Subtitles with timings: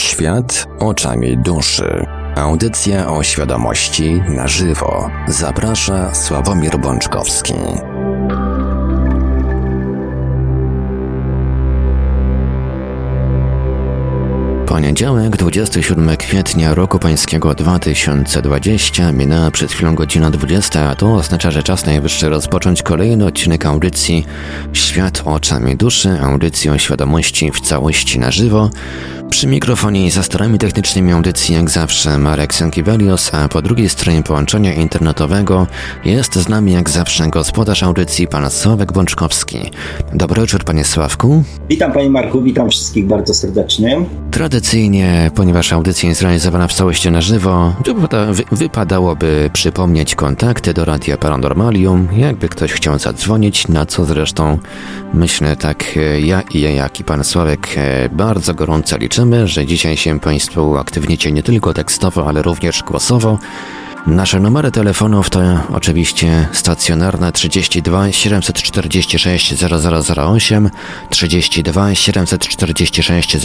[0.00, 2.06] Świat oczami duszy.
[2.36, 5.10] Audycja o świadomości na żywo.
[5.28, 7.54] Zaprasza Sławomir Bączkowski.
[14.66, 21.62] Poniedziałek, 27 kwietnia roku pańskiego 2020, minęła przed chwilą godzina 20, a to oznacza, że
[21.62, 24.26] czas najwyższy rozpocząć kolejny odcinek audycji
[24.72, 28.70] Świat oczami duszy, audycji o świadomości w całości na żywo.
[29.30, 34.22] Przy mikrofonie i za starami technicznymi audycji jak zawsze Marek Sankiewelios, a po drugiej stronie
[34.22, 35.66] połączenia internetowego
[36.04, 39.58] jest z nami jak zawsze gospodarz audycji pan Sławek Bączkowski.
[40.14, 41.44] Dobry wieczór panie Sławku.
[41.68, 44.04] Witam panie Marku, witam wszystkich bardzo serdecznie.
[44.30, 50.84] Tradycyjnie, ponieważ audycja jest realizowana w całości na żywo, wypada, wy, wypadałoby przypomnieć kontakty do
[50.84, 54.58] Radia Paranormalium, jakby ktoś chciał zadzwonić, na co zresztą
[55.14, 59.66] myślę tak e, ja i ja, jak i pan Sławek e, bardzo gorąco liczymy, że
[59.66, 63.38] dzisiaj się państwo uaktywnicie nie tylko tekstowo, ale również głosowo.
[64.06, 65.40] Nasze numery telefonów to
[65.72, 70.70] oczywiście stacjonarne 32 746 0008,
[71.10, 73.36] 32 746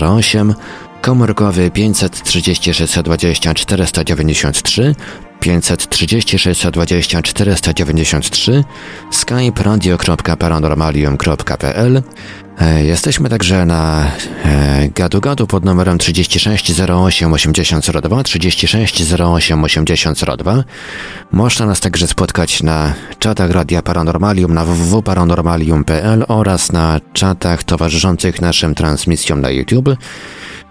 [0.00, 0.54] 0008,
[1.02, 4.94] komórkowy 536 20 493,
[5.40, 8.64] 536 20 493,
[9.10, 12.02] skype radio.paranormalium.pl
[12.84, 14.10] jesteśmy także na
[14.44, 20.64] e, gadu gadu pod numerem 36 08 8002, 36 08 8002.
[21.32, 28.74] Można nas także spotkać na czatach Radia Paranormalium na www.paranormalium.pl oraz na czatach towarzyszących naszym
[28.74, 29.96] transmisjom na YouTube.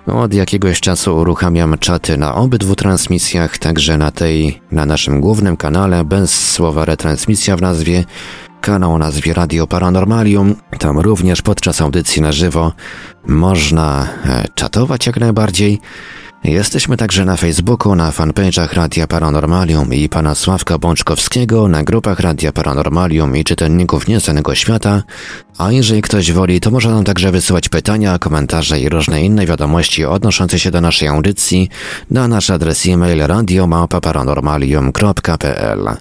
[0.07, 6.05] Od jakiegoś czasu uruchamiam czaty na obydwu transmisjach, także na tej, na naszym głównym kanale,
[6.05, 8.03] bez słowa retransmisja w nazwie,
[8.61, 10.55] kanał nazwie Radio Paranormalium.
[10.79, 12.73] Tam również podczas audycji na żywo
[13.27, 15.79] można e, czatować jak najbardziej.
[16.43, 22.51] Jesteśmy także na Facebooku, na fanpage'ach Radia Paranormalium i pana Sławka Bączkowskiego, na grupach Radia
[22.51, 25.03] Paranormalium i czytelników Nieznanego Świata,
[25.57, 30.05] a jeżeli ktoś woli, to może nam także wysyłać pytania, komentarze i różne inne wiadomości
[30.05, 31.69] odnoszące się do naszej audycji
[32.11, 35.97] na nasz adres e-mail radiomałpa-paranormalium.pl.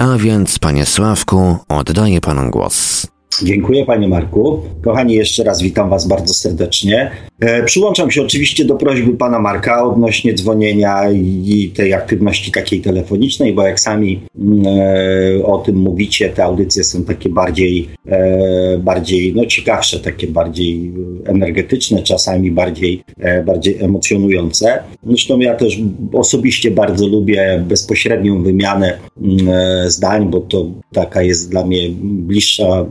[0.00, 3.06] A więc, panie Sławku, oddaję panu głos.
[3.42, 4.62] Dziękuję panie Marku.
[4.82, 7.10] Kochani, jeszcze raz witam was bardzo serdecznie.
[7.40, 13.54] E, przyłączam się oczywiście do prośby pana Marka odnośnie dzwonienia i tej aktywności takiej telefonicznej,
[13.54, 19.34] bo jak sami mm, e, o tym mówicie, te audycje są takie bardziej, e, bardziej
[19.34, 20.92] no ciekawsze, takie bardziej
[21.26, 24.82] energetyczne, czasami bardziej, e, bardziej emocjonujące.
[25.06, 25.78] Zresztą ja też
[26.12, 32.86] osobiście bardzo lubię bezpośrednią wymianę mm, e, zdań, bo to taka jest dla mnie bliższa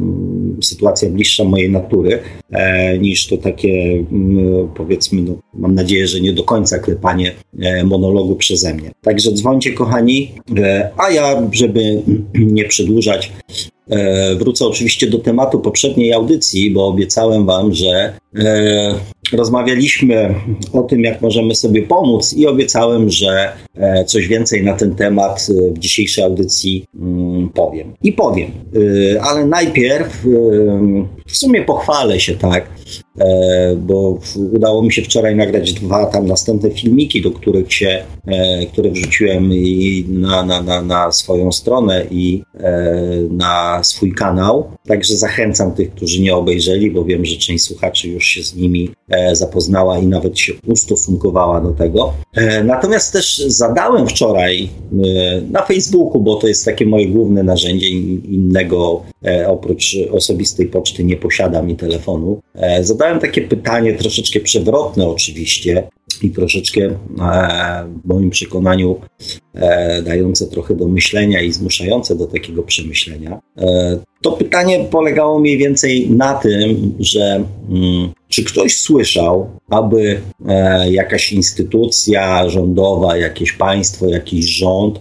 [0.61, 2.19] sytuacja bliższa mojej natury,
[2.51, 4.03] e, niż to takie,
[4.75, 8.91] powiedzmy, no, mam nadzieję, że nie do końca klepanie e, monologu przeze mnie.
[9.01, 12.01] Także dzwońcie, kochani, e, a ja, żeby
[12.33, 13.31] nie przedłużać,
[14.39, 18.13] wrócę oczywiście do tematu poprzedniej audycji, bo obiecałem Wam, że
[19.33, 20.35] rozmawialiśmy
[20.73, 25.47] o tym, jak możemy sobie pomóc, i obiecałem, że e, coś więcej na ten temat
[25.75, 27.93] w dzisiejszej audycji mm, powiem.
[28.03, 28.51] I powiem,
[29.21, 30.25] ale najpierw
[31.27, 32.67] w sumie pochwalę się, tak,
[33.77, 34.19] bo
[34.53, 38.03] udało mi się wczoraj nagrać dwa tam następne filmiki, do których się,
[38.73, 42.43] które wrzuciłem i na, na, na, na swoją stronę i
[43.31, 44.71] na swój kanał.
[44.87, 48.89] Także zachęcam tych, którzy nie obejrzeli, bo wiem, że część słuchaczy już się z nimi
[49.09, 52.13] e, zapoznała i nawet się ustosunkowała do tego.
[52.35, 57.89] E, natomiast też zadałem wczoraj e, na Facebooku, bo to jest takie moje główne narzędzie,
[57.89, 59.03] innego
[59.47, 62.41] oprócz osobistej poczty nie posiadam i telefonu.
[62.81, 65.83] Zadałem takie pytanie, troszeczkę przewrotne oczywiście,
[66.23, 66.89] i troszeczkę
[68.03, 68.95] w moim przekonaniu
[69.53, 73.39] e, dające trochę do myślenia i zmuszające do takiego przemyślenia.
[73.57, 80.91] E, to pytanie polegało mniej więcej na tym, że mm, czy ktoś słyszał, aby e,
[80.91, 84.99] jakaś instytucja rządowa, jakieś państwo, jakiś rząd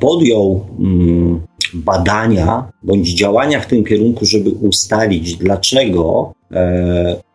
[0.00, 1.40] podjął mm,
[1.74, 6.32] badania bądź działania w tym kierunku, żeby ustalić, dlaczego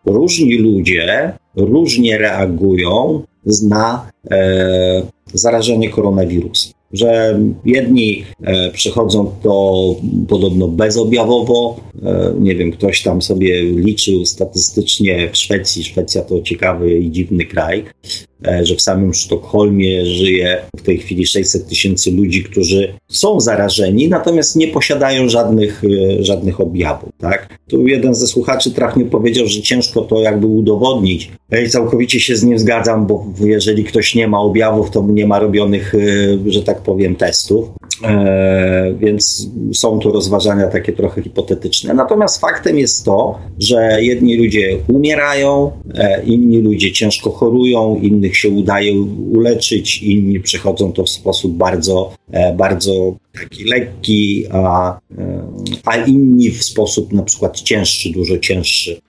[0.05, 3.21] różni ludzie różnie reagują
[3.63, 5.01] na e,
[5.33, 6.73] zarażenie koronawirusem.
[6.93, 9.95] Że jedni e, przechodzą to
[10.27, 11.79] podobno bezobjawowo.
[12.03, 15.83] E, nie wiem, ktoś tam sobie liczył statystycznie w Szwecji.
[15.83, 17.83] Szwecja to ciekawy i dziwny kraj.
[18.47, 24.09] E, że w samym Sztokholmie żyje w tej chwili 600 tysięcy ludzi, którzy są zarażeni,
[24.09, 27.09] natomiast nie posiadają żadnych, e, żadnych objawów.
[27.17, 27.59] Tak?
[27.67, 31.31] Tu jeden ze słuchaczy trafnie powiedział, że ciężko to jakby udowodnić.
[31.65, 35.39] I całkowicie się z nim zgadzam, bo jeżeli ktoś nie ma objawów, to nie ma
[35.39, 35.93] robionych,
[36.47, 37.69] że tak powiem, testów.
[38.03, 41.93] E, więc są tu rozważania takie trochę hipotetyczne.
[41.93, 48.49] Natomiast faktem jest to, że jedni ludzie umierają, e, inni ludzie ciężko chorują, innych się
[48.49, 48.93] udaje
[49.31, 54.99] uleczyć, inni przechodzą to w sposób bardzo, e, bardzo taki lekki, a,
[55.85, 59.01] a inni w sposób na przykład cięższy, dużo cięższy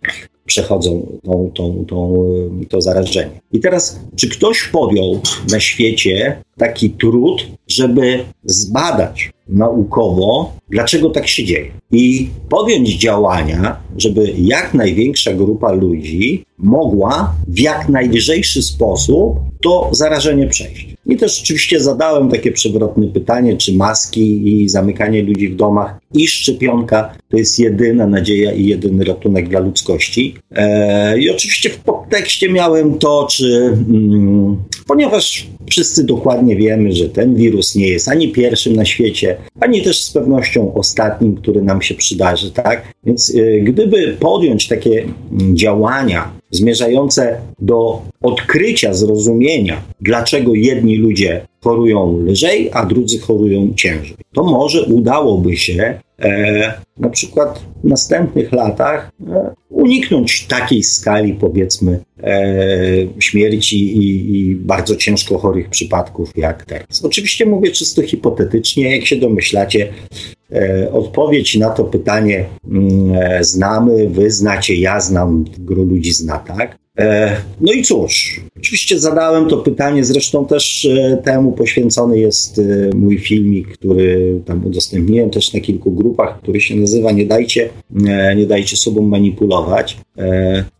[0.46, 2.25] przechodzą tą, tą, tą,
[2.69, 3.40] to zarażenie.
[3.52, 5.20] I teraz, czy ktoś podjął
[5.50, 11.70] na świecie taki trud, żeby zbadać naukowo, dlaczego tak się dzieje.
[11.93, 20.46] I podjąć działania, żeby jak największa grupa ludzi mogła w jak najlżejszy sposób to zarażenie
[20.46, 20.96] przejść.
[21.06, 26.26] I też oczywiście zadałem takie przewrotne pytanie, czy maski i zamykanie ludzi w domach i
[26.26, 30.34] szczepionka to jest jedyna nadzieja i jedyny ratunek dla ludzkości.
[30.50, 37.34] Eee, I oczywiście w podtekście miałem to, czy mm, ponieważ wszyscy dokładnie wiemy, że ten
[37.34, 41.94] wirus nie jest ani pierwszym na świecie, ani też z pewnością ostatnim, który nam się
[41.94, 42.92] przydarzy, tak?
[43.04, 52.18] Więc y, gdyby podjąć takie mm, działania zmierzające do odkrycia, zrozumienia, dlaczego jedni ludzie chorują
[52.26, 54.16] lżej, a drudzy chorują ciężej.
[54.34, 56.00] To może udałoby się e,
[56.98, 62.42] na przykład w następnych latach e, uniknąć takiej skali, powiedzmy, e,
[63.18, 67.04] śmierci i, i, bardzo ciężko chorych przypadków jak teraz.
[67.04, 69.92] Oczywiście mówię czysto hipotetycznie, jak się domyślacie,
[70.52, 76.38] e, odpowiedź na to pytanie mm, e, znamy, wy znacie, ja znam, gro ludzi zna,
[76.38, 76.86] tak?
[76.98, 82.62] E, no i cóż, oczywiście zadałem to pytanie, zresztą też e, temu poświęcony jest e,
[82.96, 87.69] mój filmik, który tam udostępniłem też na kilku grupach, który się nazywa Nie dajcie,
[88.37, 89.98] nie dajcie sobą manipulować.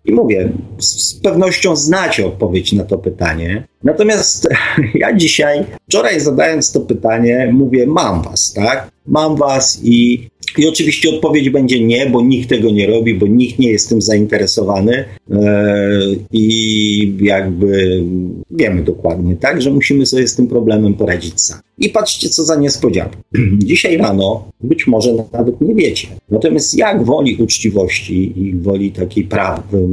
[0.04, 3.66] I mówię, z pewnością znacie odpowiedź na to pytanie.
[3.84, 4.48] Natomiast
[4.94, 8.90] ja dzisiaj, wczoraj zadając to pytanie, mówię, mam was, tak?
[9.06, 10.28] Mam was i
[10.58, 14.03] i oczywiście odpowiedź będzie nie, bo nikt tego nie robi, bo nikt nie jest tym
[14.03, 16.00] zainteresowany e,
[16.32, 18.03] i jakby
[18.50, 21.62] wiemy dokładnie, tak, że musimy sobie z tym problemem poradzić sami.
[21.79, 23.17] I patrzcie, co za niespodzianka.
[23.58, 29.88] Dzisiaj rano, być może nawet nie wiecie, natomiast jak woli uczciwości i woli takiej prawdy,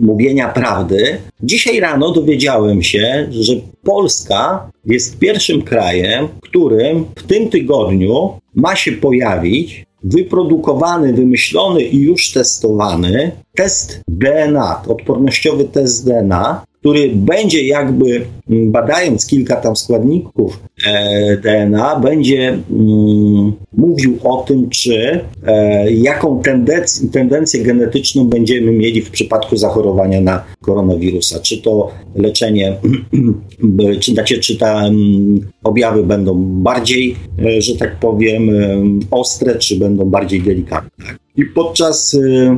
[0.00, 3.52] mówienia prawdy, dzisiaj rano dowiedziałem się, że
[3.82, 12.32] Polska jest pierwszym krajem, którym w tym tygodniu ma się pojawić wyprodukowany, wymyślony i już
[12.32, 21.36] testowany test DNA, odpornościowy test DNA, który będzie jakby mm, badając kilka tam składników e,
[21.36, 29.10] DNA, będzie mm, mówił o tym, czy e, jaką tendencję, tendencję genetyczną będziemy mieli w
[29.10, 31.40] przypadku zachorowania na koronawirusa.
[31.40, 32.76] Czy to leczenie,
[34.00, 34.90] czy, znaczy, czy te
[35.64, 38.50] objawy będą bardziej, e, że tak powiem,
[39.10, 41.27] ostre, czy będą bardziej delikatne.
[41.38, 42.56] I podczas, y,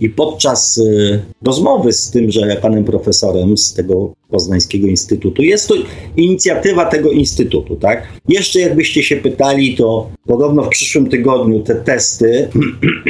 [0.00, 5.42] i podczas y, rozmowy z tymże panem profesorem z tego Poznańskiego Instytutu.
[5.42, 5.74] Jest to
[6.16, 8.08] inicjatywa tego instytutu, tak?
[8.28, 12.48] Jeszcze jakbyście się pytali, to podobno w przyszłym tygodniu te testy,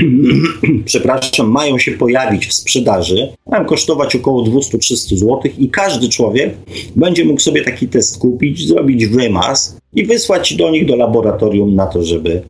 [0.84, 3.28] przepraszam, mają się pojawić w sprzedaży.
[3.46, 6.54] Mają kosztować około 200-300 zł i każdy człowiek
[6.96, 11.86] będzie mógł sobie taki test kupić, zrobić wymaz i wysłać do nich do laboratorium na
[11.86, 12.42] to, żeby,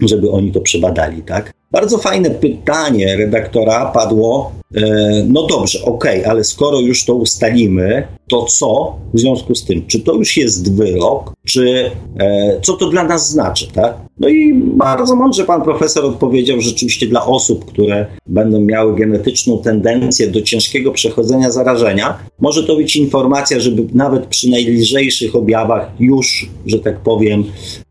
[0.00, 1.52] żeby oni to przebadali, tak?
[1.74, 4.52] Bardzo fajne pytanie redaktora padło.
[4.74, 4.80] E,
[5.28, 9.86] no dobrze, okej, okay, ale skoro już to ustalimy, to co w związku z tym?
[9.86, 11.32] Czy to już jest wyrok?
[11.46, 11.90] Czy
[12.20, 13.94] e, co to dla nas znaczy, tak?
[14.20, 19.58] No i bardzo mądrze pan profesor odpowiedział, że rzeczywiście dla osób, które będą miały genetyczną
[19.58, 26.50] tendencję do ciężkiego przechodzenia zarażenia, może to być informacja, żeby nawet przy najlżejszych objawach już,
[26.66, 27.44] że tak powiem,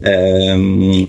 [0.03, 0.57] e,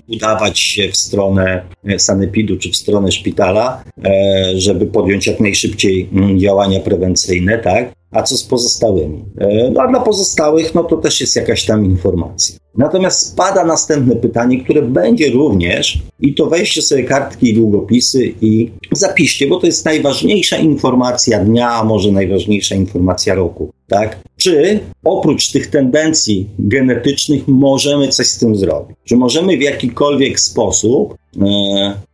[0.09, 1.63] udawać się w stronę
[1.99, 7.93] sanepidu czy w stronę szpitala, e, żeby podjąć jak najszybciej mm, działania prewencyjne, tak?
[8.15, 9.25] A co z pozostałymi?
[9.39, 12.57] E, no a dla pozostałych, no to też jest jakaś tam informacja.
[12.77, 18.71] Natomiast spada następne pytanie, które będzie również, i to weźcie sobie kartki i długopisy i
[18.93, 23.73] zapiszcie, bo to jest najważniejsza informacja dnia, a może najważniejsza informacja roku.
[23.89, 24.19] Tak?
[24.45, 28.97] Czy oprócz tych tendencji genetycznych możemy coś z tym zrobić?
[29.05, 31.47] Czy możemy w jakikolwiek sposób e,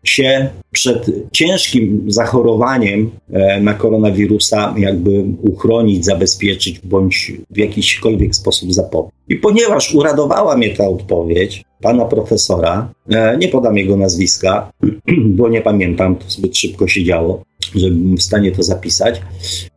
[0.05, 9.13] się przed ciężkim zachorowaniem e, na koronawirusa jakby uchronić, zabezpieczyć bądź w jakiśkolwiek sposób zapobiec?
[9.29, 14.73] I ponieważ uradowała mnie ta odpowiedź pana profesora, e, nie podam jego nazwiska,
[15.39, 17.43] bo nie pamiętam, to zbyt szybko się działo,
[17.75, 19.21] żebym w stanie to zapisać,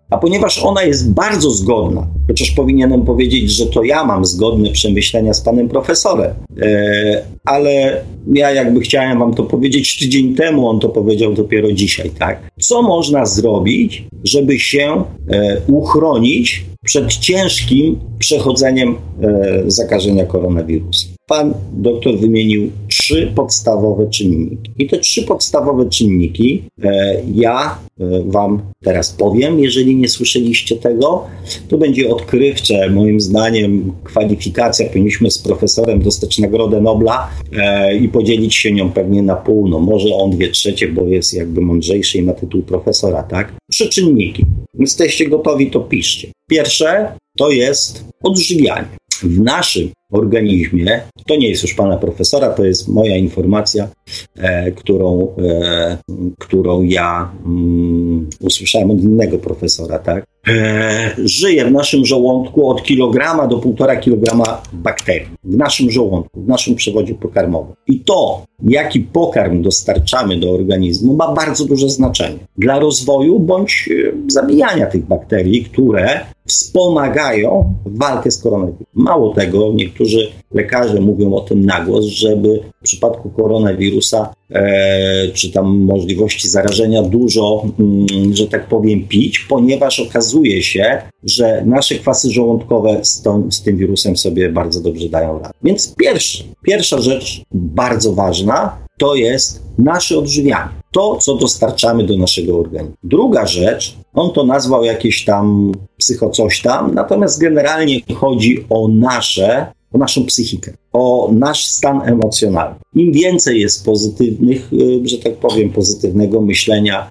[0.09, 5.33] a ponieważ ona jest bardzo zgodna, chociaż powinienem powiedzieć, że to ja mam zgodne przemyślenia
[5.33, 10.89] z panem profesorem, e, ale ja jakby chciałem wam to powiedzieć tydzień temu, on to
[10.89, 12.51] powiedział dopiero dzisiaj, tak?
[12.59, 21.09] Co można zrobić, żeby się e, uchronić przed ciężkim przechodzeniem e, zakażenia koronawirusem?
[21.27, 24.71] Pan doktor wymienił trzy podstawowe czynniki.
[24.79, 29.59] I te trzy podstawowe czynniki e, ja e, Wam teraz powiem.
[29.59, 31.27] Jeżeli nie słyszeliście tego,
[31.67, 32.89] to będzie odkrywcze.
[32.89, 34.87] Moim zdaniem kwalifikacja.
[34.87, 39.67] Powinniśmy z profesorem dostać Nagrodę Nobla e, i podzielić się nią pewnie na pół.
[39.67, 43.53] No może on dwie trzecie, bo jest jakby mądrzejszy i ma tytuł profesora, tak?
[43.71, 44.45] Trzy czynniki.
[44.79, 46.27] Jesteście gotowi, to piszcie.
[46.49, 48.87] Pierwsze to jest odżywianie.
[49.23, 51.01] W naszym organizmie.
[51.27, 53.89] To nie jest już pana profesora, to jest moja informacja,
[54.37, 55.97] e, którą, e,
[56.39, 60.25] którą ja mm, usłyszałem od innego profesora, tak?
[60.47, 65.27] E, żyje w naszym żołądku od kilograma do półtora kilograma bakterii.
[65.43, 67.75] W naszym żołądku, w naszym przewodzie pokarmowym.
[67.87, 74.31] I to, jaki pokarm dostarczamy do organizmu, ma bardzo duże znaczenie dla rozwoju bądź e,
[74.31, 78.85] zabijania tych bakterii, które wspomagają walkę z koronawirusem.
[78.93, 85.51] Mało tego, niektórzy lekarze mówią o tym na głos, żeby w przypadku koronawirusa e, czy
[85.51, 92.31] tam możliwości zarażenia dużo, mm, że tak powiem, pić, ponieważ okazuje się, że nasze kwasy
[92.31, 95.53] żołądkowe z, tą, z tym wirusem sobie bardzo dobrze dają radę.
[95.63, 100.69] Więc pierwszy, pierwsza rzecz bardzo ważna to jest nasze odżywianie.
[100.91, 102.95] To, co dostarczamy do naszego organizmu.
[103.03, 109.65] Druga rzecz, on to nazwał jakieś tam psycho coś tam, natomiast generalnie chodzi o nasze
[109.93, 112.75] o naszą psychikę, o nasz stan emocjonalny.
[112.95, 117.09] Im więcej jest pozytywnych, y, że tak powiem, pozytywnego myślenia,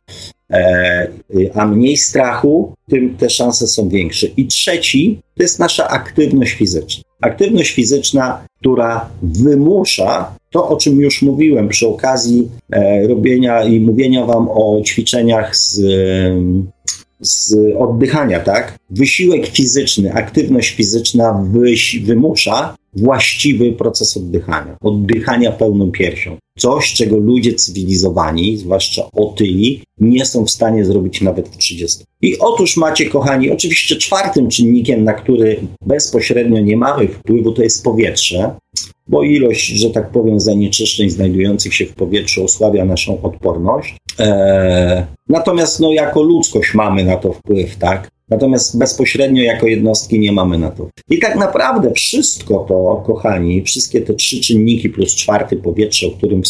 [0.50, 4.26] e, y, a mniej strachu, tym te szanse są większe.
[4.26, 7.02] I trzeci to jest nasza aktywność fizyczna.
[7.20, 14.26] Aktywność fizyczna, która wymusza to, o czym już mówiłem przy okazji e, robienia i mówienia
[14.26, 15.80] Wam o ćwiczeniach z
[17.23, 18.78] z oddychania, tak?
[18.90, 21.44] Wysiłek fizyczny, aktywność fizyczna
[22.04, 26.37] wymusza właściwy proces oddychania, oddychania pełną piersią.
[26.58, 32.04] Coś, czego ludzie cywilizowani, zwłaszcza otyli, nie są w stanie zrobić nawet w 30.
[32.22, 37.84] I otóż macie, kochani, oczywiście czwartym czynnikiem, na który bezpośrednio nie mamy wpływu, to jest
[37.84, 38.54] powietrze,
[39.08, 43.96] bo ilość, że tak powiem, zanieczyszczeń znajdujących się w powietrzu osłabia naszą odporność.
[44.18, 48.11] Eee, natomiast no, jako ludzkość mamy na to wpływ, tak?
[48.33, 50.89] Natomiast bezpośrednio jako jednostki nie mamy na to.
[51.11, 56.43] I tak naprawdę wszystko to, kochani, wszystkie te trzy czynniki plus czwarty powietrze, o którym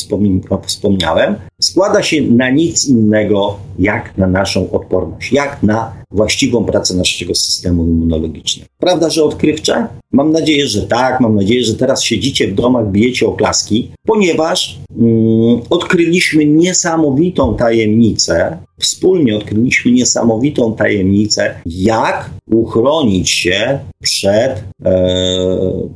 [0.67, 7.35] wspomniałem, składa się na nic innego jak na naszą odporność, jak na właściwą pracę naszego
[7.35, 8.69] systemu immunologicznego.
[8.79, 9.87] Prawda, że odkrywcze?
[10.13, 11.21] Mam nadzieję, że tak.
[11.21, 19.37] Mam nadzieję, że teraz siedzicie w domach, bijecie oklaski, ponieważ mm, odkryliśmy niesamowitą tajemnicę, wspólnie
[19.37, 24.95] odkryliśmy niesamowitą tajemnicę, jak uchronić się przed e,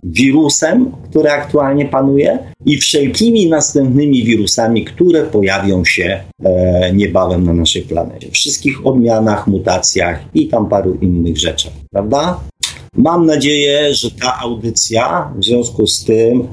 [0.03, 7.83] wirusem, który aktualnie panuje i wszelkimi następnymi wirusami, które pojawią się e, niebawem na naszej
[7.83, 8.31] planecie.
[8.31, 12.41] Wszystkich odmianach, mutacjach i tam paru innych rzeczach, prawda?
[12.97, 16.49] Mam nadzieję, że ta audycja w związku z tym,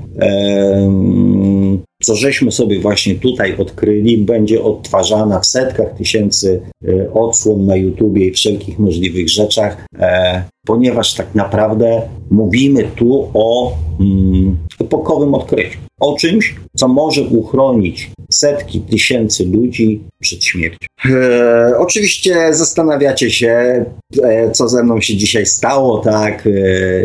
[2.04, 8.28] co żeśmy sobie właśnie tutaj odkryli, będzie odtwarzana w setkach tysięcy e, odsłon na YouTubie
[8.28, 15.80] i wszelkich możliwych rzeczach, e, ponieważ tak naprawdę mówimy tu o mm, epokowym odkryciu.
[16.00, 20.88] O czymś, co może uchronić setki tysięcy ludzi przed śmiercią.
[21.10, 23.86] E, oczywiście zastanawiacie się,
[24.24, 26.50] e, co ze mną się dzisiaj stało, tak, e,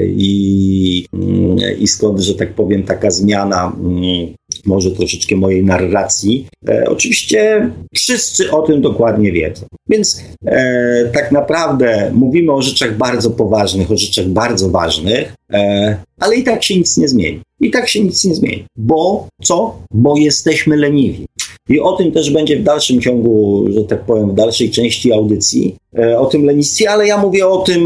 [0.07, 4.35] i, mm, i skąd, że tak powiem, taka zmiana mm,
[4.67, 6.47] może troszeczkę mojej narracji.
[6.69, 9.67] E, oczywiście wszyscy o tym dokładnie wiedzą.
[9.89, 16.37] Więc e, tak naprawdę mówimy o rzeczach bardzo poważnych, o rzeczach bardzo ważnych, e, ale
[16.37, 17.41] i tak się nic nie zmieni.
[17.61, 18.65] I tak się nic nie zmieni.
[18.77, 19.77] Bo co?
[19.93, 21.27] Bo jesteśmy leniwi.
[21.69, 25.77] I o tym też będzie w dalszym ciągu, że tak powiem, w dalszej części audycji,
[25.99, 27.83] e, o tym lenistwie, ale ja mówię o tym,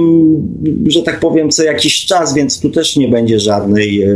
[0.87, 4.09] że tak powiem, co jakiś czas, więc tu też nie będzie żadnej, e,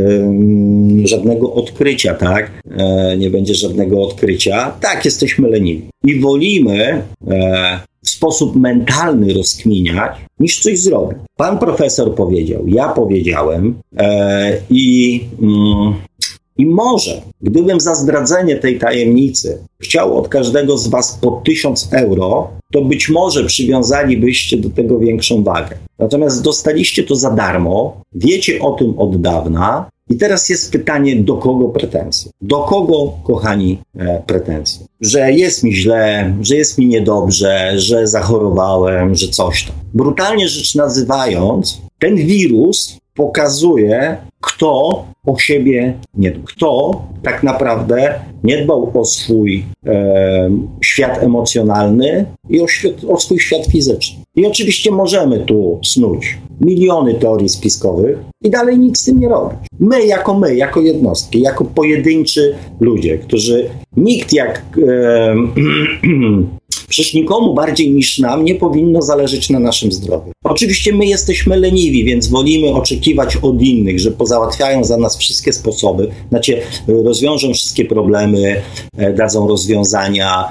[1.05, 2.51] żadnego odkrycia, tak?
[2.77, 4.71] E, nie będzie żadnego odkrycia.
[4.81, 5.87] Tak, jesteśmy leniwi.
[6.05, 7.01] I wolimy
[8.07, 11.17] w sposób mentalny rozkminiać, niż coś zrobić.
[11.37, 13.75] Pan profesor powiedział, ja powiedziałem
[14.69, 15.21] i.
[15.41, 15.93] Mm,
[16.59, 22.49] i może, gdybym za zdradzenie tej tajemnicy chciał od każdego z Was po 1000 euro,
[22.73, 25.77] to być może przywiązalibyście do tego większą wagę.
[25.99, 31.37] Natomiast dostaliście to za darmo, wiecie o tym od dawna, i teraz jest pytanie, do
[31.37, 32.31] kogo pretensje?
[32.41, 34.85] Do kogo, kochani, e, pretensje?
[35.01, 39.75] Że jest mi źle, że jest mi niedobrze, że zachorowałem, że coś tam.
[39.93, 46.43] Brutalnie rzecz nazywając, ten wirus pokazuje, kto o siebie nie dbał.
[46.45, 50.49] Kto tak naprawdę nie dbał o swój e,
[50.81, 54.23] świat emocjonalny i o, świat, o swój świat fizyczny.
[54.35, 59.59] I oczywiście możemy tu snuć miliony teorii spiskowych i dalej nic z tym nie robić.
[59.79, 65.35] My, jako my, jako jednostki, jako pojedynczy ludzie, którzy nikt jak e,
[66.89, 70.31] Przecież nikomu bardziej niż nam nie powinno zależeć na naszym zdrowiu.
[70.43, 76.07] Oczywiście my jesteśmy leniwi, więc wolimy oczekiwać od innych, że pozałatwiają za nas wszystkie sposoby,
[76.29, 78.61] znaczy rozwiążą wszystkie problemy,
[78.97, 80.49] e, dadzą rozwiązania,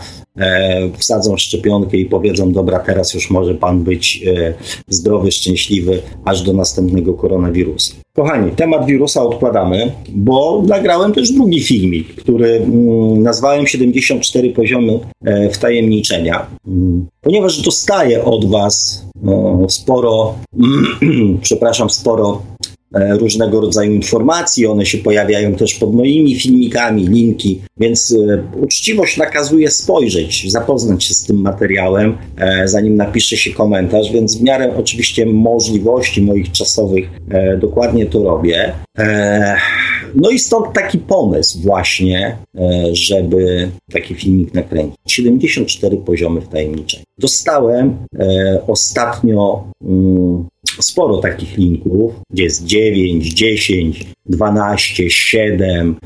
[0.99, 4.55] wsadzą szczepionkę i powiedzą, dobra, teraz już może pan być e,
[4.89, 7.95] zdrowy, szczęśliwy, aż do następnego koronawirusa.
[8.17, 15.51] Kochani, temat wirusa odkładamy, bo nagrałem też drugi filmik, który mm, nazwałem 74 poziomy e,
[15.51, 19.07] wtajemniczenia, mm, ponieważ dostaję od Was
[19.69, 20.35] sporo,
[21.43, 28.15] przepraszam, sporo E, różnego rodzaju informacji, one się pojawiają też pod moimi filmikami, linki, więc
[28.29, 34.39] e, uczciwość nakazuje spojrzeć, zapoznać się z tym materiałem, e, zanim napisze się komentarz, więc
[34.39, 37.09] w miarę oczywiście możliwości moich czasowych
[37.61, 38.73] dokładnie to robię.
[40.17, 42.37] No i stąd taki pomysł właśnie,
[42.93, 44.99] żeby taki filmik nakręcić.
[45.09, 47.05] 74 poziomy wtajemniczenia.
[47.19, 47.97] Dostałem
[48.67, 50.45] ostatnio mm,
[50.81, 55.97] sporo takich linków, gdzie jest 9, 10, 12, 7,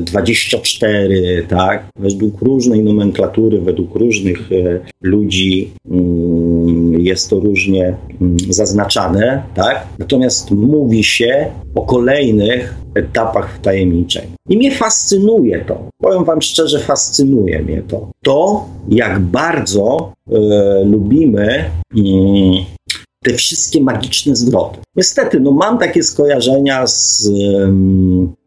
[0.00, 1.86] 24, tak?
[1.98, 6.69] Według różnej nomenklatury, według różnych e, ludzi mm,
[7.02, 9.86] jest to różnie mm, zaznaczane, tak?
[9.98, 14.24] Natomiast mówi się o kolejnych etapach wtajemniczeń.
[14.48, 15.88] I mnie fascynuje to.
[16.02, 18.10] Powiem Wam szczerze, fascynuje mnie to.
[18.24, 22.64] To, jak bardzo e, lubimy mm,
[23.24, 24.78] te wszystkie magiczne zwroty.
[24.96, 27.28] Niestety, no mam takie skojarzenia z,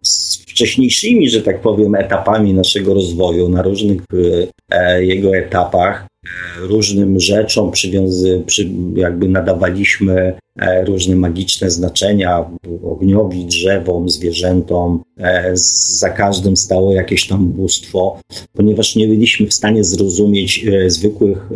[0.02, 4.02] z wcześniejszymi, że tak powiem, etapami naszego rozwoju, na różnych
[4.72, 6.08] e, jego etapach
[6.60, 12.46] różnym rzeczom przywiązy, przy, jakby nadawaliśmy e, różne magiczne znaczenia
[12.84, 15.04] ogniowi, drzewom, zwierzętom.
[15.18, 15.52] E,
[15.98, 18.20] za każdym stało jakieś tam bóstwo,
[18.54, 21.50] ponieważ nie byliśmy w stanie zrozumieć e, zwykłych,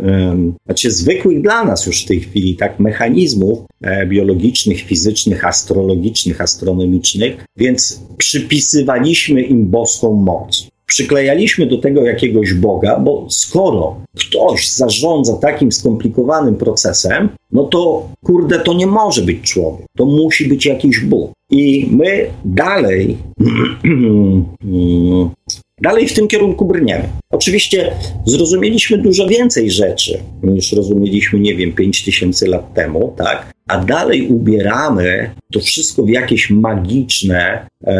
[0.66, 3.58] znaczy zwykłych dla nas już w tej chwili, tak, mechanizmów
[4.06, 13.26] biologicznych, fizycznych, astrologicznych, astronomicznych, więc przypisywaliśmy im boską moc przyklejaliśmy do tego jakiegoś Boga, bo
[13.30, 20.04] skoro ktoś zarządza takim skomplikowanym procesem, no to kurde, to nie może być człowiek, to
[20.04, 21.32] musi być jakiś Bóg.
[21.50, 23.16] I my dalej,
[25.80, 27.08] dalej w tym kierunku brniemy.
[27.30, 27.92] Oczywiście
[28.26, 33.52] zrozumieliśmy dużo więcej rzeczy niż rozumieliśmy, nie wiem, 5000 lat temu, tak?
[33.68, 37.92] A dalej ubieramy to wszystko w jakieś magiczne, e,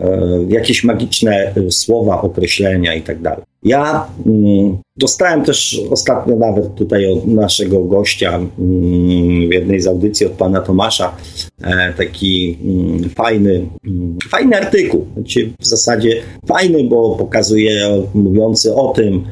[0.00, 3.44] e, jakieś magiczne słowa, określenia i tak dalej.
[3.62, 10.26] Ja mm, dostałem też ostatnio nawet tutaj od naszego gościa mm, w jednej z audycji
[10.26, 11.16] od pana Tomasza
[11.62, 15.06] e, taki mm, fajny, mm, fajny artykuł.
[15.14, 19.24] Znaczy w zasadzie fajny, bo pokazuje, mówiący o tym,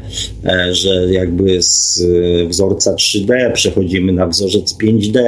[0.45, 2.03] e, że jakby z
[2.43, 5.19] e, wzorca 3D przechodzimy na wzorzec 5D,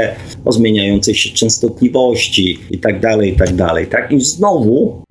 [0.44, 3.86] o zmieniającej się częstotliwości i tak dalej, i tak dalej.
[3.86, 4.12] Tak?
[4.12, 5.02] I znowu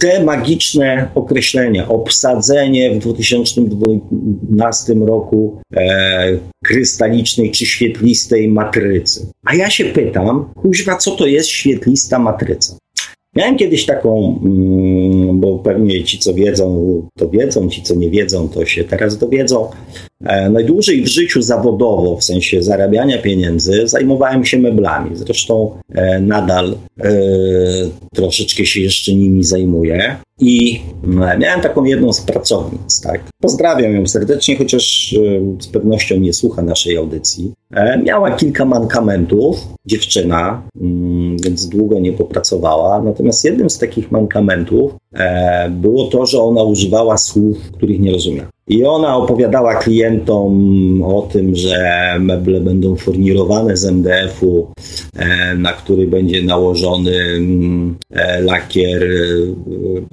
[0.00, 9.26] te magiczne określenia, obsadzenie w 2012 roku e, krystalicznej czy świetlistej matrycy.
[9.44, 12.76] A ja się pytam, kuźwa, co to jest świetlista matryca?
[13.36, 15.03] Miałem kiedyś taką, mm,
[15.44, 19.70] bo pewnie ci, co wiedzą, to wiedzą, ci, co nie wiedzą, to się teraz dowiedzą.
[20.24, 25.10] E, najdłużej w życiu zawodowo, w sensie zarabiania pieniędzy, zajmowałem się meblami.
[25.16, 27.12] Zresztą e, nadal e,
[28.14, 30.16] troszeczkę się jeszcze nimi zajmuję.
[30.40, 30.80] I
[31.38, 33.20] miałem taką jedną z pracownic, tak.
[33.40, 35.14] Pozdrawiam ją serdecznie, chociaż
[35.60, 37.52] z pewnością nie słucha naszej audycji.
[38.04, 39.56] Miała kilka mankamentów,
[39.86, 40.62] dziewczyna,
[41.44, 43.02] więc długo nie popracowała.
[43.02, 44.92] Natomiast jednym z takich mankamentów
[45.70, 48.53] było to, że ona używała słów, których nie rozumiała.
[48.68, 54.72] I ona opowiadała klientom o tym, że meble będą furnirowane z MDF-u,
[55.16, 59.08] e, na który będzie nałożony mm, e, lakier e,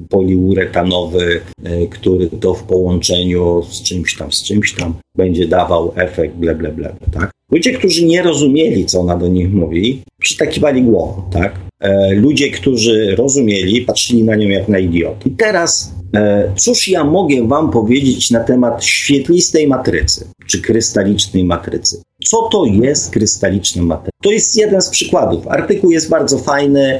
[0.09, 1.41] poliuretanowy,
[1.89, 6.71] który to w połączeniu z czymś tam, z czymś tam będzie dawał efekt ble, ble,
[6.71, 7.31] ble, tak?
[7.51, 11.55] Ludzie, którzy nie rozumieli, co ona do nich mówi, przytakiwali głową, tak?
[12.11, 15.25] Ludzie, którzy rozumieli, patrzyli na nią jak na idiot.
[15.25, 16.00] I teraz
[16.57, 22.01] cóż ja mogę Wam powiedzieć na temat świetlistej matrycy czy krystalicznej matrycy?
[22.25, 24.11] Co to jest krystaliczna matryca?
[24.21, 25.47] To jest jeden z przykładów.
[25.47, 26.99] Artykuł jest bardzo fajny.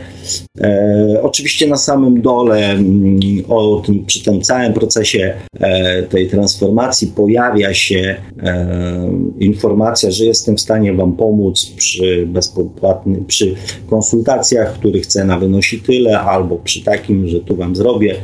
[0.62, 7.08] E, oczywiście na samym dole mm, o tym, przy tym całym procesie e, tej transformacji
[7.08, 13.56] pojawia się e, informacja, że jestem w stanie Wam pomóc przy bezpłatnym, przy
[13.90, 18.16] konsultacjach, których cena wynosi tyle, albo przy takim, że tu Wam zrobię,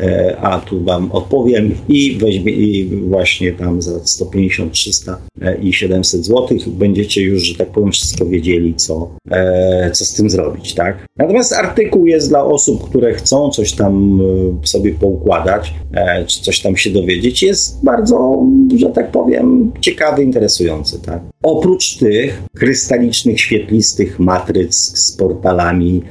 [0.00, 5.72] e, a tu Wam odpowiem i, weźmie, i właśnie tam za 150, 300 e, i
[5.72, 10.74] 700 zł będziecie już, że tak powiem, wszystko wiedzieli, co, e, co z tym zrobić,
[10.74, 11.06] tak?
[11.18, 14.20] Natomiast artykuł jest dla osób, które chcą coś tam
[14.62, 20.22] e, sobie poukładać, e, czy coś tam się dowiedzieć, jest bardzo, że tak powiem, ciekawy,
[20.22, 21.20] interesujący, tak?
[21.42, 26.02] Oprócz tych krystalicznych, świetlistych matryc z portalami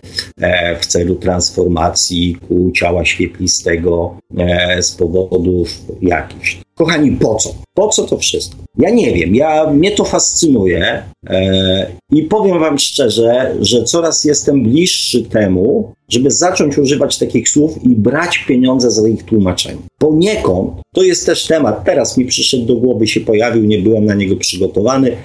[0.42, 5.70] e, w celu transformacji ku ciała świetlistego e, z powodów
[6.02, 6.65] jakichś.
[6.78, 7.56] Kochani, po co?
[7.74, 8.58] Po co to wszystko?
[8.78, 14.64] Ja nie wiem, ja, mnie to fascynuje e, i powiem Wam szczerze, że coraz jestem
[14.64, 19.82] bliższy temu, żeby zacząć używać takich słów i brać pieniądze za ich tłumaczenie.
[19.98, 24.14] Poniekąd to jest też temat, teraz mi przyszedł do głowy, się pojawił, nie byłem na
[24.14, 25.18] niego przygotowany,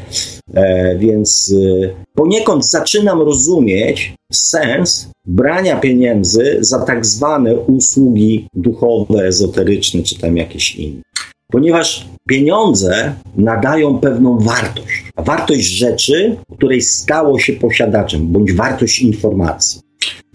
[0.55, 10.03] e, więc e, poniekąd zaczynam rozumieć sens brania pieniędzy za tak zwane usługi duchowe, ezoteryczne
[10.03, 11.10] czy tam jakieś inne
[11.51, 15.05] ponieważ pieniądze nadają pewną wartość.
[15.17, 19.81] Wartość rzeczy, której stało się posiadaczem, bądź wartość informacji.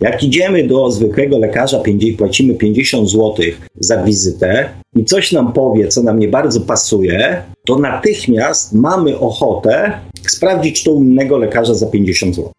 [0.01, 1.82] Jak idziemy do zwykłego lekarza,
[2.17, 3.36] płacimy 50 zł
[3.80, 9.91] za wizytę i coś nam powie, co nam nie bardzo pasuje, to natychmiast mamy ochotę
[10.28, 12.51] sprawdzić to u innego lekarza za 50 zł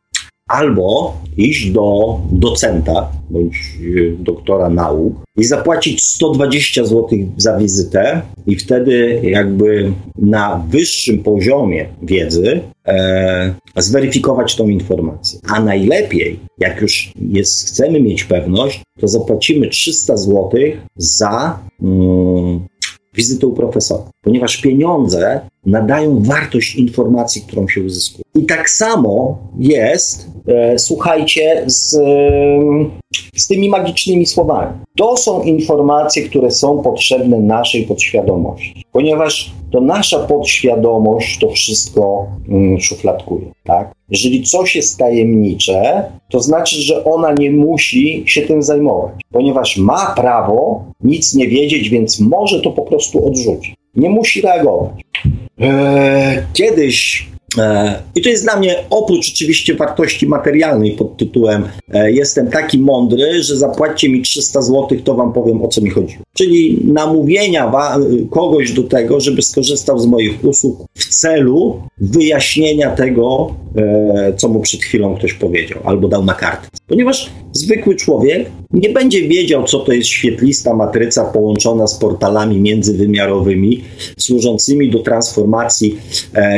[0.46, 8.56] albo iść do docenta bądź y, doktora nauk i zapłacić 120 zł za wizytę i
[8.56, 15.40] wtedy jakby na wyższym poziomie wiedzy e, zweryfikować tą informację.
[15.48, 20.50] A najlepiej, jak już jest, chcemy mieć pewność, to zapłacimy 300 zł
[20.96, 22.61] za mm,
[23.14, 28.25] wizytę u profesora, ponieważ pieniądze nadają wartość informacji, którą się uzyskuje.
[28.35, 31.91] I tak samo jest, e, słuchajcie, z,
[33.37, 34.73] z tymi magicznymi słowami.
[34.97, 42.81] To są informacje, które są potrzebne naszej podświadomości, ponieważ to nasza podświadomość to wszystko mm,
[42.81, 43.47] szufladkuje.
[43.65, 43.93] Tak?
[44.11, 50.15] Jeżeli coś jest tajemnicze, to znaczy, że ona nie musi się tym zajmować, ponieważ ma
[50.17, 53.76] prawo nic nie wiedzieć, więc może to po prostu odrzucić.
[53.96, 54.92] Nie musi reagować.
[55.59, 57.26] Eee, kiedyś
[57.59, 62.78] E, I to jest dla mnie oprócz oczywiście wartości materialnej pod tytułem e, jestem taki
[62.78, 66.18] mądry, że zapłaćcie mi 300 zł, to wam powiem o co mi chodzi.
[66.35, 67.72] Czyli namówienia
[68.30, 73.65] kogoś do tego, żeby skorzystał z moich usług w celu wyjaśnienia tego, e,
[74.37, 76.69] co mu przed chwilą ktoś powiedział albo dał na kartę.
[76.87, 83.85] Ponieważ zwykły człowiek nie będzie wiedział, co to jest świetlista matryca połączona z portalami międzywymiarowymi,
[84.19, 85.99] służącymi do transformacji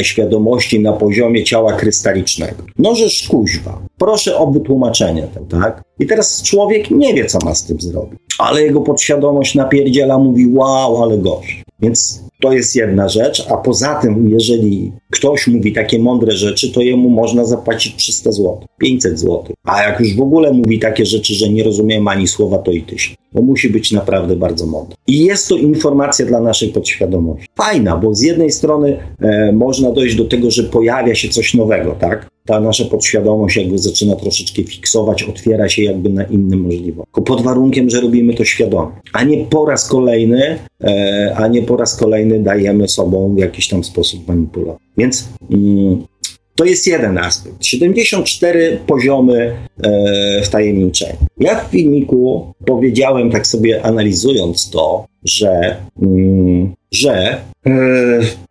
[0.02, 2.62] świadomości na poziomie ciała krystalicznego.
[2.78, 3.82] Nożesz kuźwa.
[3.98, 5.82] Proszę o wytłumaczenie tego, tak?
[6.00, 8.18] I teraz człowiek nie wie, co ma z tym zrobić.
[8.38, 11.62] Ale jego podświadomość napierdziela, mówi wow, ale gość.
[11.80, 16.80] Więc to jest jedna rzecz, a poza tym, jeżeli ktoś mówi takie mądre rzeczy, to
[16.80, 19.44] jemu można zapłacić 300 zł, 500 zł.
[19.64, 22.82] A jak już w ogóle mówi takie rzeczy, że nie rozumiem ani słowa, to i
[22.82, 23.18] tysiąc.
[23.32, 24.96] bo musi być naprawdę bardzo mądry.
[25.06, 27.46] I jest to informacja dla naszej podświadomości.
[27.56, 31.96] Fajna, bo z jednej strony e, można dojść do tego, że pojawia się coś nowego,
[32.00, 32.28] tak?
[32.46, 37.12] Ta nasza podświadomość jakby zaczyna troszeczkę fiksować, otwiera się jakby na inne możliwości.
[37.26, 41.76] Pod warunkiem, że robimy to świadomie, a nie po raz kolejny, e, a nie po
[41.76, 44.78] raz kolejny dajemy sobą w jakiś tam sposób manipulować.
[44.98, 46.06] Więc mm,
[46.54, 47.64] to jest jeden aspekt.
[47.64, 51.16] 74 poziomy e, wtajemniczenia.
[51.40, 57.70] Ja w filmiku powiedziałem, tak sobie analizując to, że, mm, że e,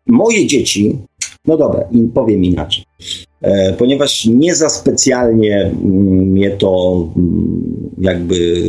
[0.05, 0.97] moje dzieci,
[1.45, 2.83] no dobra, powiem inaczej.
[3.41, 5.71] E, ponieważ nie za specjalnie mm,
[6.31, 8.63] mnie to mm, jakby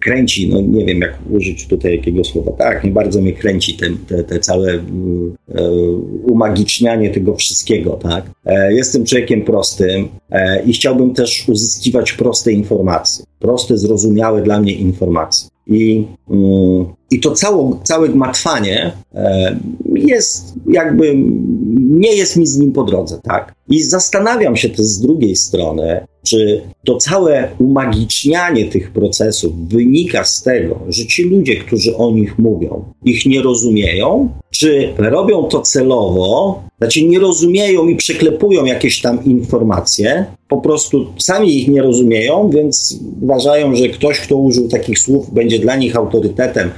[0.00, 3.86] kręci, no nie wiem jak użyć tutaj jakiego słowa, tak, nie bardzo mnie kręci te,
[4.08, 4.80] te, te całe e,
[6.22, 8.30] umagicznianie tego wszystkiego, tak.
[8.44, 10.08] E, jestem człowiekiem prostym
[10.66, 15.53] i chciałbym też uzyskiwać proste informacje, proste, zrozumiałe dla mnie informacje.
[15.66, 16.06] I,
[17.10, 18.92] i to cało, całe gmatwanie
[19.94, 21.14] jest jakby,
[21.80, 23.54] nie jest mi z nim po drodze, tak.
[23.68, 30.42] I zastanawiam się też z drugiej strony, czy to całe umagicznianie tych procesów wynika z
[30.42, 36.62] tego, że ci ludzie, którzy o nich mówią, ich nie rozumieją, czy robią to celowo,
[36.84, 42.98] znaczy nie rozumieją i przeklepują jakieś tam informacje, po prostu sami ich nie rozumieją, więc
[43.22, 46.70] uważają, że ktoś, kto użył takich słów, będzie dla nich autorytetem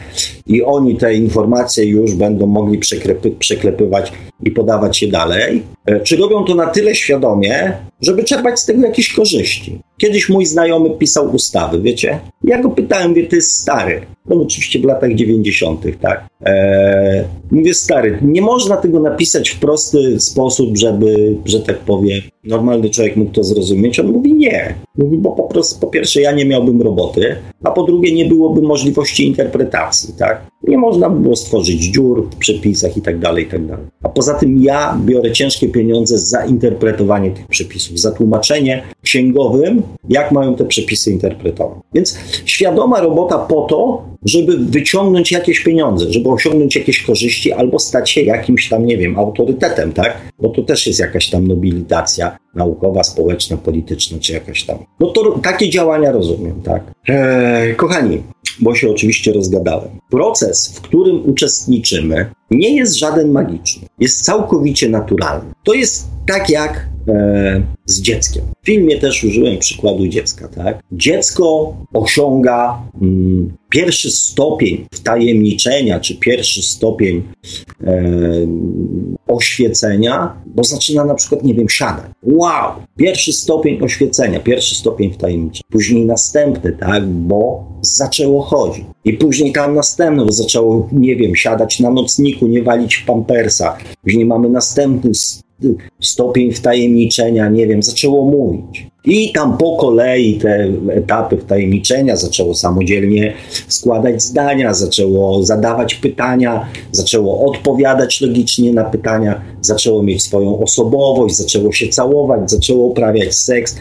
[0.46, 4.12] i oni te informacje już będą mogli przeklepy, przeklepywać
[4.44, 5.62] i podawać je dalej.
[5.86, 9.78] E, czy robią to na tyle świadomie, żeby czerpać z tego jakieś korzyści?
[9.98, 12.20] Kiedyś mój znajomy pisał ustawy, wiecie?
[12.46, 14.00] Ja go pytałem, wie, ty jest stary.
[14.28, 16.26] No oczywiście w latach 90., tak?
[16.44, 22.90] Eee, mówię, stary, nie można tego napisać w prosty sposób, żeby, że tak powiem, normalny
[22.90, 24.00] człowiek mógł to zrozumieć.
[24.00, 24.74] On mówi nie.
[24.98, 28.62] Mówi, bo po prostu, po pierwsze, ja nie miałbym roboty, a po drugie, nie byłoby
[28.62, 30.46] możliwości interpretacji, tak?
[30.68, 33.86] Nie można by było stworzyć dziur w przepisach i tak dalej, i tak dalej.
[34.02, 40.32] A poza tym ja biorę ciężkie pieniądze za interpretowanie tych przepisów, za tłumaczenie księgowym, jak
[40.32, 41.78] mają te przepisy interpretować.
[41.94, 48.10] Więc świadoma robota po to, żeby wyciągnąć jakieś pieniądze, żeby osiągnąć jakieś korzyści albo stać
[48.10, 50.32] się jakimś tam, nie wiem, autorytetem, tak?
[50.38, 54.78] Bo to też jest jakaś tam nobilitacja naukowa, społeczna, polityczna, czy jakaś tam.
[55.00, 56.82] No to takie działania rozumiem, tak?
[57.08, 58.22] Eee, kochani,
[58.60, 59.88] bo się oczywiście rozgadałem.
[60.10, 63.88] Proces, w którym uczestniczymy, nie jest żaden magiczny.
[63.98, 65.52] Jest całkowicie naturalny.
[65.64, 68.44] To jest tak jak e, z dzieckiem.
[68.62, 70.48] W filmie też użyłem przykładu dziecka.
[70.48, 70.80] Tak?
[70.92, 77.22] Dziecko osiąga mm, pierwszy stopień wtajemniczenia, czy pierwszy stopień
[77.84, 78.02] e,
[79.28, 82.10] oświecenia, bo zaczyna na przykład, nie wiem, siadać.
[82.22, 82.72] Wow!
[82.96, 85.62] Pierwszy stopień oświecenia, pierwszy stopień wtajemniczenia.
[85.70, 88.84] Później następny, tak, bo zaczęło chodzić.
[89.06, 93.76] I później tam następne, zaczęło, nie wiem, siadać na nocniku, nie walić w pampersa.
[94.02, 95.10] Później mamy następny
[96.00, 98.86] stopień wtajemniczenia, nie wiem, zaczęło mówić.
[99.06, 103.32] I tam po kolei te etapy wtajemniczenia zaczęło samodzielnie
[103.68, 111.72] składać zdania, zaczęło zadawać pytania, zaczęło odpowiadać logicznie na pytania, zaczęło mieć swoją osobowość, zaczęło
[111.72, 113.76] się całować, zaczęło uprawiać seks,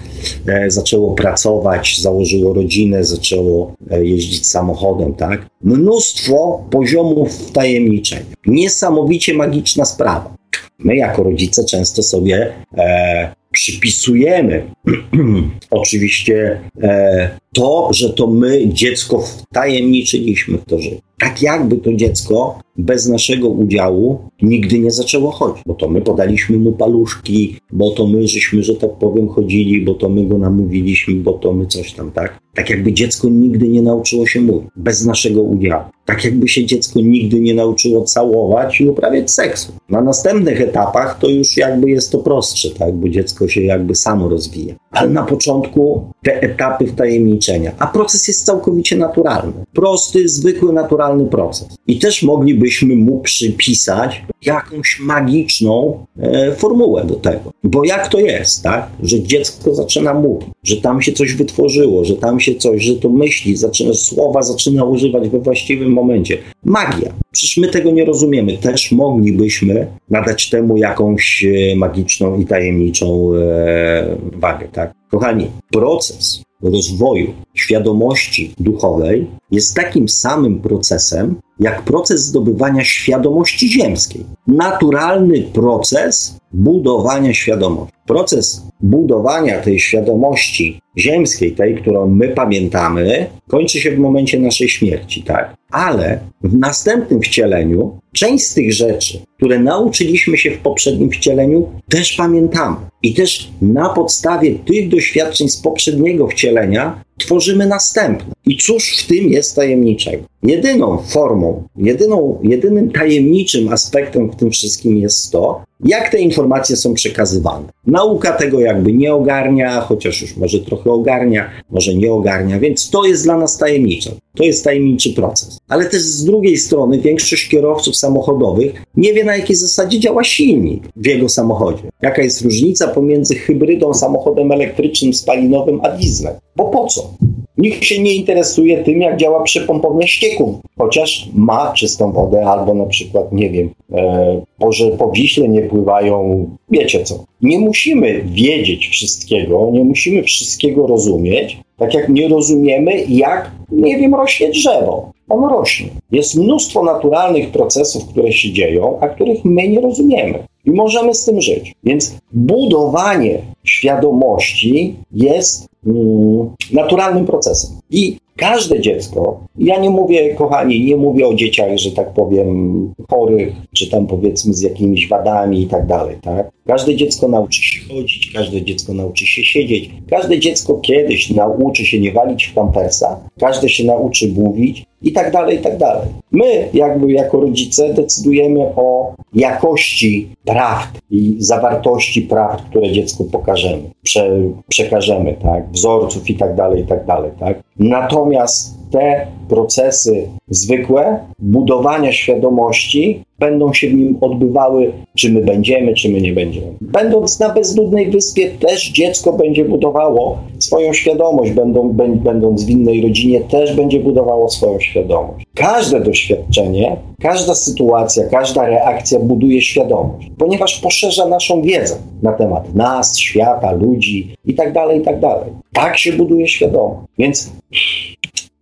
[0.48, 5.46] e, zaczęło pracować, założyło rodzinę, zaczęło e, jeździć samochodem, tak?
[5.62, 8.26] Mnóstwo poziomów wtajemniczenia.
[8.48, 10.36] Niesamowicie magiczna sprawa.
[10.80, 14.72] My jako rodzice często sobie e, przypisujemy
[15.72, 21.02] oczywiście e, to, że to my dziecko wtajemniczyliśmy w to życie.
[21.20, 26.58] Tak jakby to dziecko bez naszego udziału nigdy nie zaczęło chodzić, bo to my podaliśmy
[26.58, 31.14] mu paluszki, bo to my żeśmy, że tak powiem, chodzili, bo to my go namówiliśmy,
[31.14, 32.40] bo to my coś tam, tak?
[32.56, 35.84] Tak jakby dziecko nigdy nie nauczyło się mówić, bez naszego udziału.
[36.06, 39.74] Tak jakby się dziecko nigdy nie nauczyło całować i uprawiać seksu.
[39.90, 42.96] Na następnych etapach to już jakby jest to prostsze, tak?
[42.96, 44.76] Bo dziecko się jakby samo rozwija.
[44.92, 49.54] Ale na początku te etapy wtajemniczenia, a proces jest całkowicie naturalny.
[49.74, 51.68] Prosty, zwykły, naturalny proces.
[51.88, 52.24] I też
[52.66, 57.54] moglibyśmy mu przypisać jakąś magiczną e, formułę do tego.
[57.64, 58.88] Bo jak to jest, tak?
[59.04, 63.10] Że dziecko zaczyna mówić, że tam się coś wytworzyło, że tam się coś, że to
[63.10, 66.38] myśli, zaczyna, słowa zaczyna używać we właściwym momencie.
[66.64, 67.14] Magia.
[67.32, 68.58] Przecież my tego nie rozumiemy.
[68.58, 74.94] Też moglibyśmy nadać temu jakąś e, magiczną i tajemniczą e, wagę, tak?
[75.12, 84.26] Kochani, proces rozwoju świadomości duchowej jest takim samym procesem, jak proces zdobywania świadomości ziemskiej.
[84.48, 87.96] Naturalny proces budowania świadomości.
[88.08, 95.24] Proces budowania tej świadomości ziemskiej, tej, którą my pamiętamy, kończy się w momencie naszej śmierci,
[95.24, 95.56] tak?
[95.72, 102.16] Ale w następnym wcieleniu część z tych rzeczy, które nauczyliśmy się w poprzednim wcieleniu, też
[102.16, 102.78] pamiętamy.
[103.04, 108.34] I też na podstawie tych doświadczeń z poprzedniego wcielenia tworzymy następne.
[108.46, 110.24] I cóż w tym jest tajemniczego?
[110.46, 116.94] Jedyną formą, jedyną, jedynym tajemniczym aspektem w tym wszystkim jest to, jak te informacje są
[116.94, 117.68] przekazywane.
[117.88, 123.06] Nauka tego jakby nie ogarnia, chociaż już może trochę ogarnia, może nie ogarnia, więc to
[123.06, 124.12] jest dla nas tajemnicze.
[124.36, 125.58] To jest tajemniczy proces.
[125.68, 130.84] Ale też z drugiej strony większość kierowców samochodowych nie wie na jakiej zasadzie działa silnik
[130.96, 131.84] w jego samochodzie.
[132.02, 136.34] Jaka jest różnica pomiędzy hybrydą, samochodem elektrycznym, spalinowym, a dieslem.
[136.56, 137.14] Bo po co?
[137.58, 142.86] Nikt się nie interesuje tym, jak działa przepompownia ścieków, chociaż ma czystą wodę, albo na
[142.86, 147.26] przykład, nie wiem, e, może po Wiśle nie pływają, wiecie co.
[147.42, 154.16] Nie musimy wiedzieć wszystkiego, nie musimy wszystkiego rozumieć, tak jak nie rozumiemy, jak, nie wiem,
[154.16, 155.12] rośnie drzewo.
[155.30, 155.88] On rośnie.
[156.12, 160.44] Jest mnóstwo naturalnych procesów, które się dzieją, a których my nie rozumiemy.
[160.66, 161.76] I możemy z tym żyć.
[161.84, 167.72] Więc budowanie świadomości jest mm, naturalnym procesem.
[167.90, 173.54] I każde dziecko, ja nie mówię, kochani, nie mówię o dzieciach, że tak powiem, chorych,
[173.76, 176.52] czy tam powiedzmy z jakimiś wadami i tak dalej, tak?
[176.68, 182.00] Każde dziecko nauczy się chodzić, każde dziecko nauczy się siedzieć, każde dziecko kiedyś nauczy się
[182.00, 186.08] nie walić w pampersa, każde się nauczy mówić i tak dalej, i tak dalej.
[186.32, 194.30] My, jakby jako rodzice, decydujemy o jakości prawd i zawartości prawd, które dziecku pokażemy, prze,
[194.68, 197.58] przekażemy, tak, wzorców i tak dalej, i tak dalej, tak.
[197.80, 206.10] Natomiast te procesy zwykłe budowania świadomości będą się w nim odbywały, czy my będziemy, czy
[206.10, 206.68] my nie będziemy.
[206.82, 213.42] Będąc na bezludnej wyspie, też dziecko będzie budowało swoją świadomość, będą, będąc w innej rodzinie,
[213.42, 215.46] też będzie budowało swoją świadomość.
[215.56, 223.18] Każde doświadczenie, każda sytuacja, każda reakcja buduje świadomość, ponieważ poszerza naszą wiedzę na temat nas,
[223.18, 225.20] świata, ludzi itd., tak itd.
[225.22, 225.40] Tak,
[225.74, 227.08] tak się buduje świadomość.
[227.18, 227.52] Więc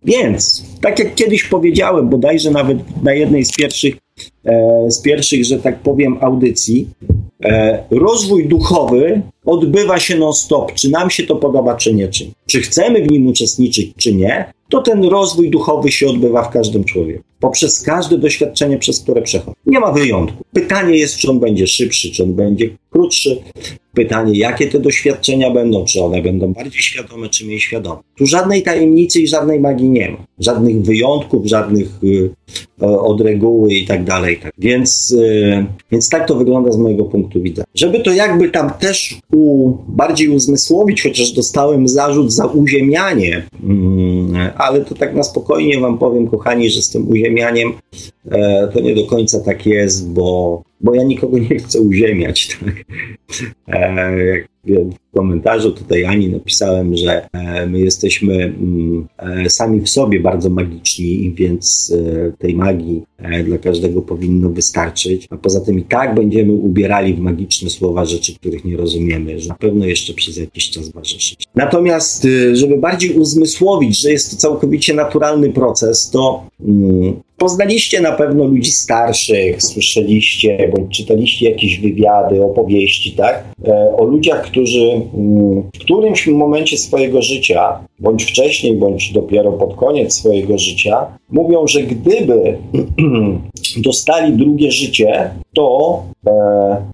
[0.04, 3.94] więc, tak jak kiedyś powiedziałem, bodajże nawet na jednej z pierwszych,
[4.44, 6.88] e, z pierwszych że tak powiem, audycji,
[7.44, 12.60] e, rozwój duchowy odbywa się non-stop, czy nam się to podoba, czy nie, czy, czy
[12.60, 17.24] chcemy w nim uczestniczyć, czy nie, to ten rozwój duchowy się odbywa w każdym człowieku,
[17.44, 19.56] poprzez każde doświadczenie, przez które przechodzi.
[19.66, 20.44] Nie ma wyjątku.
[20.52, 23.38] Pytanie jest, czy on będzie szybszy, czy on będzie krótszy.
[23.94, 28.00] Pytanie, jakie te doświadczenia będą, czy one będą bardziej świadome, czy mniej świadome.
[28.18, 30.16] Tu żadnej tajemnicy i żadnej magii nie ma.
[30.38, 32.30] Żadnych wyjątków, żadnych y,
[32.80, 34.38] od reguły i tak dalej.
[34.42, 34.52] Tak.
[34.58, 37.66] Więc, y, więc tak to wygląda z mojego punktu widzenia.
[37.74, 44.80] Żeby to jakby tam też u, bardziej uzmysłowić, chociaż dostałem zarzut za uziemianie, mm, ale
[44.80, 47.33] to tak na spokojnie wam powiem, kochani, że z tym uziemianiem
[48.30, 52.48] e, to nie do końca tak jest, bo, bo ja nikogo nie chcę uziemiać.
[53.66, 53.76] Tak?
[53.76, 54.18] E,
[54.64, 59.08] jak w komentarzu tutaj Ani napisałem, że e, my jesteśmy mm,
[59.48, 61.96] sami w sobie bardzo magiczni, więc
[62.38, 63.02] tej magii
[63.44, 65.26] dla każdego powinno wystarczyć.
[65.30, 69.48] A poza tym i tak będziemy ubierali w magiczne słowa rzeczy, których nie rozumiemy, że
[69.48, 71.36] na pewno jeszcze przez jakiś czas ważyć.
[71.54, 78.44] Natomiast, żeby bardziej uzmysłowić, że jest to całkowicie naturalny proces, to mm, Poznaliście na pewno
[78.44, 83.44] ludzi starszych, słyszeliście bądź czytaliście jakieś wywiady, opowieści, tak?
[83.96, 85.00] O ludziach, którzy
[85.74, 91.82] w którymś momencie swojego życia, bądź wcześniej, bądź dopiero pod koniec swojego życia, mówią, że
[91.82, 92.58] gdyby
[93.86, 96.30] dostali drugie życie, to e,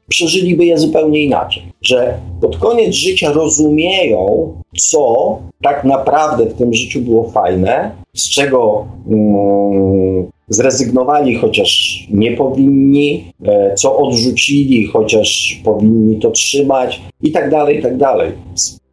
[0.09, 1.63] przeżyliby je zupełnie inaczej.
[1.83, 8.87] Że pod koniec życia rozumieją, co tak naprawdę w tym życiu było fajne, z czego
[9.09, 17.79] mm, zrezygnowali, chociaż nie powinni, e, co odrzucili, chociaż powinni to trzymać i tak dalej,
[17.79, 18.33] i tak dalej.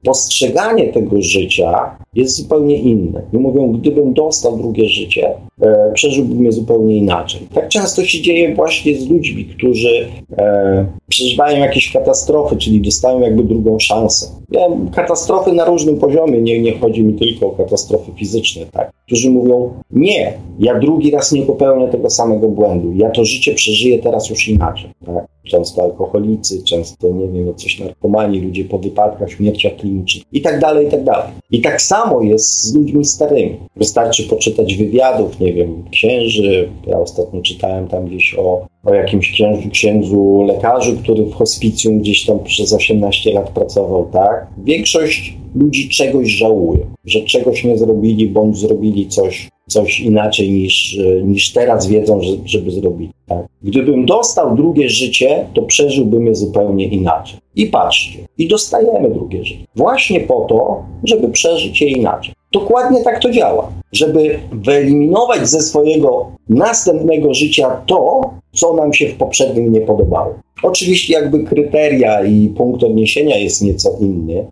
[0.03, 3.21] Postrzeganie tego życia jest zupełnie inne.
[3.33, 7.41] I mówią, gdybym dostał drugie życie, e, przeżyłbym je zupełnie inaczej.
[7.53, 10.07] Tak często się dzieje właśnie z ludźmi, którzy
[10.37, 14.27] e, przeżywają jakieś katastrofy, czyli dostają jakby drugą szansę.
[14.51, 14.61] Ja,
[14.95, 18.91] katastrofy na różnym poziomie, nie, nie chodzi mi tylko o katastrofy fizyczne, tak?
[19.05, 23.99] Którzy mówią, nie, ja drugi raz nie popełnię tego samego błędu, ja to życie przeżyję
[23.99, 25.25] teraz już inaczej, tak?
[25.43, 30.87] Często alkoholicy, często, nie wiem, coś narkomani, ludzie po wypadkach, śmierciach klinicznych i tak dalej,
[30.87, 31.31] i tak dalej.
[31.51, 33.57] I tak samo jest z ludźmi starymi.
[33.75, 36.69] Wystarczy poczytać wywiadów, nie wiem, księży.
[36.87, 42.25] Ja ostatnio czytałem tam gdzieś o, o jakimś księdzu, księdzu lekarzu, który w hospicjum gdzieś
[42.25, 44.47] tam przez 18 lat pracował, tak?
[44.57, 51.53] Większość ludzi czegoś żałuje, że czegoś nie zrobili, bądź zrobili coś, coś inaczej niż, niż
[51.53, 53.11] teraz wiedzą, że, żeby zrobić.
[53.27, 53.45] Tak?
[53.61, 57.39] Gdybym dostał drugie życie, to przeżyłbym je zupełnie inaczej.
[57.57, 59.65] I patrzcie, i dostajemy drugie życie.
[59.75, 62.33] Właśnie po to, żeby przeżyć je inaczej.
[62.51, 63.71] Dokładnie tak to działa.
[63.91, 68.21] Żeby wyeliminować ze swojego następnego życia to,
[68.53, 70.33] co nam się w poprzednim nie podobało.
[70.63, 74.45] Oczywiście jakby kryteria i punkt odniesienia jest nieco inny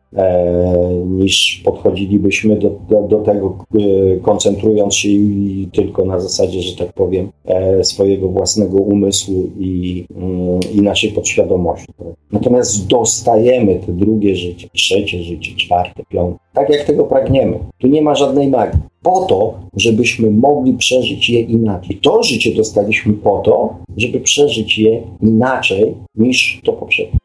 [1.05, 3.79] niż podchodzilibyśmy do, do, do tego, e,
[4.19, 5.09] koncentrując się
[5.73, 11.87] tylko na zasadzie, że tak powiem, e, swojego własnego umysłu i, mm, i naszej podświadomości.
[12.31, 17.59] Natomiast dostajemy te drugie życie, trzecie życie, czwarte, piąte, tak jak tego pragniemy.
[17.77, 18.79] Tu nie ma żadnej magii.
[19.03, 21.99] Po to, żebyśmy mogli przeżyć je inaczej.
[22.01, 27.17] To życie dostaliśmy po to, żeby przeżyć je inaczej niż to poprzednie.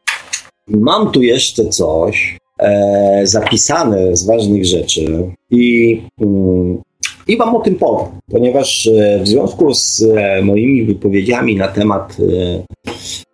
[0.67, 5.31] Mam tu jeszcze coś e, zapisane z ważnych rzeczy.
[5.51, 6.81] I, mm,
[7.27, 12.17] i Wam o tym powiem, ponieważ e, w związku z e, moimi wypowiedziami na temat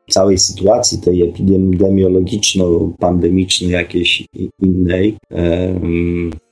[0.10, 4.26] całej sytuacji tej epidemiologiczno-pandemicznej, jakiejś
[4.62, 5.16] innej.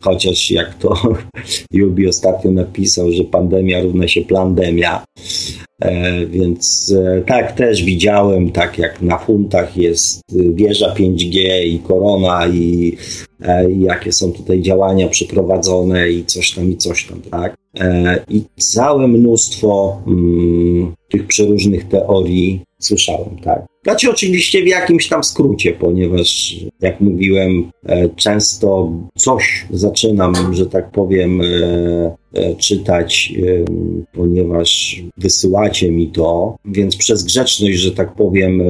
[0.01, 0.93] Chociaż jak to
[1.71, 5.05] Jubi ostatnio napisał, że pandemia równa się plandemia.
[5.81, 12.47] E, więc e, tak, też widziałem, tak jak na funtach jest wieża 5G i korona
[12.47, 12.97] i,
[13.41, 17.55] e, i jakie są tutaj działania przeprowadzone i coś tam i coś tam, tak?
[18.29, 23.65] I całe mnóstwo mm, tych przeróżnych teorii słyszałem, tak.
[23.83, 30.91] Znaczy oczywiście w jakimś tam skrócie, ponieważ jak mówiłem, e, często coś zaczynam, że tak
[30.91, 32.15] powiem, e,
[32.57, 33.33] czytać,
[34.13, 38.63] ponieważ wysyłacie mi to, więc przez grzeczność, że tak powiem,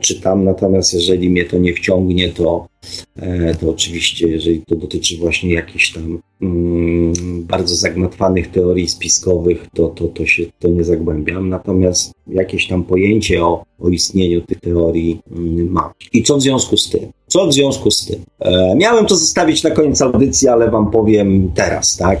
[0.00, 2.66] czytam, natomiast jeżeli mnie to nie wciągnie, to,
[3.60, 7.12] to oczywiście, jeżeli to dotyczy właśnie jakichś tam mm,
[7.44, 13.44] bardzo zagmatwanych teorii spiskowych, to, to, to się to nie zagłębiam, natomiast jakieś tam pojęcie
[13.44, 15.90] o, o istnieniu tych teorii mm, mam.
[16.12, 17.12] I co w związku z tym?
[17.30, 18.24] Co w związku z tym?
[18.40, 22.20] E, miałem to zostawić na koniec audycji, ale wam powiem teraz, tak?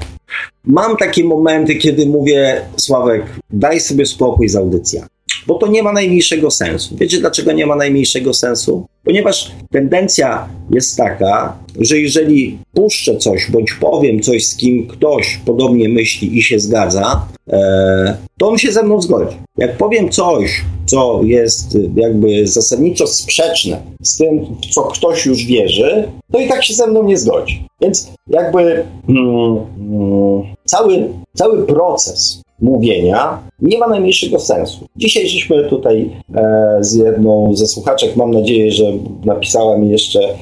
[0.64, 5.08] Mam takie momenty, kiedy mówię, Sławek, daj sobie spokój z audycjami
[5.46, 6.96] bo to nie ma najmniejszego sensu.
[6.96, 8.86] Wiecie dlaczego nie ma najmniejszego sensu?
[9.04, 15.88] Ponieważ tendencja jest taka, że jeżeli puszczę coś bądź powiem coś, z kim ktoś podobnie
[15.88, 19.36] myśli i się zgadza, e, to on się ze mną zgodzi.
[19.58, 26.40] Jak powiem coś, co jest jakby zasadniczo sprzeczne z tym, co ktoś już wierzy, to
[26.40, 27.66] i tak się ze mną nie zgodzi.
[27.80, 34.86] Więc jakby mm, mm, cały, cały proces mówienia nie ma najmniejszego sensu.
[34.96, 38.84] Dzisiaj żeśmy tutaj e, z jedną ze słuchaczek, mam nadzieję, że
[39.24, 40.34] napisała mi jeszcze e,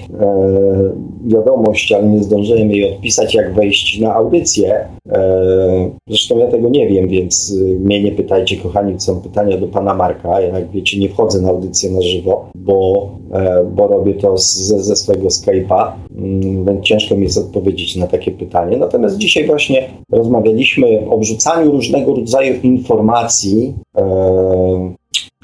[1.27, 4.89] wiadomość, ale nie zdążyłem jej odpisać, jak wejść na audycję.
[5.13, 9.69] E, zresztą ja tego nie wiem, więc e, mnie nie pytajcie, kochani, są pytania do
[9.69, 10.41] pana Marka.
[10.41, 14.83] Ja, jak wiecie, nie wchodzę na audycję na żywo, bo, e, bo robię to ze,
[14.83, 18.77] ze swojego Skype'a, mm, więc ciężko mi jest odpowiedzieć na takie pytanie.
[18.77, 23.75] Natomiast dzisiaj właśnie rozmawialiśmy o wrzucaniu różnego rodzaju informacji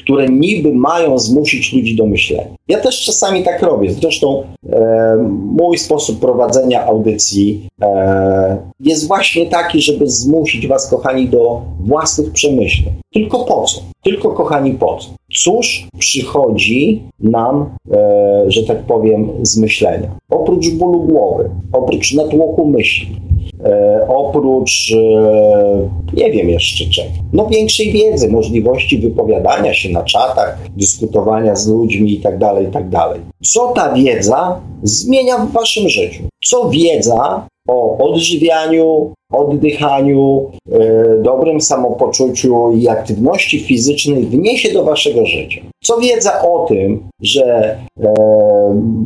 [0.05, 2.55] które niby mają zmusić ludzi do myślenia.
[2.69, 3.93] Ja też czasami tak robię.
[3.93, 4.43] Zresztą
[4.73, 5.17] e,
[5.59, 12.95] mój sposób prowadzenia audycji e, jest właśnie taki, żeby zmusić Was, kochani, do własnych przemyśleń.
[13.13, 13.81] Tylko po co?
[14.03, 15.09] Tylko, kochani, po co?
[15.35, 20.09] Cóż przychodzi nam, e, że tak powiem, z myślenia?
[20.31, 23.17] Oprócz bólu głowy, oprócz natłoku myśli,
[23.65, 27.09] E, oprócz e, nie wiem jeszcze czego.
[27.33, 32.91] No większej wiedzy, możliwości wypowiadania się na czatach, dyskutowania z ludźmi itd., tak itd.
[32.91, 36.23] Tak Co ta wiedza zmienia w waszym życiu?
[36.45, 40.79] Co wiedza o odżywianiu, oddychaniu, e,
[41.23, 45.61] dobrym samopoczuciu i aktywności fizycznej wniesie do waszego życia.
[45.83, 48.15] Co wiedza o tym, że e,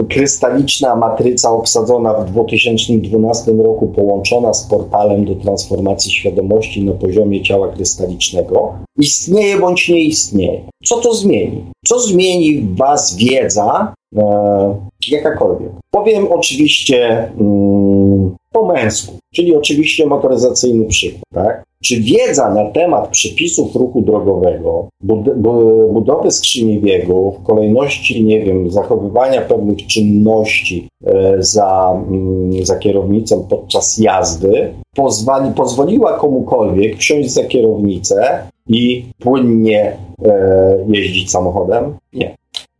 [0.09, 7.69] krystaliczna matryca obsadzona w 2012 roku, połączona z portalem do transformacji świadomości na poziomie ciała
[7.69, 10.61] krystalicznego, istnieje bądź nie istnieje.
[10.85, 11.65] Co to zmieni?
[11.89, 14.75] Co zmieni w was wiedza e,
[15.09, 15.71] jakakolwiek?
[15.91, 17.31] Powiem oczywiście.
[18.53, 21.65] Po męsku, czyli oczywiście motoryzacyjny przykład, tak?
[21.85, 24.89] Czy wiedza na temat przepisów ruchu drogowego,
[25.93, 33.99] budowy skrzyni biegów, kolejności, nie wiem, zachowywania pewnych czynności e, za, mm, za kierownicą podczas
[33.99, 41.97] jazdy, pozwali, pozwoliła komukolwiek wsiąść za kierownicę i płynnie e, jeździć samochodem?
[42.13, 42.37] Nie.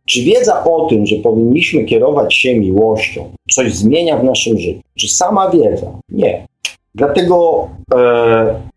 [0.09, 4.79] Czy wiedza o tym, że powinniśmy kierować się miłością, coś zmienia w naszym życiu?
[4.97, 5.99] Czy sama wiedza?
[6.09, 6.47] Nie.
[6.95, 7.97] Dlatego e,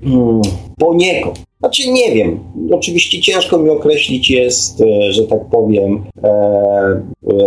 [0.05, 0.43] hmm,
[0.79, 2.41] poniekąd, znaczy nie wiem,
[2.73, 7.03] oczywiście ciężko mi określić jest, e, że tak powiem, e, e,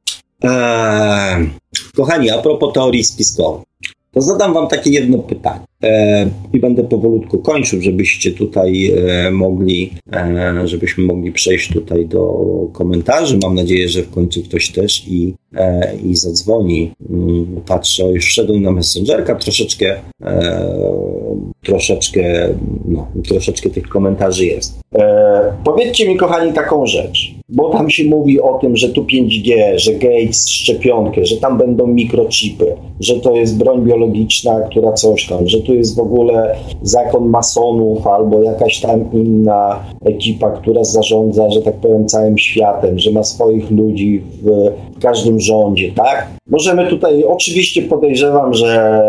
[0.42, 1.51] Eee,
[1.96, 3.64] kochani, a propos teorii spiskowych,
[4.12, 5.70] to zadam Wam takie jedno pytanie e,
[6.53, 12.41] i będę powolutku kończył, żebyście tutaj e, mogli, e, żebyśmy mogli przejść tutaj do
[12.72, 13.39] komentarzy.
[13.43, 16.93] Mam nadzieję, że w końcu ktoś też i, e, i zadzwoni.
[17.11, 20.66] Mm, patrzę, już wszedł na Messengerka, troszeczkę, e,
[21.62, 22.49] troszeczkę,
[22.89, 24.81] no, troszeczkę tych komentarzy jest.
[24.95, 29.55] E, powiedzcie mi, kochani, taką rzecz, bo tam się mówi o tym, że tu 5G,
[29.76, 35.49] że Gates szczepionkę, że tam będą mikrochipy, że to jest broń biologiczna, która coś tam,
[35.49, 41.62] że tu jest w ogóle zakon masonów albo jakaś tam inna ekipa, która zarządza, że
[41.62, 46.29] tak powiem, całym światem, że ma swoich ludzi w, w każdym rządzie, tak?
[46.47, 49.03] Możemy tutaj, oczywiście podejrzewam, że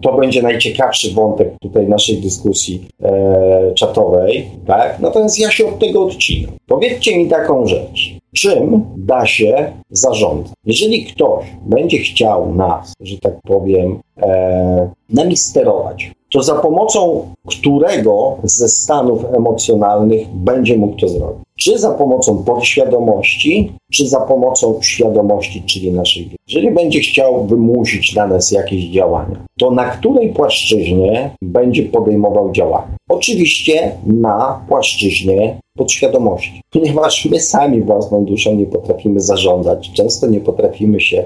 [0.00, 5.00] to będzie najciekawszy wątek tutaj naszej dyskusji e, czatowej, tak?
[5.00, 6.52] Natomiast ja się od tego odcinam.
[6.66, 8.23] Powiedzcie mi taką rzecz.
[8.34, 10.52] Czym da się zarządzać?
[10.64, 18.36] Jeżeli ktoś będzie chciał nas, że tak powiem, e, nami sterować, to za pomocą którego
[18.42, 21.43] ze stanów emocjonalnych będzie mógł to zrobić?
[21.58, 26.36] Czy za pomocą podświadomości, czy za pomocą świadomości, czyli naszej wiedzy?
[26.48, 32.96] Jeżeli będzie chciał wymusić na nas jakieś działania, to na której płaszczyźnie będzie podejmował działania?
[33.08, 41.00] Oczywiście na płaszczyźnie podświadomości, ponieważ my sami własną duszą nie potrafimy zarządzać, często nie potrafimy
[41.00, 41.24] się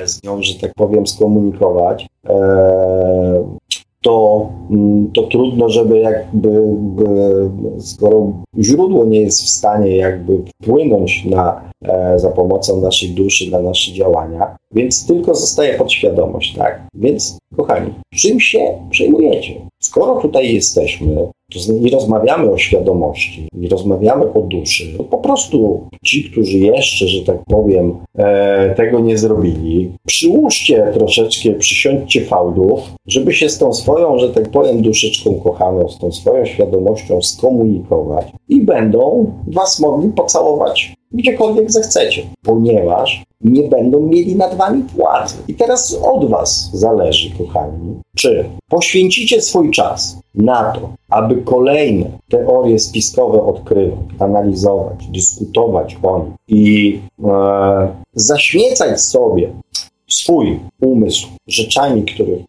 [0.00, 2.06] e, z nią, że tak powiem, skomunikować.
[2.26, 3.44] E,
[4.04, 6.62] to, mm, to trudno, żeby jakby,
[7.78, 13.58] skoro źródło nie jest w stanie jakby wpłynąć na, e, za pomocą naszej duszy na
[13.58, 16.86] nasze działania, więc tylko zostaje podświadomość, tak?
[16.94, 19.54] Więc, kochani, czym się przejmujecie?
[19.82, 21.28] Skoro tutaj jesteśmy,
[21.82, 27.44] i rozmawiamy o świadomości, i rozmawiamy o duszy, po prostu ci, którzy jeszcze, że tak
[27.44, 34.28] powiem, e, tego nie zrobili, przyłóżcie troszeczkę, przysiądźcie fałdów, żeby się z tą swoją, że
[34.28, 41.72] tak powiem, duszyczką kochaną, z tą swoją świadomością skomunikować i będą was mogli pocałować gdziekolwiek
[41.72, 45.34] zechcecie, ponieważ nie będą mieli nad wami władzy.
[45.48, 52.78] I teraz od was zależy, kochani, czy poświęcicie swój czas na to, aby kolejne teorie
[52.78, 59.50] spiskowe odkrywać, analizować, dyskutować o nich i e, zaśmiecać sobie
[60.08, 62.44] swój umysł rzeczami, których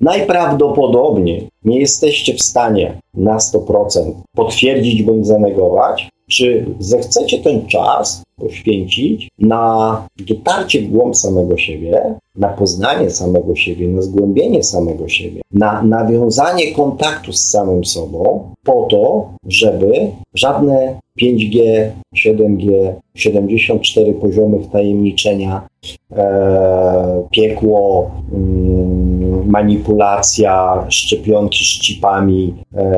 [0.00, 9.28] najprawdopodobniej nie jesteście w stanie na 100% potwierdzić bądź zanegować, czy zechcecie ten czas poświęcić
[9.38, 15.82] na dotarcie w głąb samego siebie, na poznanie samego siebie, na zgłębienie samego siebie, na
[15.82, 25.68] nawiązanie kontaktu z samym sobą, po to, żeby żadne 5G, 7G, 74 poziomy wtajemniczenia,
[26.12, 32.94] e, piekło, mm, manipulacja, szczepionki z chipami, e,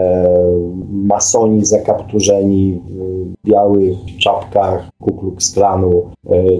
[0.92, 6.10] masoni zakapturzeni w białych czapkach, kuklu Klux Klanu,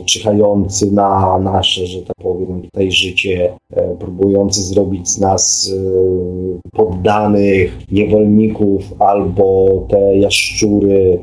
[0.04, 3.52] czyhający na nasze, że tak powiem, tutaj życie,
[3.98, 5.72] próbujący zrobić z nas
[6.72, 11.18] poddanych, niewolników albo te jaszczury,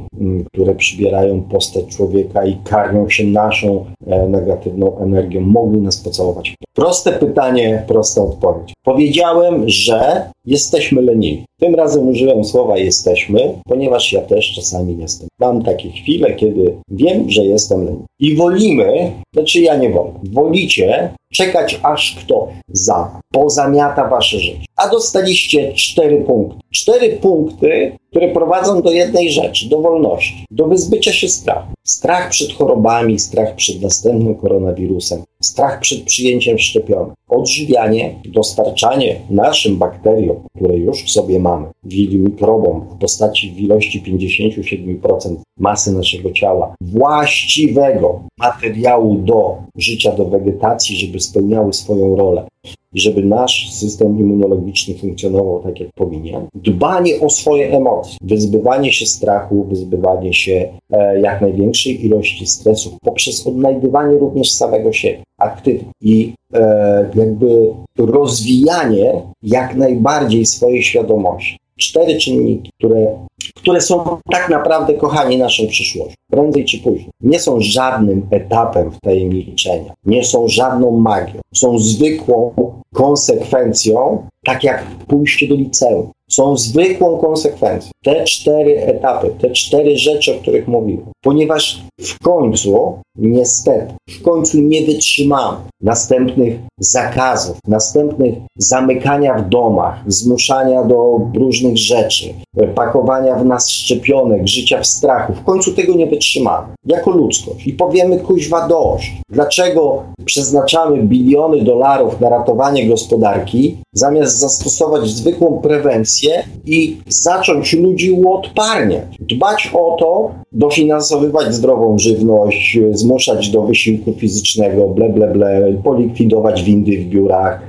[0.53, 3.85] które przybierają postać człowieka i karmią się naszą
[4.29, 6.55] negatywną energią, mogli nas pocałować.
[6.75, 8.73] Proste pytanie, prosta odpowiedź.
[8.85, 11.45] Powiedziałem, że jesteśmy leniwi.
[11.59, 15.27] Tym razem użyłem słowa jesteśmy, ponieważ ja też czasami jestem.
[15.39, 18.05] Mam takie chwile, kiedy wiem, że jestem leniwy.
[18.19, 24.65] I wolimy, znaczy ja nie wolę, wolicie czekać aż kto za, pozamiata wasze życie.
[24.75, 26.59] A dostaliście cztery punkty.
[26.71, 31.73] Cztery punkty, które prowadzą do jednej rzeczy, do wolności, do wyzbycia się strachu.
[31.87, 40.37] Strach przed chorobami, strach przed następnym koronawirusem, strach przed przyjęciem szczepionek, odżywianie, dostarczanie naszym bakteriom,
[40.55, 41.67] które już w sobie mamy,
[42.11, 50.97] mikrobom w postaci w ilości 57% masy naszego ciała, właściwego materiału do życia, do wegetacji,
[50.97, 52.47] żeby spełniały swoją rolę
[52.93, 56.47] i żeby nasz system immunologiczny funkcjonował tak, jak powinien.
[56.55, 63.47] Dbanie o swoje emocje, wyzbywanie się strachu, wyzbywanie się e, jak największej ilości stresów poprzez
[63.47, 71.57] odnajdywanie również samego siebie, aktywnie i e, jakby rozwijanie jak najbardziej swojej świadomości.
[71.77, 73.17] Cztery czynniki, które
[73.55, 76.15] które są tak naprawdę, kochani, naszą przyszłością.
[76.31, 77.09] Prędzej czy później.
[77.21, 81.39] Nie są żadnym etapem wtajemniczenia, nie są żadną magią.
[81.53, 82.53] Są zwykłą
[82.93, 86.11] konsekwencją, tak jak pójście do liceum.
[86.29, 87.91] Są zwykłą konsekwencją.
[88.03, 91.05] Te cztery etapy, te cztery rzeczy, o których mówiłem.
[91.21, 100.83] Ponieważ w końcu, niestety, w końcu nie wytrzymamy następnych zakazów, następnych zamykania w domach, zmuszania
[100.83, 102.33] do różnych rzeczy,
[102.75, 105.33] pakowania w nas szczepionek, życia w strachu.
[105.33, 109.13] W końcu tego nie wytrzymamy jako ludzkość i powiemy kuźwa dość.
[109.29, 119.05] Dlaczego przeznaczamy biliony dolarów na ratowanie gospodarki, zamiast zastosować zwykłą prewencję i zacząć ludzi uodparniać,
[119.19, 126.97] dbać o to, dofinansowywać zdrową żywność, zmuszać do wysiłku fizycznego, ble, ble, ble, polikwidować windy
[126.97, 127.61] w biurach,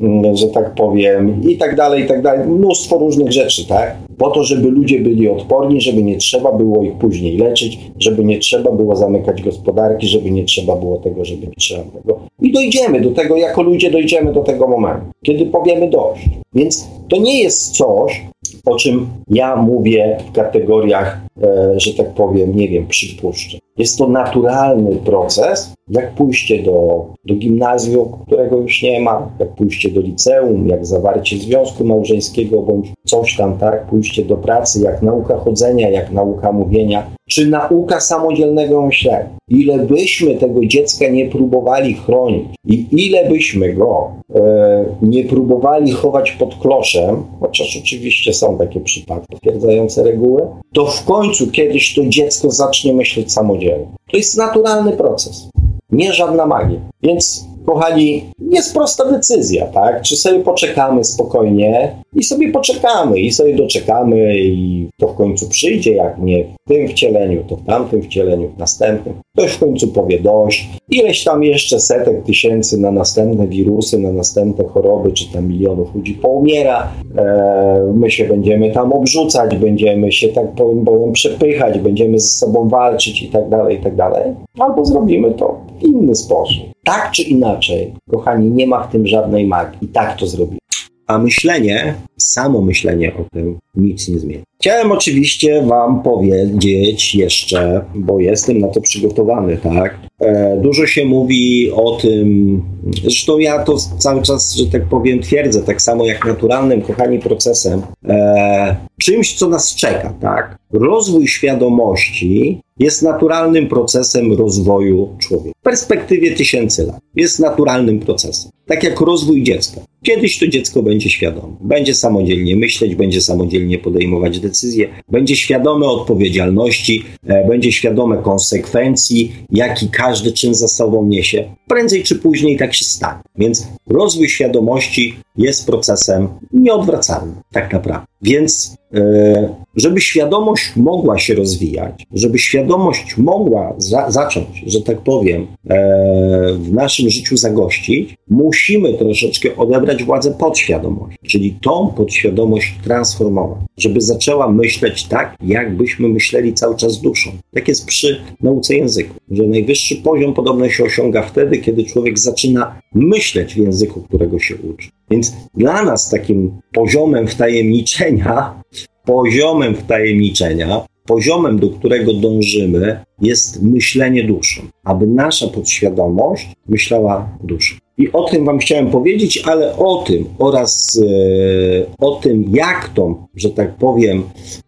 [0.00, 2.48] mm, że tak powiem, i tak dalej, i tak dalej.
[2.48, 3.96] Mnóstwo różnych rzeczy, tak?
[4.18, 8.38] Po to, żeby ludzie byli odporni, żeby nie trzeba było ich później leczyć, żeby nie
[8.38, 12.20] trzeba było zamykać gospodarki, żeby nie trzeba było tego, żeby nie trzeba tego.
[12.42, 16.28] I dojdziemy do tego, jako ludzie dojdziemy do tego momentu, kiedy powiemy dość.
[16.54, 18.24] Więc to nie jest coś,
[18.64, 23.59] o czym ja mówię w kategoriach, e, że tak powiem, nie wiem, przypuszczeń.
[23.78, 29.90] Jest to naturalny proces, jak pójście do, do gimnazjum, którego już nie ma, jak pójście
[29.90, 35.38] do liceum, jak zawarcie związku małżeńskiego bądź coś tam, tak, pójście do pracy, jak nauka
[35.38, 39.28] chodzenia, jak nauka mówienia, czy nauka samodzielnego myślenia.
[39.48, 46.32] Ile byśmy tego dziecka nie próbowali chronić i ile byśmy go e, nie próbowali chować
[46.32, 52.50] pod kloszem, chociaż oczywiście są takie przypadki potwierdzające reguły, to w końcu kiedyś to dziecko
[52.50, 53.86] zacznie myśleć samodzielnie.
[54.10, 55.48] To jest naturalny proces,
[55.92, 56.80] nie żadna magia.
[57.02, 60.02] Więc kochani, jest prosta decyzja, tak?
[60.02, 65.94] Czy sobie poczekamy spokojnie i sobie poczekamy i sobie doczekamy i to w końcu przyjdzie,
[65.94, 69.14] jak nie w tym wcieleniu, to w tamtym wcieleniu, w następnym.
[69.36, 70.68] Ktoś w końcu powie dość.
[70.90, 76.14] Ileś tam jeszcze setek tysięcy na następne wirusy, na następne choroby, czy tam milionów ludzi
[76.14, 76.92] poumiera.
[77.18, 82.68] E, my się będziemy tam obrzucać, będziemy się tak powiem, powiem przepychać, będziemy ze sobą
[82.68, 84.22] walczyć i tak dalej, i tak dalej.
[84.58, 86.64] Albo zrobimy to inny sposób.
[86.84, 89.78] Tak czy inaczej, kochani, nie ma w tym żadnej magii.
[89.82, 90.58] I tak to zrobimy.
[91.06, 94.42] A myślenie, samo myślenie o tym nic nie zmieni.
[94.60, 99.98] Chciałem oczywiście Wam powiedzieć jeszcze, bo jestem na to przygotowany, tak?
[100.20, 102.62] E, dużo się mówi o tym,
[103.02, 107.82] zresztą ja to cały czas, że tak powiem, twierdzę, tak samo jak naturalnym, kochani, procesem,
[108.08, 110.58] e, czymś, co nas czeka, tak?
[110.72, 115.58] Rozwój świadomości jest naturalnym procesem rozwoju człowieka.
[115.60, 117.00] W perspektywie tysięcy lat.
[117.16, 118.50] Jest naturalnym procesem.
[118.66, 119.80] Tak jak rozwój dziecka.
[120.02, 121.56] Kiedyś to dziecko będzie świadome.
[121.60, 129.88] Będzie samodzielnie myśleć, będzie samodzielnie podejmować decyzje, będzie świadome odpowiedzialności, e, będzie świadome konsekwencji, jaki
[129.88, 131.54] każdy czyn za sobą niesie.
[131.68, 133.20] Prędzej czy później tak się stanie.
[133.38, 138.06] Więc rozwój świadomości jest procesem nieodwracalnym, tak naprawdę.
[138.22, 145.46] Więc, e, żeby świadomość mogła się rozwijać, żeby świadomość mogła za zacząć, że tak powiem,
[145.70, 154.00] e, w naszym życiu zagościć, musimy troszeczkę odebrać władzę podświadomości, czyli tą podświadomość transformować, żeby
[154.00, 157.30] zaczęła myśleć tak, jakbyśmy myśleli cały czas duszą.
[157.54, 162.80] Tak jest przy nauce języku, że najwyższy poziom podobno się osiąga wtedy, kiedy człowiek zaczyna
[162.94, 164.88] myśleć w języku, którego się uczy.
[165.10, 168.62] Więc dla nas takim poziomem wtajemniczenia,
[169.04, 177.76] poziomem wtajemniczenia, poziomem, do którego dążymy, jest myślenie duszą, aby nasza podświadomość myślała duszą.
[178.00, 183.26] I o tym Wam chciałem powiedzieć, ale o tym oraz e, o tym, jak tą,
[183.36, 184.22] że tak powiem,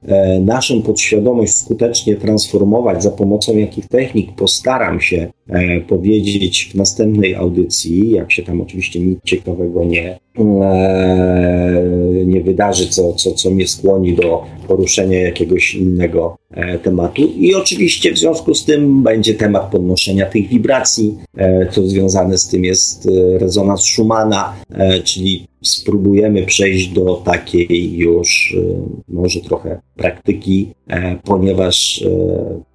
[0.06, 7.34] e, naszą podświadomość skutecznie transformować, za pomocą jakich technik postaram się e, powiedzieć w następnej
[7.34, 11.82] audycji, jak się tam oczywiście nic ciekawego nie, e,
[12.26, 16.36] nie wydarzy, co, co, co mnie skłoni do poruszenia jakiegoś innego
[16.82, 17.32] tematu.
[17.36, 22.48] I oczywiście w związku z tym będzie temat podnoszenia tych wibracji, e, co związane z
[22.48, 24.56] tym jest rezonans Schumana,
[25.04, 28.56] czyli spróbujemy przejść do takiej już
[29.08, 30.68] może trochę praktyki,
[31.24, 32.04] ponieważ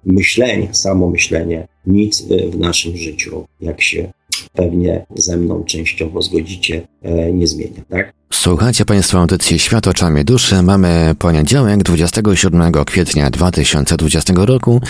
[0.04, 4.12] myślenie, samo myślenie nic w naszym życiu, jak się
[4.52, 8.12] pewnie ze mną częściowo zgodzicie, e, nie zmienia, tak?
[8.32, 10.62] Słuchajcie Państwo audycji Świat oczami duszy.
[10.62, 14.80] Mamy poniedziałek 27 kwietnia 2020 roku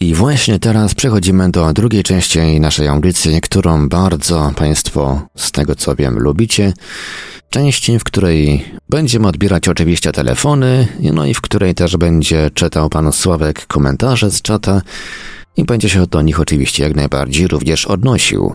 [0.00, 5.96] i właśnie teraz przechodzimy do drugiej części naszej audycji, którą bardzo Państwo, z tego co
[5.96, 6.72] wiem, lubicie.
[7.50, 13.12] Części, w której będziemy odbierać oczywiście telefony, no i w której też będzie czytał Pan
[13.12, 14.82] Sławek komentarze z czata
[15.56, 18.54] i będzie się do nich oczywiście jak najbardziej również odnosił.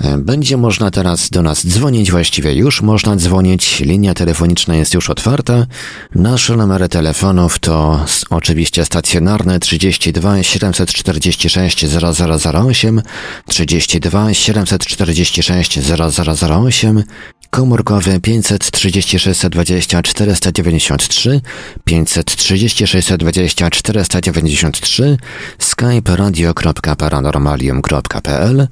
[0.00, 5.10] E, będzie można teraz do nas dzwonić, właściwie już można dzwonić, linia telefoniczna jest już
[5.10, 5.66] otwarta.
[6.14, 13.02] Nasze numery telefonów to oczywiście stacjonarne 32 746 0008,
[13.46, 17.02] 32 746 0008
[17.50, 21.40] komórkowy 536 20 493,
[21.84, 25.18] 536 20 493,
[25.58, 28.68] skype radio.paranormalium.pl.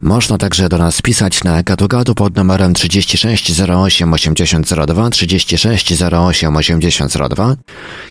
[0.00, 7.56] Można także do nas pisać na gadu pod numerem 36 08 8002, 36 08 8002.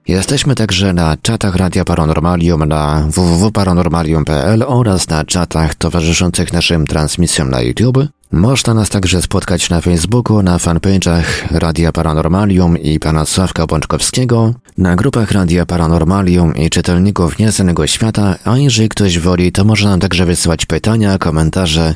[0.08, 7.62] Jesteśmy także na czatach Radia Paranormalium na www.paranormalium.pl oraz na czatach towarzyszących naszym transmisjom na
[7.62, 8.16] YouTube.
[8.32, 14.95] Można nas także spotkać na Facebooku, na fanpage'ach Radia Paranormalium i pana Sławka Bączkowskiego, na
[14.95, 20.25] grupach Radia Paranormalium i czytelników Nieznanego Świata, a jeżeli ktoś woli, to można nam także
[20.25, 21.95] wysyłać pytania, komentarze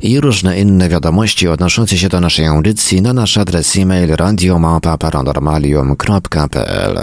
[0.00, 6.98] i różne inne wiadomości odnoszące się do naszej audycji na nasz adres e-mail radiomapa.paranormalium.pl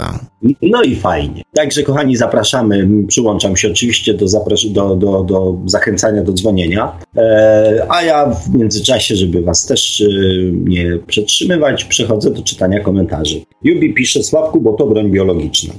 [0.62, 1.42] No i fajnie.
[1.54, 4.26] Także kochani, zapraszamy, przyłączam się oczywiście do,
[4.70, 10.06] do, do, do zachęcania do dzwonienia, e, a ja w międzyczasie, żeby Was też e,
[10.52, 13.40] nie przetrzymywać, przechodzę do czytania komentarzy.
[13.64, 15.74] Jubi pisze, Sławku, bo to broń biologiczna.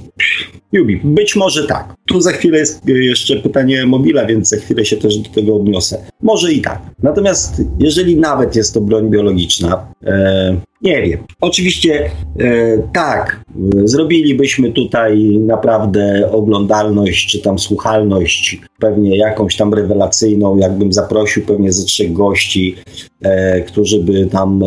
[0.72, 1.94] Jubi, być może tak.
[2.06, 5.56] Tu za chwilę jest e, jeszcze pytanie mobila, więc za chwilę się też do tego
[5.56, 6.04] odniosę.
[6.22, 6.82] Może i tak.
[7.02, 11.24] Natomiast jeżeli nawet jest to broń biologiczna, e, nie wiem.
[11.40, 12.10] Oczywiście
[12.40, 13.44] e, tak,
[13.84, 21.84] zrobilibyśmy tutaj naprawdę oglądalność czy tam słuchalność, pewnie jakąś tam rewelacyjną, jakbym zaprosił pewnie ze
[21.84, 22.76] trzech gości,
[23.22, 24.66] e, którzy by tam e,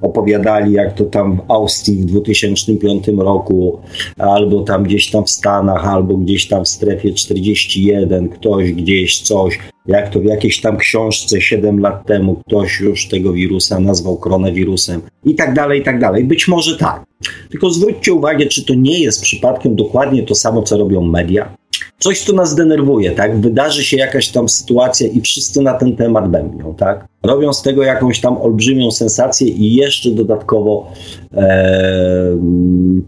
[0.00, 3.78] opowiadali, jak to tam w Austrii w 2005 roku,
[4.18, 9.58] albo tam gdzieś tam w Stanach, albo gdzieś tam w strefie 41, ktoś gdzieś coś,
[9.86, 15.00] jak to w jakiejś tam książce 7 lat temu ktoś już tego wirusa nazwał koronawirusem
[15.24, 16.24] i tak dalej, i tak dalej.
[16.24, 17.04] Być może tak.
[17.50, 21.56] Tylko zwróćcie uwagę, czy to nie jest przypadkiem dokładnie to samo, co robią media.
[22.04, 23.40] Coś, co nas denerwuje, tak?
[23.40, 27.06] Wydarzy się jakaś tam sytuacja i wszyscy na ten temat będą, tak?
[27.22, 30.92] Robią z tego jakąś tam olbrzymią sensację i jeszcze dodatkowo
[31.34, 32.38] e,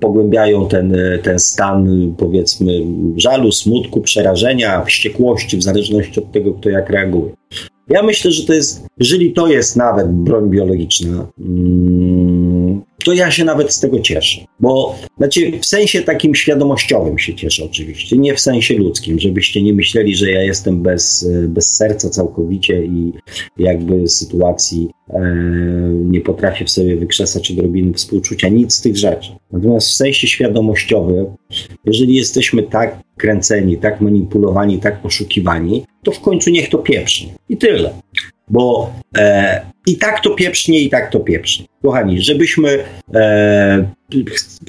[0.00, 2.72] pogłębiają ten, ten stan, powiedzmy,
[3.16, 7.32] żalu, smutku, przerażenia, wściekłości, w zależności od tego, kto jak reaguje.
[7.88, 12.55] Ja myślę, że to jest, jeżeli to jest nawet broń biologiczna, mm,
[13.04, 14.40] to ja się nawet z tego cieszę.
[14.60, 19.72] Bo znaczy w sensie takim świadomościowym się cieszę oczywiście, nie w sensie ludzkim, żebyście nie
[19.72, 23.12] myśleli, że ja jestem bez, bez serca całkowicie i
[23.58, 25.20] jakby sytuacji e,
[25.94, 29.30] nie potrafię w sobie wykrzesać odrobiny współczucia, nic z tych rzeczy.
[29.52, 31.26] Natomiast w sensie świadomościowym,
[31.84, 37.26] jeżeli jesteśmy tak kręceni, tak manipulowani, tak poszukiwani, to w końcu niech to pieprzy.
[37.48, 37.92] I tyle.
[38.50, 41.66] Bo e, i tak to pieprznie, i tak to pieprznie.
[41.82, 42.84] Kochani, żebyśmy
[43.14, 43.90] e,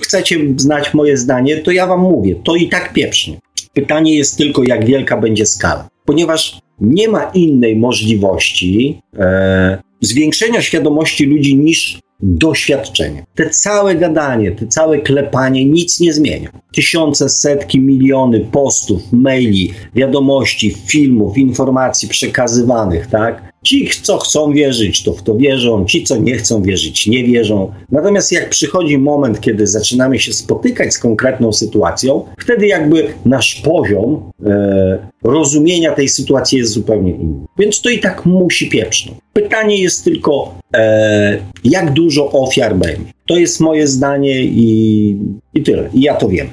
[0.02, 3.38] chcecie znać moje zdanie, to ja wam mówię, to i tak pieprznie.
[3.74, 5.88] Pytanie jest tylko, jak wielka będzie skala.
[6.06, 13.26] Ponieważ nie ma innej możliwości e, zwiększenia świadomości ludzi niż doświadczenie.
[13.36, 16.50] Te całe gadanie, te całe klepanie nic nie zmienia.
[16.74, 23.54] Tysiące, setki, miliony postów, maili, wiadomości, filmów, informacji przekazywanych, tak?
[23.68, 27.72] Ci, co chcą wierzyć, to w to wierzą, ci, co nie chcą wierzyć, nie wierzą.
[27.92, 34.32] Natomiast jak przychodzi moment, kiedy zaczynamy się spotykać z konkretną sytuacją, wtedy jakby nasz poziom
[34.46, 37.46] e, rozumienia tej sytuacji jest zupełnie inny.
[37.60, 39.18] Więc to i tak musi pieprznąć.
[39.34, 43.12] Pytanie jest tylko, e, jak dużo ofiar będzie.
[43.28, 45.18] To jest moje zdanie i,
[45.54, 45.90] i tyle.
[45.94, 46.48] I ja to wiem.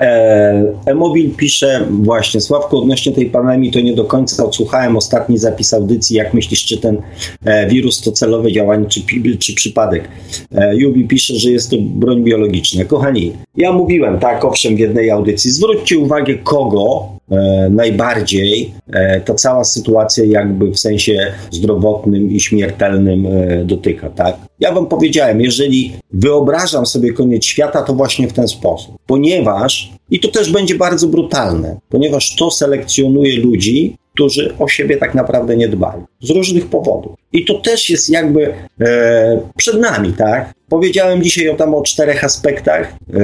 [0.00, 5.74] E, Emobil pisze właśnie, Sławko, odnośnie tej pandemii to nie do końca odsłuchałem ostatni zapis
[5.74, 6.16] audycji.
[6.16, 7.02] Jak myślisz, czy ten
[7.44, 9.00] e, wirus to celowe działanie, czy,
[9.38, 10.08] czy przypadek?
[10.54, 12.84] E, Jubi pisze, że jest to broń biologiczna.
[12.84, 15.50] Kochani, ja mówiłem tak, owszem, w jednej audycji.
[15.50, 23.26] Zwróćcie uwagę, kogo e, najbardziej e, ta cała sytuacja jakby w sensie zdrowotnym i śmiertelnym
[23.26, 24.47] e, dotyka, tak?
[24.60, 28.96] Ja wam powiedziałem, jeżeli wyobrażam sobie koniec świata, to właśnie w ten sposób.
[29.06, 35.14] Ponieważ, i to też będzie bardzo brutalne, ponieważ to selekcjonuje ludzi, którzy o siebie tak
[35.14, 36.04] naprawdę nie dbają.
[36.20, 37.12] Z różnych powodów.
[37.32, 40.54] I to też jest jakby e, przed nami, tak?
[40.68, 42.92] Powiedziałem dzisiaj o tam o czterech aspektach.
[43.14, 43.18] E,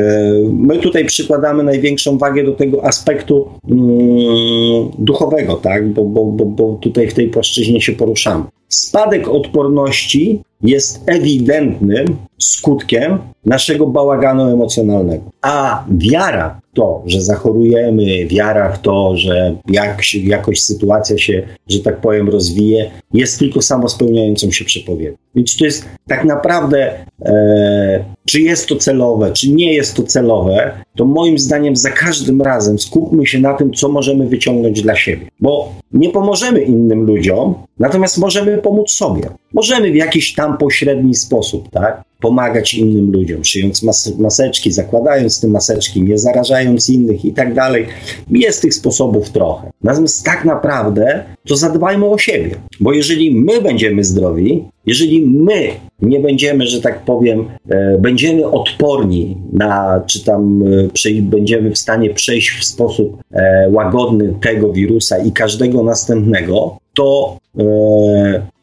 [0.52, 5.88] my tutaj przykładamy największą wagę do tego aspektu mm, duchowego, tak?
[5.88, 8.44] Bo, bo, bo, bo tutaj w tej płaszczyźnie się poruszamy.
[8.68, 15.24] Spadek odporności jest ewidentnym skutkiem naszego bałaganu emocjonalnego.
[15.42, 22.00] A wiara to, że zachorujemy, wiara w to, że jak jakoś sytuacja się, że tak
[22.00, 25.16] powiem, rozwije, jest tylko samospełniającą się przepowiedzią.
[25.34, 30.70] Więc to jest tak naprawdę, e, czy jest to celowe, czy nie jest to celowe,
[30.96, 35.26] to moim zdaniem za każdym razem skupmy się na tym, co możemy wyciągnąć dla siebie.
[35.40, 39.22] Bo nie pomożemy innym ludziom, natomiast możemy pomóc sobie.
[39.52, 42.02] Możemy w jakiś tam pośredni sposób, tak?
[42.24, 47.86] Pomagać innym ludziom, szyjąc mas maseczki, zakładając te maseczki, nie zarażając innych i tak dalej.
[48.30, 49.70] Jest tych sposobów trochę.
[49.82, 55.68] Natomiast tak naprawdę to zadbajmy o siebie, bo jeżeli my będziemy zdrowi, jeżeli my
[56.02, 60.62] nie będziemy, że tak powiem, e, będziemy odporni na, czy tam
[61.06, 67.38] e, będziemy w stanie przejść w sposób e, łagodny tego wirusa i każdego następnego, to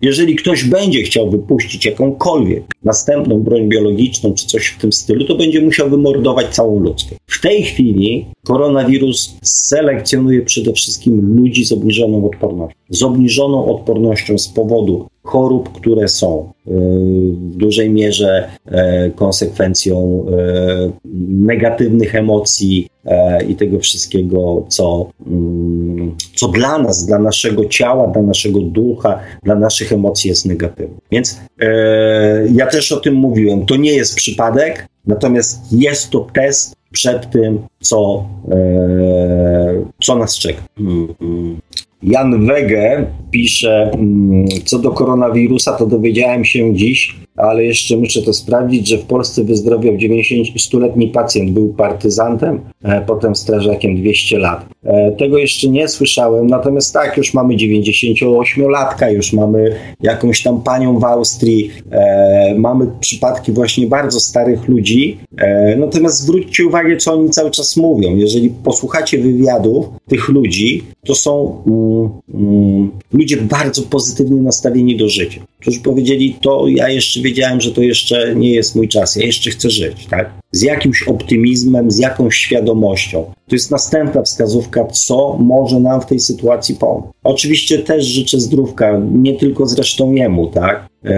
[0.02, 5.36] jeżeli ktoś będzie chciał wypuścić jakąkolwiek następną broń biologiczną czy coś w tym stylu, to
[5.36, 7.22] będzie musiał wymordować całą ludzkość.
[7.28, 12.76] W tej chwili koronawirus selekcjonuje przede wszystkim ludzi z obniżoną odpornością.
[12.90, 16.72] Z obniżoną odpornością z powodu chorób, które są e,
[17.32, 20.92] w dużej mierze e, konsekwencją e,
[21.30, 22.88] negatywnych emocji
[23.48, 28.81] i tego wszystkiego, co, mm, co dla nas, dla naszego ciała, dla naszego ducha,
[29.44, 30.98] dla naszych emocji jest negatywne.
[31.12, 31.40] Więc
[32.54, 33.66] ja też o tym mówiłem.
[33.66, 38.28] To nie jest przypadek, natomiast jest to test przed tym, co,
[40.04, 40.62] co nas czeka.
[42.04, 48.34] Jan Wege pisze, mm, co do koronawirusa, to dowiedziałem się dziś, ale jeszcze muszę to
[48.34, 54.66] sprawdzić, że w Polsce wyzdrowiał 90-letni pacjent, był partyzantem, e, potem strażakiem 200 lat.
[54.84, 61.00] E, tego jeszcze nie słyszałem, natomiast tak, już mamy 98-latka, już mamy jakąś tam panią
[61.00, 65.18] w Austrii, e, mamy przypadki właśnie bardzo starych ludzi,
[65.78, 68.16] natomiast zwróćcie uwagę, co oni cały czas mówią.
[68.16, 71.91] Jeżeli posłuchacie wywiadów tych ludzi, to są mm,
[73.14, 78.36] ludzie bardzo pozytywnie nastawieni do życia którzy powiedzieli, to ja jeszcze wiedziałem, że to jeszcze
[78.36, 80.41] nie jest mój czas, ja jeszcze chcę żyć, tak?
[80.52, 83.24] Z jakimś optymizmem, z jakąś świadomością.
[83.48, 87.06] To jest następna wskazówka, co może nam w tej sytuacji pomóc.
[87.24, 90.92] Oczywiście też życzę zdrówka, nie tylko zresztą jemu, tak?
[91.06, 91.12] E,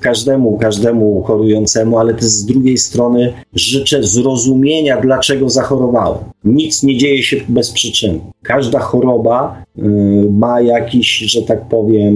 [0.00, 6.18] każdemu, każdemu chorującemu, ale też z drugiej strony życzę zrozumienia, dlaczego zachorowałem.
[6.44, 8.20] Nic nie dzieje się bez przyczyny.
[8.42, 9.82] Każda choroba e,
[10.30, 12.14] ma jakiś, że tak powiem,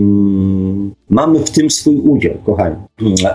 [1.11, 2.77] mamy w tym swój udział, kochani.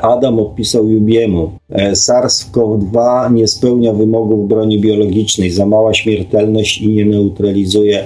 [0.02, 7.06] Adam odpisał Jubiemu, e, SARS-CoV-2 nie spełnia wymogów broni biologicznej, za mała śmiertelność i nie
[7.06, 8.04] neutralizuje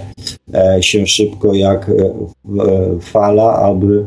[0.53, 1.91] e, się szybko jak
[3.01, 4.05] fala, aby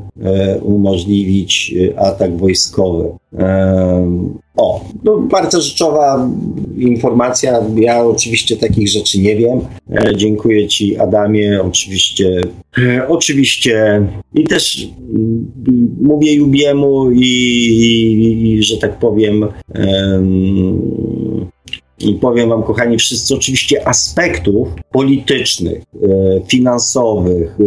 [0.63, 3.11] umożliwić atak wojskowy.
[4.57, 6.29] O, no bardzo rzeczowa
[6.77, 7.61] informacja.
[7.77, 9.61] Ja oczywiście takich rzeczy nie wiem.
[10.17, 11.63] Dziękuję Ci, Adamie.
[11.63, 12.41] Oczywiście,
[13.09, 19.47] oczywiście i też mm, mówię Jubiemu i, i, i że tak powiem,
[22.21, 26.09] powiem Wam, kochani wszyscy, oczywiście aspektów politycznych, e,
[26.47, 27.59] finansowych,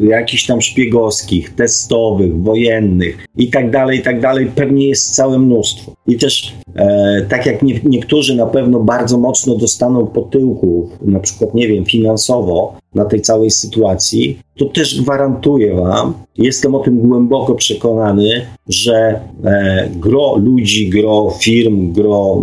[0.00, 5.38] e, jakichś tam szpiegowskich, testowych, wojennych i tak dalej, i tak dalej, pewnie jest całe
[5.38, 5.92] mnóstwo.
[6.06, 11.20] I też, e, tak jak nie, niektórzy na pewno bardzo mocno dostaną po tyłku, na
[11.20, 16.98] przykład, nie wiem, finansowo na tej całej sytuacji, to też gwarantuję Wam, jestem o tym
[16.98, 19.20] głęboko przekonany, że
[19.96, 22.42] gro ludzi, gro firm, gro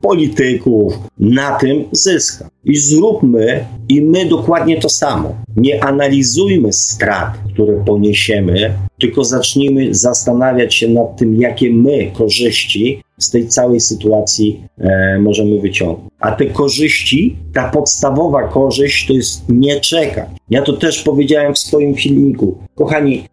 [0.00, 2.50] polityków na tym zyska.
[2.64, 5.34] I zróbmy i my dokładnie to samo.
[5.56, 13.30] Nie analizujmy strat, które poniesiemy, tylko zacznijmy zastanawiać się nad tym, jakie my korzyści z
[13.30, 16.10] tej całej sytuacji e, możemy wyciągnąć.
[16.20, 20.28] A te korzyści, ta podstawowa korzyść to jest nie czekać.
[20.50, 22.58] Ja to też powiedziałem w swoim filmiku.
[22.74, 23.24] Kochani,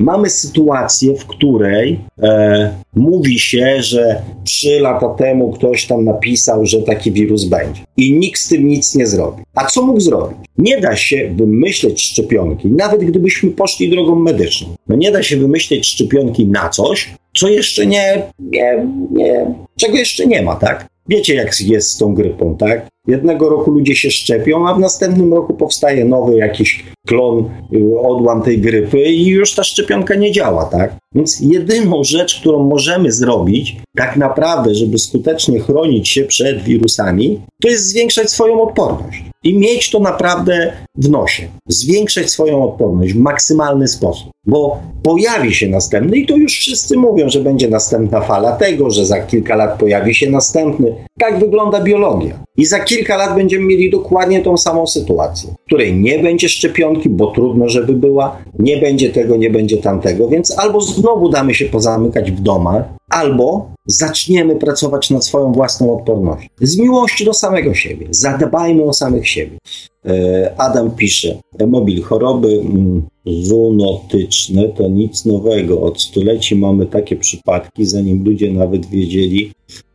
[0.00, 6.82] mamy sytuację, w której e, mówi się, że trzy lata temu ktoś tam napisał, że
[6.82, 7.82] taki wirus będzie.
[7.96, 9.42] I nikt z tym nic nie zrobi.
[9.54, 10.38] A co mógł zrobić?
[10.58, 14.68] Nie da się wymyśleć szczepionki, nawet gdybyśmy poszli drogą medyczną.
[14.88, 20.26] No nie da się wymyśleć szczepionki na coś, co jeszcze nie, nie, nie, czego jeszcze
[20.26, 20.88] nie ma, tak?
[21.10, 22.88] Wiecie, jak jest z tą grypą, tak?
[23.06, 28.42] Jednego roku ludzie się szczepią, a w następnym roku powstaje nowy jakiś klon, y, odłam
[28.42, 30.96] tej grypy i już ta szczepionka nie działa, tak?
[31.14, 37.68] Więc jedyną rzecz, którą możemy zrobić, tak naprawdę, żeby skutecznie chronić się przed wirusami, to
[37.68, 41.48] jest zwiększać swoją odporność i mieć to naprawdę w nosie.
[41.68, 47.28] Zwiększać swoją odporność w maksymalny sposób, bo pojawi się następny i to już wszyscy mówią,
[47.28, 50.94] że będzie następna fala tego, że za kilka lat pojawi się następny.
[51.18, 52.44] Tak wygląda biologia.
[52.56, 57.08] I za kilka lat będziemy mieli dokładnie tą samą sytuację, w której nie będzie szczepionki,
[57.08, 61.64] bo trudno, żeby była, nie będzie tego, nie będzie tamtego, więc albo znowu damy się
[61.64, 66.48] pozamykać w domach, albo zaczniemy pracować nad swoją własną odpornością.
[66.60, 68.06] Z miłości do samego siebie.
[68.10, 69.58] Zadbajmy o samych siebie.
[70.06, 75.80] E, Adam pisze, mobil choroby mm, zoonotyczne to nic nowego.
[75.80, 79.52] Od stuleci mamy takie przypadki, zanim ludzie nawet wiedzieli,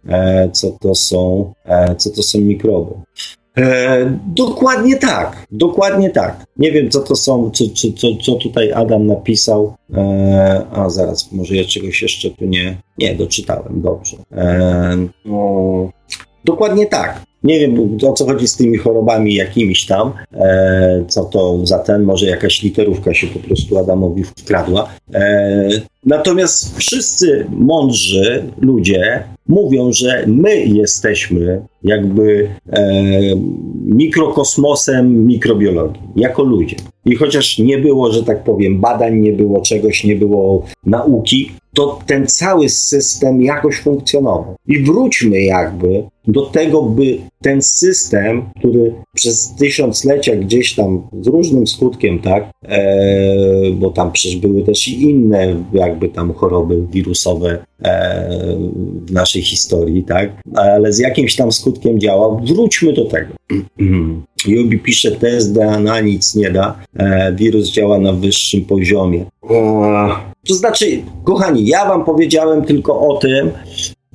[0.08, 2.92] e, co to są, e, co to są mikroby.
[3.58, 6.46] E, dokładnie tak, dokładnie tak.
[6.58, 9.74] Nie wiem, co to są, co, co, co, co tutaj Adam napisał.
[9.94, 14.18] E, a zaraz, może ja czegoś jeszcze tu nie, nie doczytałem, dobrze.
[14.32, 15.90] E, no,
[16.46, 17.22] dokładnie tak.
[17.46, 22.04] Nie wiem o co chodzi z tymi chorobami jakimiś tam, e, co to za ten,
[22.04, 24.90] może jakaś literówka się po prostu Adamowi wkradła.
[25.14, 25.70] E,
[26.06, 32.92] natomiast wszyscy mądrzy ludzie mówią, że my jesteśmy jakby e,
[33.86, 36.76] mikrokosmosem mikrobiologii, jako ludzie.
[37.06, 42.00] I chociaż nie było, że tak powiem, badań, nie było czegoś, nie było nauki, to
[42.06, 44.56] ten cały system jakoś funkcjonował.
[44.68, 51.68] I wróćmy jakby do tego, by ten system, który przez tysiąclecia gdzieś tam z różnym
[51.68, 58.30] skutkiem, tak, e, bo tam przecież były też i inne jakby tam choroby wirusowe e,
[59.06, 62.42] w naszej historii, tak, ale z jakimś tam skutkiem działał.
[62.46, 63.34] Wróćmy do tego.
[64.48, 69.26] Jubi pisze, test DNA nic nie da, e, wirus działa na wyższym poziomie.
[70.48, 70.86] To znaczy,
[71.24, 73.52] kochani, ja wam powiedziałem tylko o tym,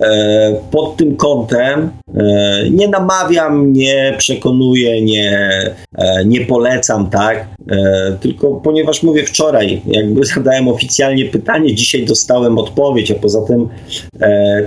[0.01, 5.49] E, pod tym kątem e, nie namawiam, nie przekonuję, nie,
[5.99, 7.47] e, nie polecam, tak?
[8.21, 13.69] Tylko ponieważ mówię wczoraj, jakby zadałem oficjalnie pytanie, dzisiaj dostałem odpowiedź, a poza tym,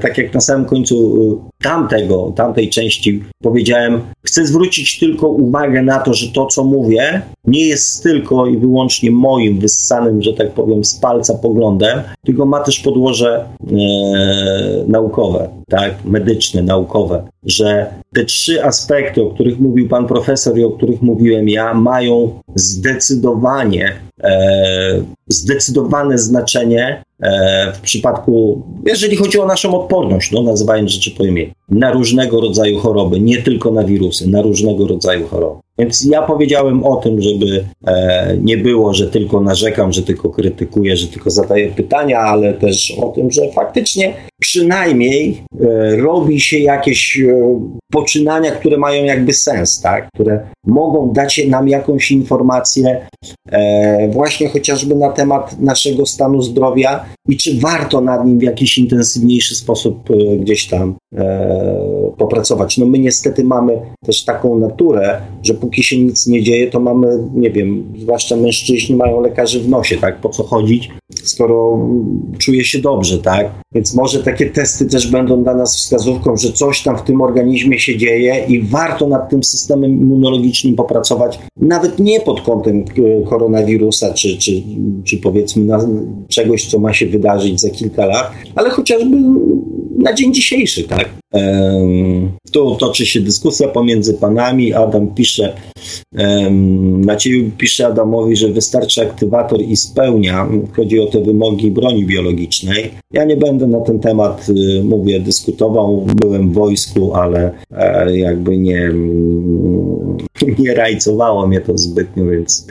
[0.02, 6.14] tak jak na samym końcu tamtego, tamtej części powiedziałem, chcę zwrócić tylko uwagę na to,
[6.14, 10.96] że to, co mówię, nie jest tylko i wyłącznie moim wyssanym, że tak powiem, z
[10.96, 13.76] palca poglądem, tylko ma też podłoże e,
[14.88, 20.72] naukowe, tak, medyczne, naukowe, że te trzy aspekty, o których mówił pan profesor i o
[20.72, 22.40] których mówiłem ja, mają
[22.84, 31.12] zdecydowanie, e, zdecydowane znaczenie e, w przypadku, jeżeli chodzi o naszą odporność, no nazywając rzeczy
[31.12, 35.63] po imieniu, na różnego rodzaju choroby, nie tylko na wirusy, na różnego rodzaju choroby.
[35.80, 40.98] Więc ja powiedziałem o tym, żeby e, nie było, że tylko narzekam, że tylko krytykuję,
[40.98, 47.20] że tylko zadaję pytania, ale też o tym, że faktycznie przynajmniej e, robi się jakieś
[47.20, 47.60] e,
[47.92, 50.08] poczynania, które mają jakby sens, tak?
[50.14, 53.08] które mogą dać nam jakąś informację
[53.52, 58.78] e, właśnie chociażby na temat naszego stanu zdrowia i czy warto nad nim w jakiś
[58.78, 60.96] intensywniejszy sposób e, gdzieś tam
[62.18, 62.78] popracować.
[62.78, 67.08] No my niestety mamy też taką naturę, że póki się nic nie dzieje, to mamy,
[67.36, 70.22] nie wiem, zwłaszcza mężczyźni mają lekarzy w nosie, tak?
[70.22, 70.90] Po co chodzić,
[71.24, 71.88] skoro
[72.38, 73.52] czuje się dobrze, tak?
[73.74, 77.80] Więc może takie testy też będą dla nas wskazówką, że coś tam w tym organizmie
[77.80, 84.14] się dzieje i warto nad tym systemem immunologicznym popracować, nawet nie pod kątem e, koronawirusa,
[84.14, 84.52] czy, czy,
[85.04, 85.78] czy powiedzmy
[86.28, 89.18] czegoś, co ma się wydarzyć za kilka lat, ale chociażby
[89.98, 91.03] na dzień dzisiejszy, tak?
[92.52, 94.74] Tu toczy się dyskusja pomiędzy panami.
[94.74, 95.54] Adam pisze,
[97.06, 100.48] Maciej pisze Adamowi, że wystarczy aktywator i spełnia.
[100.76, 102.92] Chodzi o te wymogi broni biologicznej.
[103.12, 106.06] Ja nie będę na ten temat, y, mówię, dyskutował.
[106.16, 108.94] Byłem w wojsku, ale e, jakby nie,
[110.60, 112.68] nie rajcowało mnie to zbytnio, więc,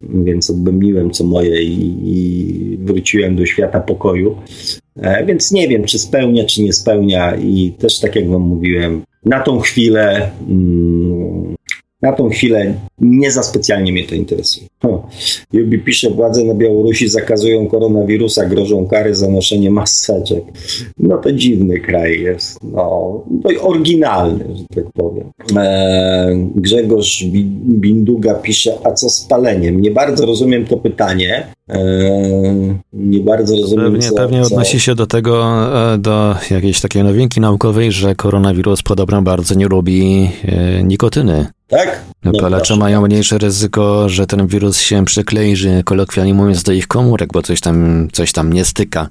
[0.00, 4.36] więc odbębniłem co moje i, i wróciłem do świata pokoju.
[4.96, 9.02] E, więc nie wiem, czy spełnia, czy nie spełnia, i też tak jak Wam mówiłem,
[9.24, 10.30] na tą chwilę.
[10.48, 11.43] Mm,
[12.04, 14.66] na tą chwilę nie za specjalnie mnie to interesuje.
[15.52, 20.44] Jubi pisze, władze na Białorusi zakazują koronawirusa, grożą kary za noszenie maseczek.
[20.98, 22.58] No to dziwny kraj jest.
[22.62, 25.30] No, no i oryginalny, że tak powiem.
[25.56, 27.24] Eee, Grzegorz
[27.68, 29.80] Binduga pisze, a co z paleniem?
[29.80, 31.46] Nie bardzo rozumiem to pytanie.
[31.68, 33.84] Eee, nie bardzo rozumiem.
[33.84, 35.44] Pewnie, co, pewnie odnosi się do tego,
[35.92, 41.46] e, do jakiejś takiej nowinki naukowej, że koronawirus podobno bardzo nie lubi e, nikotyny.
[41.68, 42.00] Tak?
[42.24, 46.86] No, Palacze mają mniejsze ryzyko, że ten wirus się przyklei, że kolokwialnie mówiąc do ich
[46.86, 49.08] komórek, bo coś tam, coś tam nie styka.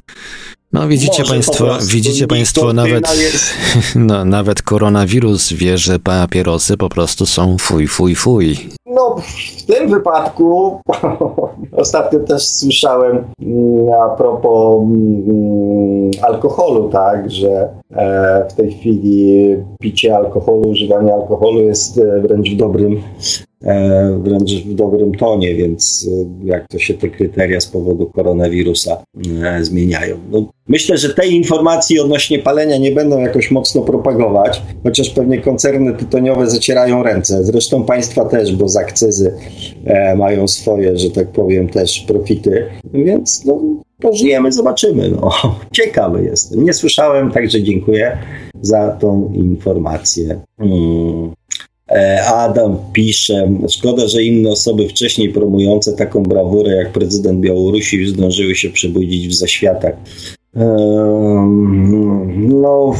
[0.73, 3.53] No widzicie Może Państwo, widzicie Państwo nawet, jest...
[3.95, 8.55] no, nawet koronawirus wie, że papierosy po prostu są fuj, fuj, fuj.
[8.85, 9.15] No
[9.57, 10.79] w tym wypadku
[11.71, 20.15] ostatnio też słyszałem mm, a propos mm, alkoholu, tak, że e, w tej chwili picie
[20.15, 23.01] alkoholu, używanie alkoholu jest e, wręcz w dobrym
[24.19, 29.03] wręcz w dobrym tonie, więc e, jak to się te kryteria z powodu koronawirusa
[29.43, 30.17] e, zmieniają.
[30.31, 35.93] No, myślę, że tej informacji odnośnie palenia nie będą jakoś mocno propagować, chociaż pewnie koncerny
[35.93, 37.43] tytoniowe zacierają ręce.
[37.43, 39.33] Zresztą państwa też, bo z akcyzy
[40.17, 43.61] mają swoje, że tak powiem, też profity, więc no,
[44.01, 45.09] pożyjemy, zobaczymy.
[45.09, 45.29] No.
[45.71, 46.63] Ciekawy jestem.
[46.63, 48.17] Nie słyszałem, także dziękuję
[48.61, 50.39] za tą informację.
[50.57, 51.31] Hmm.
[51.91, 58.55] E, Adam pisze, szkoda, że inne osoby wcześniej promujące taką brawurę jak prezydent Białorusi zdążyły
[58.55, 59.93] się przebudzić w zaświatach.
[62.49, 62.93] No,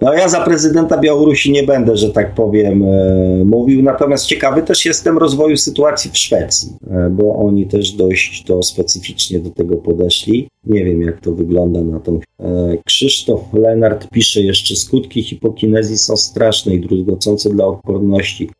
[0.00, 4.86] no ja za prezydenta Białorusi nie będę, że tak powiem, e, mówił, natomiast ciekawy też
[4.86, 10.48] jestem rozwoju sytuacji w Szwecji, e, bo oni też dość to specyficznie do tego podeszli.
[10.64, 12.20] Nie wiem, jak to wygląda na tą.
[12.40, 18.50] E, Krzysztof Lenart pisze jeszcze, skutki hipokinezji są straszne i druzgocące dla odporności.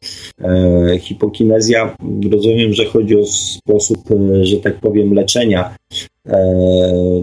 [1.01, 1.97] Hipokinezja,
[2.33, 3.99] rozumiem, że chodzi o sposób,
[4.43, 5.75] że tak powiem, leczenia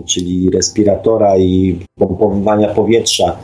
[0.06, 3.38] czyli respiratora i pompowywania powietrza.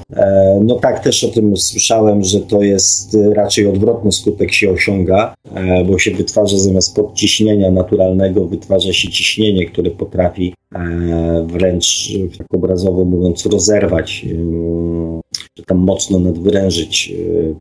[0.61, 5.83] No tak, też o tym słyszałem, że to jest raczej odwrotny skutek się osiąga, e,
[5.83, 13.05] bo się wytwarza zamiast podciśnienia naturalnego, wytwarza się ciśnienie, które potrafi e, wręcz, tak obrazowo
[13.05, 15.21] mówiąc, rozerwać, e,
[15.53, 17.13] czy tam mocno nadwyrężyć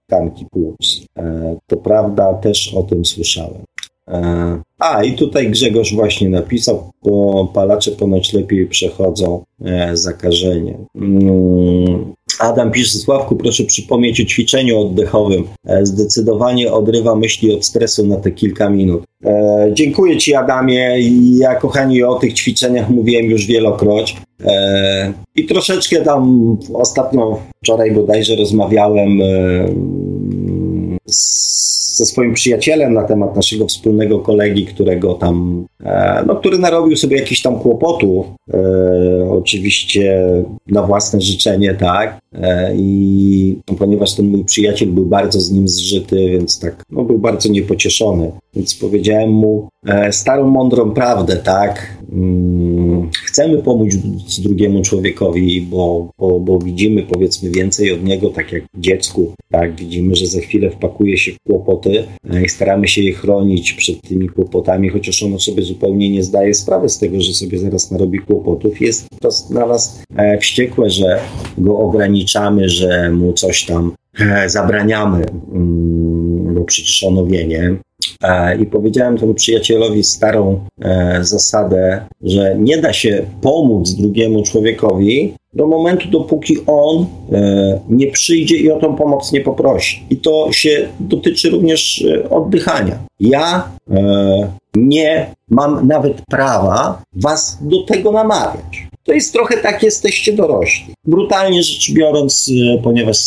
[0.07, 1.07] tkanki płuc.
[1.66, 3.62] To prawda, też o tym słyszałem.
[4.78, 9.44] A, i tutaj Grzegorz właśnie napisał, bo palacze ponoć lepiej przechodzą
[9.94, 10.78] zakażenie.
[10.94, 15.44] Mm, Adam pisze, Sławku, proszę przypomnieć o ćwiczeniu oddechowym.
[15.66, 19.02] E, zdecydowanie odrywa myśli od stresu na te kilka minut.
[19.24, 20.96] E, dziękuję Ci, Adamie.
[21.38, 24.16] Ja, kochani, o tych ćwiczeniach mówiłem już wielokroć.
[24.44, 29.68] E, I troszeczkę tam ostatnio, wczoraj bodajże rozmawiałem e,
[31.06, 36.96] z ze swoim przyjacielem na temat naszego wspólnego kolegi, którego tam, e, no, który narobił
[36.96, 40.22] sobie jakiś tam kłopotów, e, oczywiście
[40.66, 42.18] na własne życzenie, tak.
[42.32, 47.18] E, I ponieważ ten mój przyjaciel był bardzo z nim zżyty, więc tak, no, był
[47.18, 48.30] bardzo niepocieszony.
[48.55, 51.96] Więc powiedziałem mu e, starą, mądrą prawdę, tak.
[52.12, 52.88] Mm,
[53.24, 53.94] chcemy pomóc
[54.38, 60.16] drugiemu człowiekowi, bo, bo, bo widzimy powiedzmy więcej od niego, tak jak dziecku, tak, widzimy,
[60.16, 64.28] że za chwilę wpakuje się w kłopoty e, i staramy się je chronić przed tymi
[64.28, 68.80] kłopotami, chociaż ono sobie zupełnie nie zdaje sprawy z tego, że sobie zaraz narobi kłopotów.
[68.80, 71.20] Jest to na nas e, wściekłe, że
[71.59, 77.76] go ograniczamy, że mu coś tam e, zabraniamy, mm, bo przecież ono wie, nie?
[78.61, 85.66] I powiedziałem temu przyjacielowi starą e, zasadę, że nie da się pomóc drugiemu człowiekowi do
[85.66, 90.02] momentu, dopóki on e, nie przyjdzie i o tą pomoc nie poprosi.
[90.11, 92.98] I to się dotyczy również e, oddychania.
[93.20, 93.68] Ja
[94.74, 98.88] nie mam nawet prawa was do tego namawiać.
[99.09, 100.94] To jest trochę tak, jesteście dorośli.
[101.06, 102.50] Brutalnie rzecz biorąc,
[102.82, 103.18] ponieważ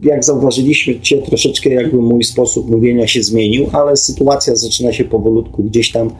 [0.00, 5.92] jak zauważyliście, troszeczkę jakby mój sposób mówienia się zmienił, ale sytuacja zaczyna się powolutku gdzieś
[5.92, 6.10] tam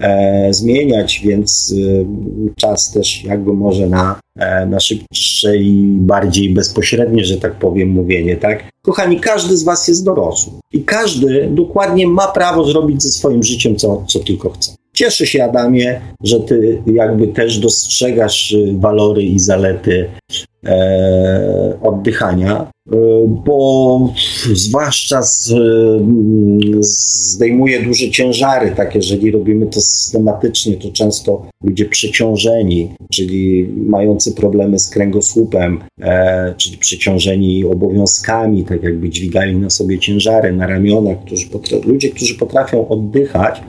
[0.00, 7.24] e, zmieniać, więc e, czas też jakby może na, e, na szybsze i bardziej bezpośrednie,
[7.24, 8.64] że tak powiem, mówienie, tak?
[8.82, 13.76] Kochani, każdy z was jest dorosły i każdy dokładnie ma prawo zrobić ze swoim życiem,
[13.76, 14.75] co, co tylko chce.
[14.96, 20.10] Cieszę się, Adamie, że ty jakby też dostrzegasz y, walory i zalety
[20.66, 22.70] e, oddychania,
[23.26, 24.12] bo
[24.52, 25.54] zwłaszcza z,
[26.80, 34.78] zdejmuje duże ciężary, tak jeżeli robimy to systematycznie, to często ludzie przeciążeni, czyli mający problemy
[34.78, 41.46] z kręgosłupem, e, czyli przeciążeni obowiązkami, tak jakby dźwigali na sobie ciężary na ramionach, którzy
[41.84, 43.62] ludzie, którzy potrafią oddychać,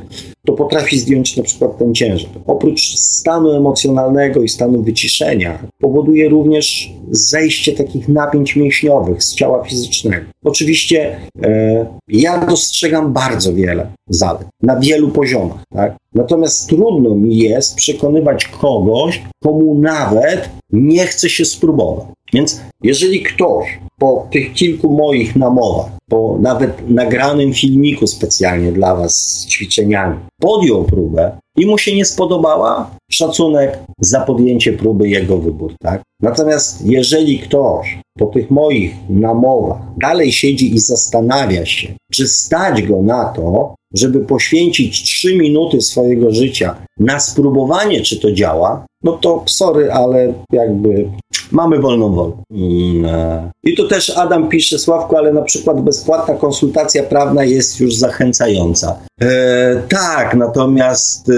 [0.46, 2.30] to potrafi zdjąć na przykład ten ciężar.
[2.48, 10.26] Oprócz stanu emocjonalnego i stanu wyciszenia, powoduje również zejście takich napięć mięśniowych z ciała fizycznego.
[10.44, 15.96] Oczywiście e, ja dostrzegam bardzo wiele zalet na wielu poziomach, tak?
[16.14, 22.08] Natomiast trudno mi jest przekonywać kogoś, komu nawet nie chce się spróbować.
[22.34, 29.16] Więc jeżeli ktoś po tych kilku moich namowach, po nawet nagranym filmiku specjalnie dla Was
[29.16, 35.74] z ćwiczeniami, podjął próbę i mu się nie spodobała, szacunek za podjęcie próby jego wybór,
[35.80, 36.02] tak?
[36.22, 43.02] Natomiast jeżeli ktoś po tych moich namowach dalej siedzi i zastanawia się, czy stać go
[43.02, 49.44] na to, żeby poświęcić 3 minuty swojego życia na spróbowanie, czy to działa, no to
[49.48, 51.10] sorry, ale jakby
[51.52, 52.32] mamy wolną wolę.
[52.52, 57.96] Mm, I tu też Adam pisze, Sławku, ale na przykład bezpłatna konsultacja prawna jest już
[57.96, 59.00] zachęcająca.
[59.22, 61.34] E, tak, natomiast e,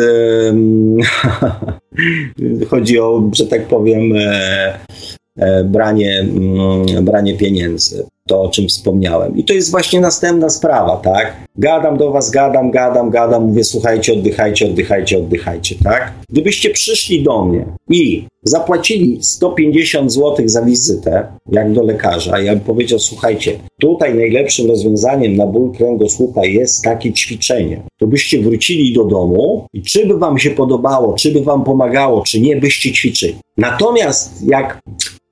[2.70, 5.19] chodzi o, że tak powiem, e, e
[5.66, 9.38] branie, mm, branie pieniędzy to, o czym wspomniałem.
[9.38, 11.38] I to jest właśnie następna sprawa, tak?
[11.56, 16.14] Gadam do was, gadam, gadam, gadam, mówię, słuchajcie, oddychajcie, oddychajcie, oddychajcie, tak?
[16.30, 22.64] Gdybyście przyszli do mnie i zapłacili 150 zł za wizytę, jak do lekarza, ja bym
[22.64, 27.82] powiedział, słuchajcie, tutaj najlepszym rozwiązaniem na ból kręgosłupa jest takie ćwiczenie.
[28.00, 32.24] To byście wrócili do domu i czy by wam się podobało, czy by wam pomagało,
[32.28, 33.36] czy nie, byście ćwiczyli.
[33.58, 34.80] Natomiast jak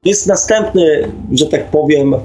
[0.05, 2.15] jest następny, że tak powiem,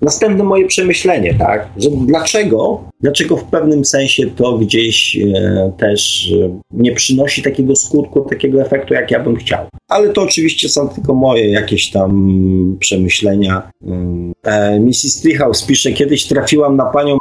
[0.00, 6.60] następne moje przemyślenie, tak, że dlaczego, dlaczego w pewnym sensie to gdzieś e, też e,
[6.70, 9.66] nie przynosi takiego skutku, takiego efektu, jak ja bym chciał.
[9.88, 13.70] Ale to oczywiście są tylko moje jakieś tam przemyślenia.
[14.44, 15.22] E, Mrs.
[15.22, 17.17] Treehouse pisze, kiedyś trafiłam na panią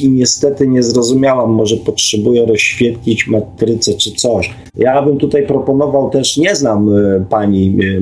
[0.00, 4.54] i niestety nie zrozumiałam, może potrzebuję rozświetlić matrycę czy coś.
[4.76, 8.00] Ja bym tutaj proponował też, nie znam y, pani y,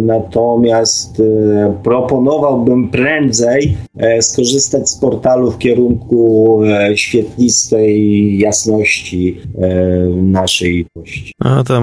[0.00, 1.22] Natomiast
[1.82, 3.76] proponowałbym prędzej
[4.20, 6.60] skorzystać z portalu w kierunku
[6.94, 9.40] świetlistej jasności
[10.22, 10.86] naszej.
[11.38, 11.82] A tam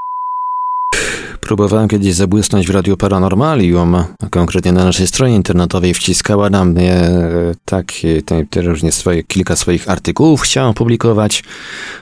[1.48, 6.94] Próbowałem kiedyś zabłysnąć w Radiu Paranormalium, a konkretnie na naszej stronie internetowej wciskała nam mnie
[6.94, 7.86] e, tak,
[8.26, 11.44] te, te różnie swoje, kilka swoich artykułów chciałem publikować,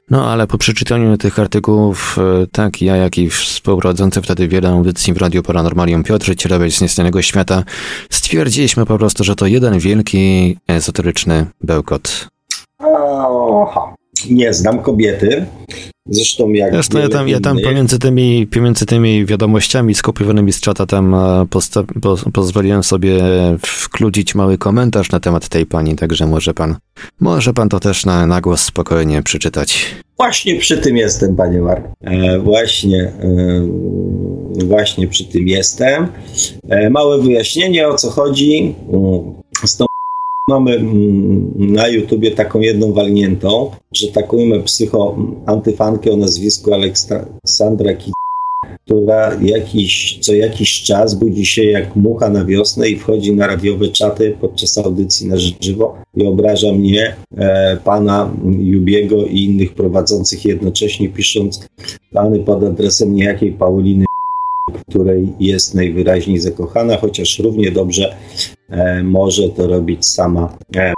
[0.10, 5.14] no ale po przeczytaniu tych artykułów, e, tak ja, jak i współprowadzący wtedy wiele audycji
[5.14, 7.64] w Radiu Paranormalium Piotr Cierowiec z Niestanego Świata,
[8.10, 12.28] stwierdziliśmy po prostu, że to jeden wielki ezoteryczny bełkot.
[12.80, 13.96] Aha
[14.30, 15.46] nie znam kobiety.
[16.10, 16.74] Zresztą jak.
[16.74, 21.46] Zresztą ja tam, ja tam pomiędzy, tymi, pomiędzy tymi wiadomościami skopiowanymi z czata tam e,
[21.50, 23.20] posta, po, pozwoliłem sobie
[23.66, 26.76] wkludzić mały komentarz na temat tej pani, także może pan,
[27.20, 29.86] może pan to też na, na głos spokojnie przeczytać.
[30.18, 31.86] Właśnie przy tym jestem, panie Mark.
[32.02, 36.08] E, właśnie, e, właśnie przy tym jestem.
[36.70, 39.34] E, małe wyjaśnienie o co chodzi mm,
[39.66, 39.86] z tą
[40.50, 48.16] mamy mm, na YouTubie taką jedną walniętą, że taką psycho antyfankę o nazwisku Aleksandra Kit
[48.86, 53.88] która jakiś, co jakiś czas budzi się jak mucha na wiosnę i wchodzi na radiowe
[53.88, 55.98] czaty podczas audycji na żywo.
[56.16, 61.68] I obraża mnie, e, pana Jubiego i innych prowadzących jednocześnie pisząc
[62.12, 64.06] plany pod adresem niejakiej Pauliny
[64.74, 68.16] której jest najwyraźniej zakochana, chociaż równie dobrze
[68.70, 70.94] e, może to robić sama e,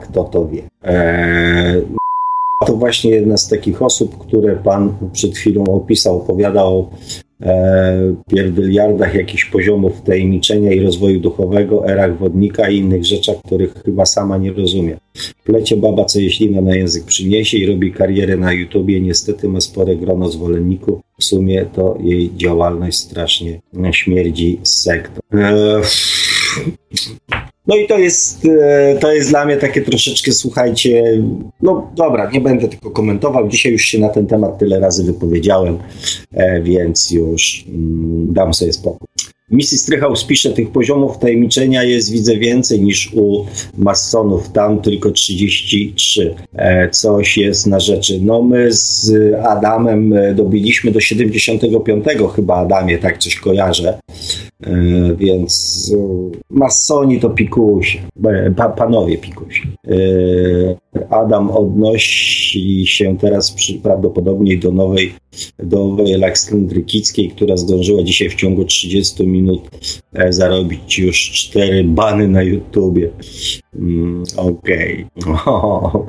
[0.00, 0.62] kto to wie.
[0.84, 1.82] E,
[2.66, 6.90] to właśnie jedna z takich osób, które pan przed chwilą opisał, opowiadał
[8.30, 14.36] pierdyliardach jakichś poziomów tajemniczenia i rozwoju duchowego, erach wodnika i innych rzeczach, których chyba sama
[14.36, 14.96] nie rozumie.
[15.44, 19.96] Plecie baba, co jeśli na język przyniesie i robi karierę na YouTubie, niestety ma spore
[19.96, 21.00] grono zwolenników.
[21.18, 23.60] W sumie to jej działalność strasznie
[23.92, 25.20] śmierdzi z sektą.
[25.34, 25.80] E,
[27.66, 31.22] no i to jest, e, to jest dla mnie takie troszeczkę, słuchajcie,
[31.62, 33.48] no dobra, nie będę tylko komentował.
[33.48, 35.78] Dzisiaj już się na ten temat tyle razy wypowiedziałem,
[36.32, 39.08] e, więc już mm, dam sobie spokój.
[39.50, 43.44] Misji Strychał pisze, tych poziomów tajemniczenia jest widzę więcej niż u
[43.78, 46.34] masonów, tam tylko 33.
[46.54, 48.20] E, coś jest na rzeczy.
[48.22, 49.12] No my z
[49.42, 52.04] Adamem dobiliśmy do 75
[52.36, 53.98] chyba Adamie, tak coś kojarzę.
[54.66, 57.98] E, więc e, masoni to pikusie,
[58.56, 59.62] pa, panowie pikusie.
[61.10, 65.12] Adam odnosi się teraz przy, prawdopodobnie do nowej,
[65.58, 69.33] do nowej Aleksandry Kickiej, która zdążyła dzisiaj w ciągu 30 minut
[70.14, 73.10] e, zarobić już cztery bany na YouTubie.
[73.76, 75.06] Mm, Okej.
[75.44, 76.00] Okay.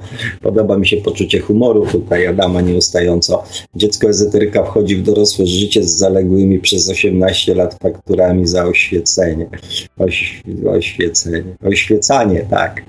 [0.41, 3.43] Podoba mi się poczucie humoru tutaj Adama nieustająco.
[3.75, 9.49] Dziecko ezoteryka wchodzi w dorosłe życie z zaległymi przez 18 lat fakturami za oświecenie.
[9.97, 11.55] Oś, oświecenie.
[11.63, 12.83] Oświecanie, tak.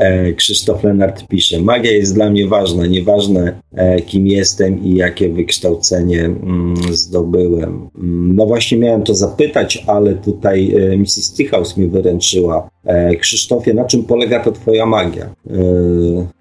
[0.00, 5.28] E, Krzysztof Lenart pisze, magia jest dla mnie ważna, nieważne e, kim jestem i jakie
[5.28, 7.88] wykształcenie mm, zdobyłem.
[7.98, 11.24] Mm, no właśnie miałem to zapytać, ale tutaj e, Mrs.
[11.24, 12.70] Stichaus mi wyręczyła.
[13.20, 15.34] Krzysztofie, na czym polega to twoja magia?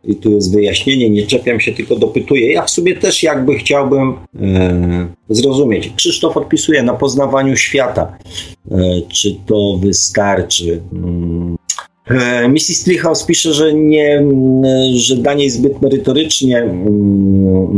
[0.04, 2.54] I tu jest wyjaśnienie, nie czepiam się, tylko dopytuję.
[2.54, 4.14] Ja w sobie też jakby chciałbym
[5.30, 5.94] zrozumieć.
[5.96, 8.18] Krzysztof odpisuje na poznawaniu świata.
[9.08, 10.82] Czy to wystarczy?
[12.10, 12.84] Mm, E, Mrs.
[12.84, 14.24] Treehouse pisze, że, nie,
[14.94, 16.70] że danie jest zbyt merytorycznie,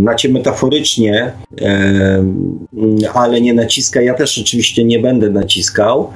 [0.02, 1.32] znacie metaforycznie,
[1.62, 2.24] e,
[3.14, 4.02] ale nie naciska.
[4.02, 6.10] Ja też oczywiście nie będę naciskał.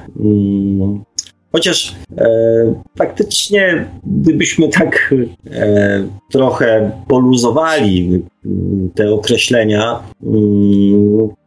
[1.52, 2.26] Chociaż e,
[2.98, 5.14] faktycznie, gdybyśmy tak
[5.50, 6.02] e,
[6.32, 8.22] trochę poluzowali
[8.94, 10.02] te określenia,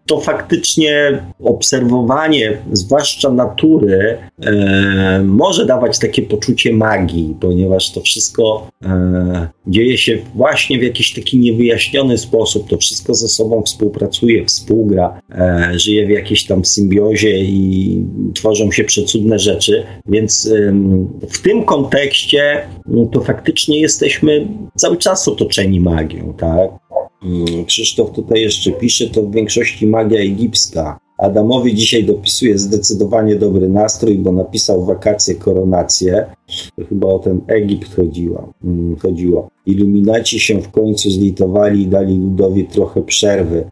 [0.10, 9.48] to faktycznie obserwowanie, zwłaszcza natury, e, może dawać takie poczucie magii, ponieważ to wszystko e,
[9.68, 12.70] dzieje się właśnie w jakiś taki niewyjaśniony sposób.
[12.70, 18.04] To wszystko ze sobą współpracuje, współgra, e, żyje w jakiejś tam symbiozie i
[18.36, 19.84] tworzą się przecudne rzeczy.
[20.06, 20.50] Więc
[21.30, 26.70] w tym kontekście no, to faktycznie jesteśmy cały czas otoczeni magią, tak?
[27.24, 31.00] Mm, Krzysztof tutaj jeszcze pisze, to w większości magia egipska.
[31.20, 36.26] Adamowi dzisiaj dopisuje zdecydowanie dobry nastrój, bo napisał wakacje, koronację.
[36.90, 38.54] Chyba o ten Egipt chodziło.
[38.64, 39.50] Mm, chodziło.
[39.66, 43.66] Iluminaci się w końcu zlitowali i dali ludowi trochę przerwy.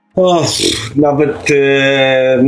[0.95, 2.43] Nawet, e,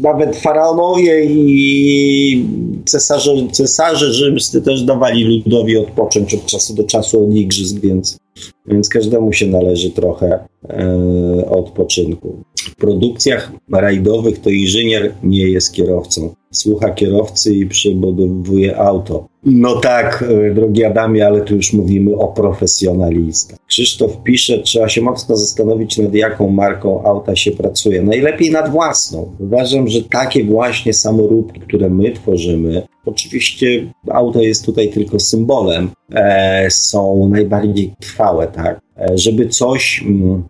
[0.00, 2.46] nawet faraonowie i
[2.84, 8.18] cesarze, cesarze rzymscy też dawali ludowi odpocząć od czasu do czasu od igrzysk, więc,
[8.66, 10.38] więc każdemu się należy trochę
[10.68, 12.36] e, odpoczynku.
[12.62, 19.28] W produkcjach rajdowych to inżynier nie jest kierowcą słucha kierowcy i przebudowuje auto.
[19.44, 23.58] No tak, e, drogi Adamie, ale tu już mówimy o profesjonalistach.
[23.66, 28.02] Krzysztof pisze, trzeba się mocno zastanowić, nad jaką marką auta się pracuje.
[28.02, 29.36] Najlepiej nad własną.
[29.40, 36.66] Uważam, że takie właśnie samoróbki, które my tworzymy, oczywiście auto jest tutaj tylko symbolem, e,
[36.70, 38.80] są najbardziej trwałe, tak?
[38.96, 40.04] E, żeby coś...
[40.06, 40.44] Mm,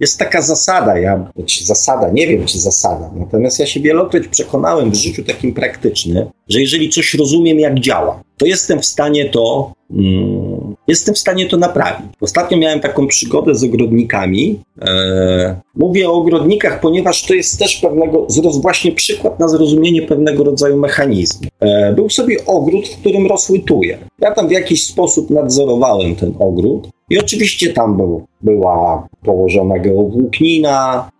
[0.00, 4.90] jest taka zasada, ja, czy zasada, nie wiem czy zasada, natomiast ja się wielokroć przekonałem
[4.90, 9.72] w życiu takim praktycznym, że jeżeli coś rozumiem, jak działa, to jestem w stanie to,
[9.90, 12.06] mm, jestem w stanie to naprawić.
[12.20, 14.60] Ostatnio miałem taką przygodę z ogrodnikami.
[14.82, 18.26] E, mówię o ogrodnikach, ponieważ to jest też pewnego,
[18.62, 21.48] właśnie przykład na zrozumienie pewnego rodzaju mechanizmu.
[21.60, 23.98] E, był sobie ogród, w którym rosły tuje.
[24.20, 31.10] Ja tam w jakiś sposób nadzorowałem ten ogród I oczywiście tam był, była położona geowłóknina,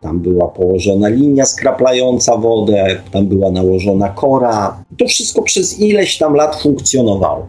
[0.00, 4.84] tam była położona linia skraplająca wodę, tam była nałożona kora.
[4.98, 7.46] To wszystko przez ileś tam lat funkcjonowało.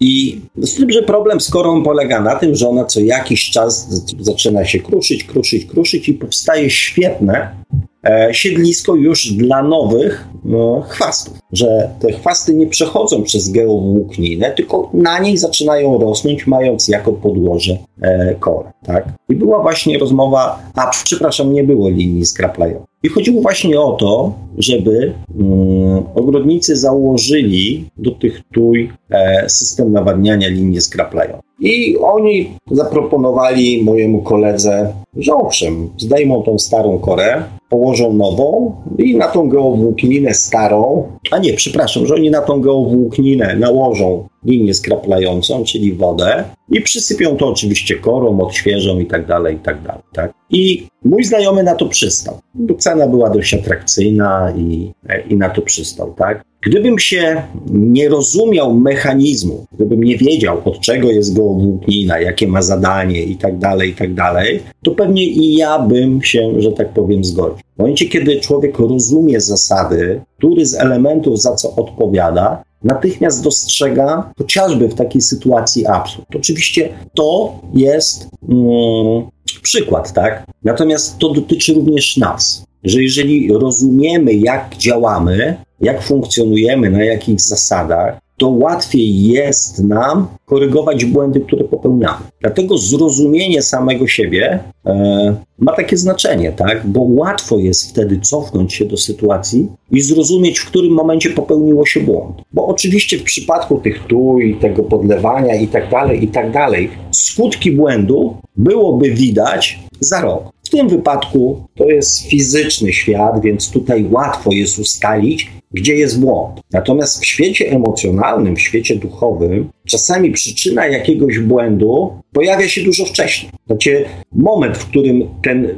[0.00, 3.88] I z tym, że problem z korą polega na tym, że ona co jakiś czas
[4.20, 7.50] zaczyna się kruszyć, kruszyć, kruszyć i powstaje świetne
[7.97, 7.97] e,
[8.32, 11.38] siedlisko już dla nowych no, chwastów.
[11.52, 17.78] Że te chwasty nie przechodzą przez geowłókninę, tylko na niej zaczynają rosnąć, mając jako podłoże
[18.02, 18.72] e, korę.
[18.86, 19.08] Tak?
[19.28, 22.84] I była właśnie rozmowa, a przepraszam, nie było linii skraplają.
[23.02, 30.48] I chodziło właśnie o to, żeby mm, ogrodnicy założyli do tych tuj e, system nawadniania
[30.48, 31.38] linii skraplają.
[31.60, 39.28] I oni zaproponowali mojemu koledze, że owszem, zdejmą tą starą korę, położą nową i na
[39.28, 45.92] tą geowłókninę starą, a nie, przepraszam, że oni na tą geowłókninę nałożą linię skraplającą, czyli
[45.92, 50.32] wodę i przysypią to oczywiście korą, odświeżą i tak dalej, i tak dalej, tak?
[50.50, 52.40] I mój znajomy na to przystał.
[52.54, 54.92] Bo cena była dość atrakcyjna i,
[55.28, 56.44] i na to przystał, tak?
[56.60, 63.22] Gdybym się nie rozumiał mechanizmu, gdybym nie wiedział, od czego jest geowłóknina, jakie ma zadanie
[63.22, 67.24] i tak dalej, i tak dalej, to pewnie i ja bym się, że tak powiem,
[67.24, 67.58] zgodził.
[67.74, 74.88] W momencie, kiedy człowiek rozumie zasady, który z elementów za co odpowiada, natychmiast dostrzega chociażby
[74.88, 76.26] w takiej sytuacji absurd.
[76.36, 79.28] Oczywiście to jest mm,
[79.62, 80.46] przykład, tak?
[80.64, 88.18] Natomiast to dotyczy również nas, że jeżeli rozumiemy, jak działamy, jak funkcjonujemy, na jakich zasadach,
[88.38, 92.24] to łatwiej jest nam korygować błędy, które popełniamy.
[92.40, 96.86] Dlatego zrozumienie samego siebie e, ma takie znaczenie, tak?
[96.86, 102.00] Bo łatwo jest wtedy cofnąć się do sytuacji i zrozumieć, w którym momencie popełniło się
[102.00, 102.42] błąd.
[102.52, 107.72] Bo oczywiście w przypadku tych tuj, tego podlewania i tak dalej, i tak dalej, skutki
[107.72, 110.57] błędu byłoby widać za rok.
[110.68, 116.60] W tym wypadku to jest fizyczny świat, więc tutaj łatwo jest ustalić, gdzie jest błąd.
[116.72, 123.52] Natomiast w świecie emocjonalnym, w świecie duchowym, czasami przyczyna jakiegoś błędu pojawia się dużo wcześniej.
[123.66, 125.68] Znaczy, moment, w którym ten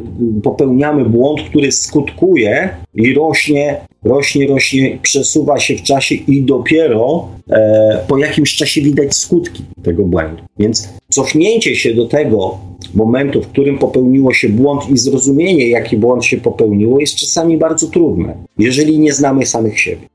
[0.42, 8.04] popełniamy błąd, który skutkuje i rośnie, rośnie, rośnie, przesuwa się w czasie i dopiero e,
[8.08, 10.42] po jakimś czasie widać skutki tego błędu.
[10.58, 16.24] Więc cofnięcie się do tego momentu, w którym popełniło się błąd i zrozumienie, jaki błąd
[16.24, 20.08] się popełniło, jest czasami bardzo trudne, jeżeli nie znamy samych siebie.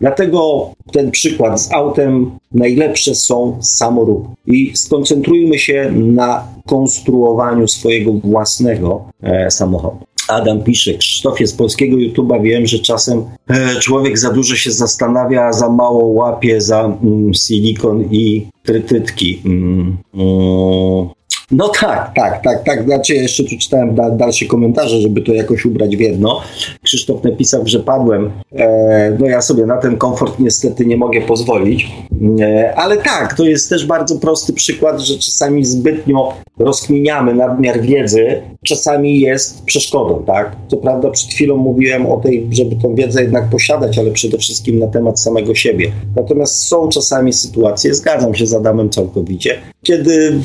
[0.00, 4.32] Dlatego ten przykład z autem najlepsze są samoróbki.
[4.46, 9.98] I skoncentrujmy się na konstruowaniu swojego własnego e, samochodu.
[10.28, 15.52] Adam pisze, Krzysztofie z polskiego YouTube'a wiem, że czasem e, człowiek za dużo się zastanawia,
[15.52, 19.42] za mało łapie za mm, silikon i trytytki.
[19.44, 21.08] Mm, mm,
[21.52, 22.84] no tak, tak, tak, tak.
[22.84, 26.40] Znaczy, jeszcze tu czytałem da, dalsze komentarze, żeby to jakoś ubrać w jedno.
[26.82, 28.30] Krzysztof napisał, że padłem.
[28.52, 31.92] E, no ja sobie na ten komfort niestety nie mogę pozwolić.
[32.40, 38.42] E, ale tak, to jest też bardzo prosty przykład, że czasami zbytnio rozkminiamy nadmiar wiedzy,
[38.64, 40.56] czasami jest przeszkodą, tak?
[40.68, 44.78] Co prawda przed chwilą mówiłem o tej, żeby tą wiedzę jednak posiadać, ale przede wszystkim
[44.78, 45.92] na temat samego siebie.
[46.16, 50.40] Natomiast są czasami sytuacje, zgadzam się z Adamem całkowicie, kiedy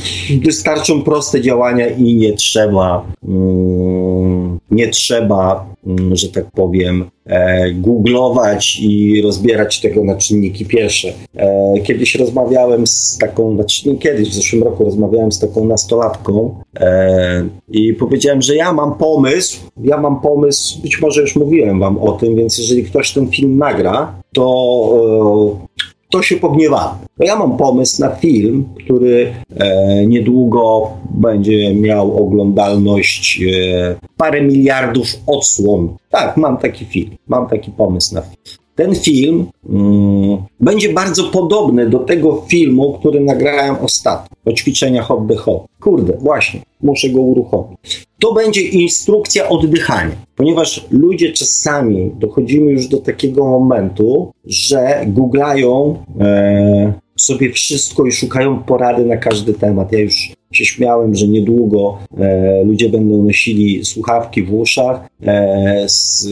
[0.46, 8.80] wystarczą proste działania i nie trzeba, mm, nie trzeba, mm, że tak powiem, e, googlować
[8.82, 11.14] i rozbierać tego na czynniki pierwsze.
[11.36, 16.56] E, kiedyś rozmawiałem z taką, znaczy nie kiedyś, w zeszłym roku rozmawiałem z taką nastolatką
[16.80, 21.98] e, i powiedziałem, że ja mam pomysł, ja mam pomysł, być może już mówiłem wam
[21.98, 25.58] o tym, więc jeżeli ktoś ten film nagra, to
[26.10, 26.98] to się pogniewamy.
[27.20, 35.96] Ja mam pomysł na film, który e, niedługo będzie miał oglądalność e, parę miliardów odsłon.
[36.10, 38.67] Tak, mam taki film, mam taki pomysł na film.
[38.78, 45.68] Ten film mm, będzie bardzo podobny do tego filmu, który nagrałem ostatnio, o ćwiczeniach oddechowych.
[45.80, 48.08] Kurde, właśnie, muszę go uruchomić.
[48.20, 56.94] To będzie instrukcja oddychania, ponieważ ludzie czasami dochodzimy już do takiego momentu, że googlają e,
[57.16, 59.92] sobie wszystko i szukają porady na każdy temat.
[59.92, 66.28] Ja już się śmiałem, że niedługo e, ludzie będą nosili słuchawki w uszach e, z,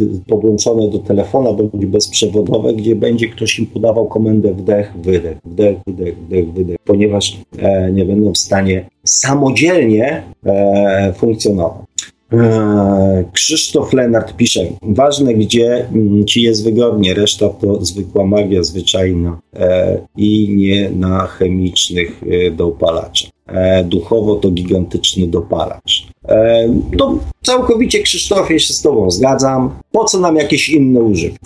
[0.00, 5.76] e, podłączone do telefona bądź bezprzewodowe, gdzie będzie ktoś im podawał komendę wdech, wydech, wdech,
[5.86, 11.88] wydech, wdech, wydech, ponieważ e, nie będą w stanie samodzielnie e, funkcjonować.
[12.32, 19.40] Eee, Krzysztof Lenart pisze, ważne gdzie mm, ci jest wygodnie, reszta to zwykła magia zwyczajna
[19.56, 23.30] e, i nie na chemicznych e, dopalaczach.
[23.48, 26.06] E, duchowo to gigantyczny dopalacz.
[26.28, 26.68] E,
[26.98, 29.70] to całkowicie Krzysztofie się z tobą zgadzam.
[29.92, 31.38] Po co nam jakieś inne używki?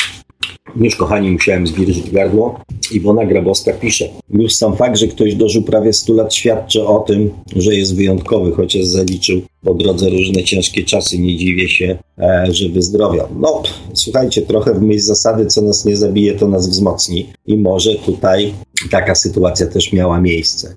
[0.76, 2.60] Już, kochani, musiałem zwilżyć gardło.
[2.92, 4.08] Iwona Grabowska pisze.
[4.30, 8.52] Już sam fakt, że ktoś dożył prawie 100 lat świadczy o tym, że jest wyjątkowy,
[8.52, 11.18] chociaż zaliczył po drodze różne ciężkie czasy.
[11.18, 13.28] Nie dziwię się, e, że wyzdrowiał.
[13.40, 13.62] No,
[13.94, 17.32] słuchajcie, trochę w myśl zasady, co nas nie zabije, to nas wzmocni.
[17.46, 18.54] I może tutaj
[18.90, 20.76] taka sytuacja też miała miejsce.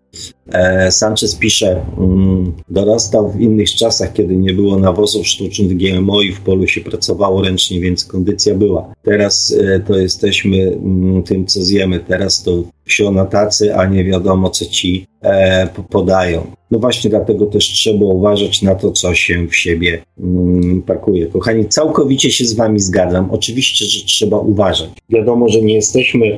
[0.53, 6.31] E, Sanchez pisze, mm, dorastał w innych czasach, kiedy nie było nawozów sztucznych GMO i
[6.31, 8.93] w polu się pracowało ręcznie, więc kondycja była.
[9.03, 11.99] Teraz e, to jesteśmy mm, tym, co zjemy.
[11.99, 16.51] Teraz to wsio na tacy, a nie wiadomo, co ci e, podają.
[16.71, 21.27] No właśnie dlatego też trzeba uważać na to, co się w siebie mm, pakuje.
[21.27, 23.31] Kochani, całkowicie się z wami zgadzam.
[23.31, 24.89] Oczywiście, że trzeba uważać.
[25.09, 26.37] Wiadomo, że nie jesteśmy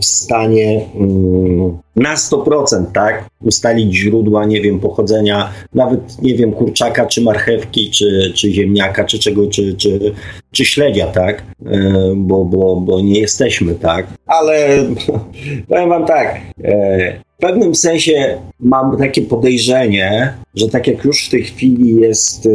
[0.00, 7.06] w stanie mm, na 100%, tak, ustalić źródła, nie wiem, pochodzenia, nawet, nie wiem, kurczaka,
[7.06, 10.14] czy marchewki, czy, czy ziemniaka, czy czego, czy, czy,
[10.50, 14.68] czy śledzia, tak, e, bo, bo, bo nie jesteśmy, tak, ale
[15.68, 21.30] powiem wam tak, e, w pewnym sensie mam takie podejrzenie, że tak jak już w
[21.30, 22.50] tej chwili jest e,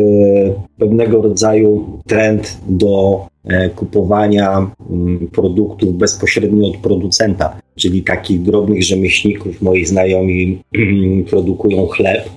[0.79, 3.30] pewnego rodzaju trend do e,
[3.76, 10.61] kupowania mm, produktów bezpośrednio od producenta, czyli takich drobnych rzemieślników, moi znajomi
[11.30, 12.30] produkują chleb,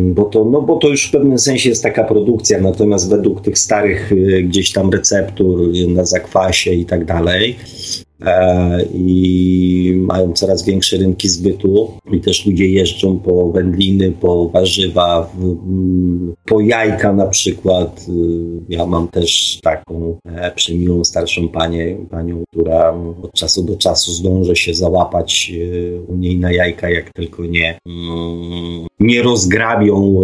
[0.00, 3.58] bo to, no bo to już w pewnym sensie jest taka produkcja, natomiast według tych
[3.58, 7.56] starych e, gdzieś tam receptur na zakwasie i tak dalej,
[8.02, 8.07] E,
[8.94, 15.32] i mają coraz większe rynki zbytu i też ludzie jeżdżą po wędliny, po warzywa,
[16.44, 18.06] po jajka na przykład.
[18.08, 18.12] Y,
[18.68, 24.56] ja mam też taką e, przemiłą starszą panię, panią, która od czasu do czasu zdąży
[24.56, 25.52] się załapać
[26.08, 30.20] u niej na jajka, jak tylko nie, mm, nie rozgrabią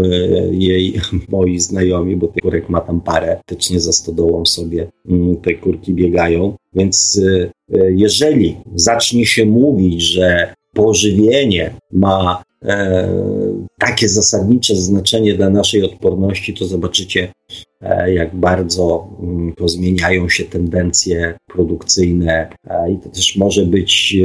[0.51, 0.95] jej
[1.33, 3.37] moi znajomi, bo tych kurek ma tam parę.
[3.37, 6.57] Faktycznie za stodołą sobie mm, te kurki biegają.
[6.75, 7.51] Więc E,
[7.89, 13.09] jeżeli zacznie się mówić, że pożywienie ma e,
[13.79, 17.74] takie zasadnicze znaczenie dla naszej odporności, to zobaczycie, e,
[18.07, 22.49] jak bardzo mm, pozmieniają się tendencje produkcyjne
[22.93, 24.17] i to też może być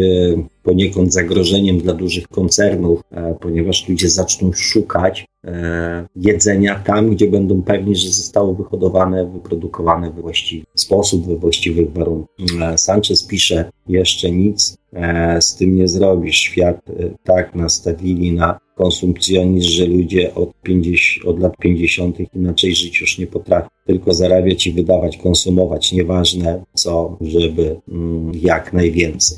[0.64, 3.02] poniekąd zagrożeniem dla dużych koncernów,
[3.40, 10.22] ponieważ ludzie zaczną szukać E, jedzenia tam, gdzie będą pewni, że zostało wyhodowane, wyprodukowane we
[10.22, 12.36] właściwy sposób, we właściwych warunkach.
[12.62, 16.36] E, Sanchez pisze, jeszcze nic e, z tym nie zrobisz.
[16.36, 16.82] Świat
[17.24, 22.18] tak nastawili na konsumpcjonizm, że ludzie od, 50, od lat 50.
[22.36, 23.68] inaczej żyć już nie potrafią.
[23.86, 29.38] Tylko zarabiać i wydawać, konsumować, nieważne co, żeby mm, jak najwięcej.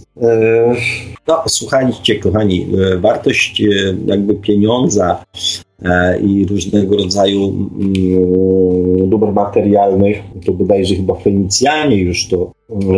[1.27, 2.67] No, słuchajcie, kochani,
[3.01, 3.61] wartość
[4.05, 5.23] jakby pieniądza
[5.85, 10.17] E, i różnego rodzaju mm, dóbr materialnych.
[10.45, 12.51] To bodajże chyba Fenicjanie już to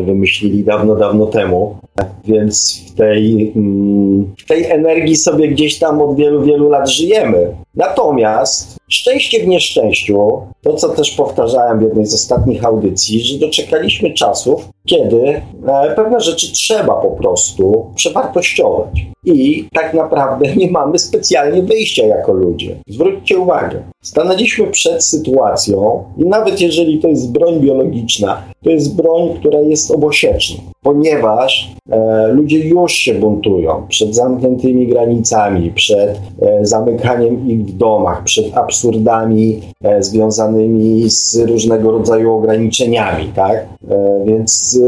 [0.06, 1.78] wymyślili dawno, dawno temu.
[2.26, 7.56] Więc w tej, mm, w tej energii sobie gdzieś tam od wielu, wielu lat żyjemy.
[7.76, 14.14] Natomiast szczęście w nieszczęściu, to co też powtarzałem w jednej z ostatnich audycji, że doczekaliśmy
[14.14, 19.06] czasów, kiedy e, pewne rzeczy trzeba po prostu przewartościować.
[19.26, 22.76] I tak naprawdę nie mamy specjalnie wyjścia jako ludzie.
[22.88, 29.30] Zwróćcie uwagę, stanęliśmy przed sytuacją, i nawet jeżeli to jest broń biologiczna, to jest broń,
[29.40, 36.10] która jest obosieczna, ponieważ e, ludzie już się buntują przed zamkniętymi granicami, przed
[36.42, 43.54] e, zamykaniem ich w domach, przed absurdami e, związanymi z różnego rodzaju ograniczeniami, tak?
[43.90, 44.80] E, więc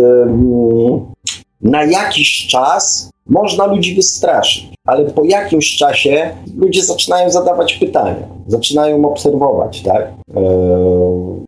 [1.62, 9.11] na jakiś czas można ludzi wystraszyć, ale po jakimś czasie ludzie zaczynają zadawać pytania, zaczynają
[9.11, 10.14] obserwować, tak?
[10.35, 10.41] E,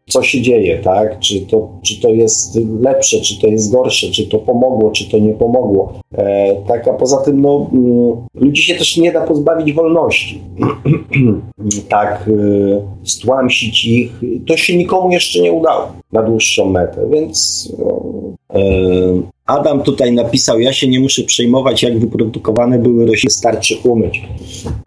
[0.10, 1.20] co się dzieje, tak?
[1.20, 5.18] Czy to, czy to jest lepsze, czy to jest gorsze, czy to pomogło, czy to
[5.18, 5.94] nie pomogło.
[6.18, 10.42] E, tak, a poza tym, no, mm, ludzi się też nie da pozbawić wolności.
[11.90, 14.12] tak, e, stłamsić ich,
[14.48, 18.04] to się nikomu jeszcze nie udało na dłuższą metę, więc no,
[19.46, 24.22] Adam tutaj napisał, ja się nie muszę przejmować, jak wyprodukowane były rośliny, starczy umyć.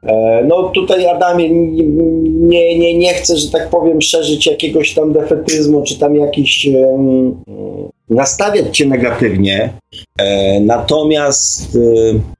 [0.02, 5.82] E, no tutaj Adamie nie, nie, nie chcę, że tak powiem, szerzyć jakiegoś tam defetyzmu,
[5.82, 6.68] czy tam jakiś
[8.10, 9.72] nastawiać cię negatywnie.
[10.18, 11.78] E, natomiast e,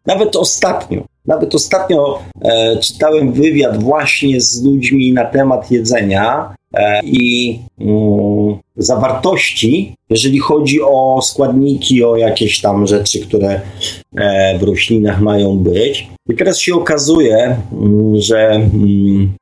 [0.07, 6.60] nawet ostatnio Nawet ostatnio e, czytałem wywiad właśnie z ludźmi na temat jedzenia e,
[7.03, 13.61] i mm, zawartości, jeżeli chodzi o składniki, o jakieś tam rzeczy, które
[14.17, 16.09] e, w roślinach mają być.
[16.29, 19.33] I teraz się okazuje, mm, że mm,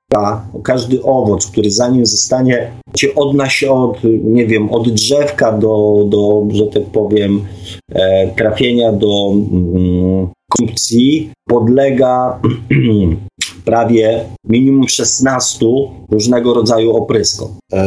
[0.63, 6.67] każdy owoc, który zanim zostanie cię odnaś od, nie wiem, od drzewka do, do że
[6.67, 7.47] tak powiem,
[7.93, 9.33] e, trafienia do
[10.51, 12.41] konsumpcji, podlega
[13.69, 15.67] prawie minimum 16
[16.11, 17.49] różnego rodzaju opryskom.
[17.73, 17.87] E,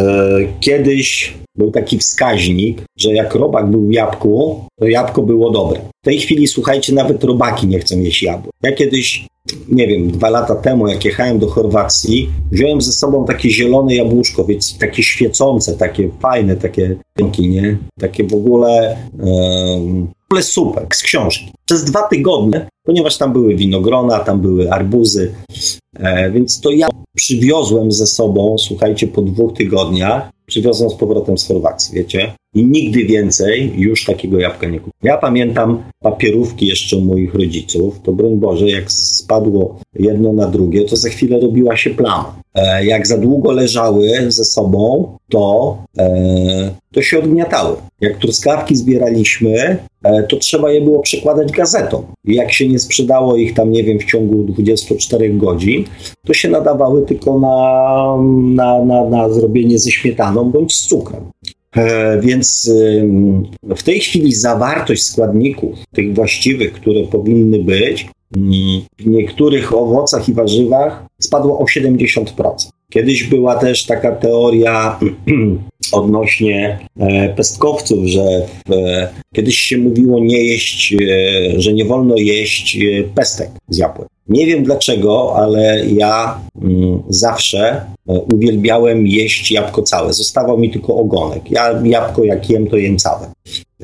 [0.59, 5.79] kiedyś był taki wskaźnik, że jak robak był w jabłku, to jabłko było dobre.
[6.03, 8.51] W tej chwili, słuchajcie, nawet robaki nie chcą jeść jabłek.
[8.63, 9.27] Ja kiedyś,
[9.69, 14.43] nie wiem, dwa lata temu, jak jechałem do Chorwacji, wziąłem ze sobą takie zielone jabłuszko,
[14.45, 16.95] więc takie świecące, takie fajne, takie
[17.39, 17.77] nie?
[17.99, 18.97] Takie w ogóle...
[20.31, 21.51] ogóle super, z książki.
[21.65, 25.33] Przez dwa tygodnie, ponieważ tam były winogrona, tam były arbuzy,
[25.99, 31.47] e, więc to ja przywiozłem ze sobą, słuchajcie, po dwóch tygodniach, przywiozłem z powrotem z
[31.47, 32.33] Chorwacji, wiecie?
[32.55, 34.91] I nigdy więcej już takiego jabłka nie kupiłem.
[35.03, 40.95] Ja pamiętam papierówki jeszcze moich rodziców, to broń Boże, jak spadło jedno na drugie, to
[40.95, 42.35] za chwilę robiła się plama.
[42.55, 47.75] E, jak za długo leżały ze sobą, to, e, to się odgniatały.
[48.01, 49.77] Jak truskawki zbieraliśmy,
[50.29, 52.03] to trzeba je było przekładać gazetą.
[52.25, 55.83] I jak się nie sprzedało ich tam, nie wiem, w ciągu 24 godzin,
[56.25, 58.17] to się nadawały tylko na,
[58.55, 61.21] na, na, na zrobienie ze śmietaną bądź z cukrem.
[61.75, 62.71] E, więc
[63.75, 68.07] w tej chwili zawartość składników, tych właściwych, które powinny być,
[68.37, 68.53] mm,
[68.99, 72.69] w niektórych owocach i warzywach spadło o 70%.
[72.89, 74.99] Kiedyś była też taka teoria
[75.91, 78.73] odnośnie e, pestkowców, że w,
[79.35, 80.97] kiedyś się mówiło nie jeść, e,
[81.61, 82.77] że nie wolno jeść
[83.15, 84.07] pestek z jabłek.
[84.29, 90.13] Nie wiem dlaczego, ale ja mm, zawsze e, uwielbiałem jeść jabłko całe.
[90.13, 91.51] Zostawał mi tylko ogonek.
[91.51, 93.31] Ja jabłko jak jem, to jem całe.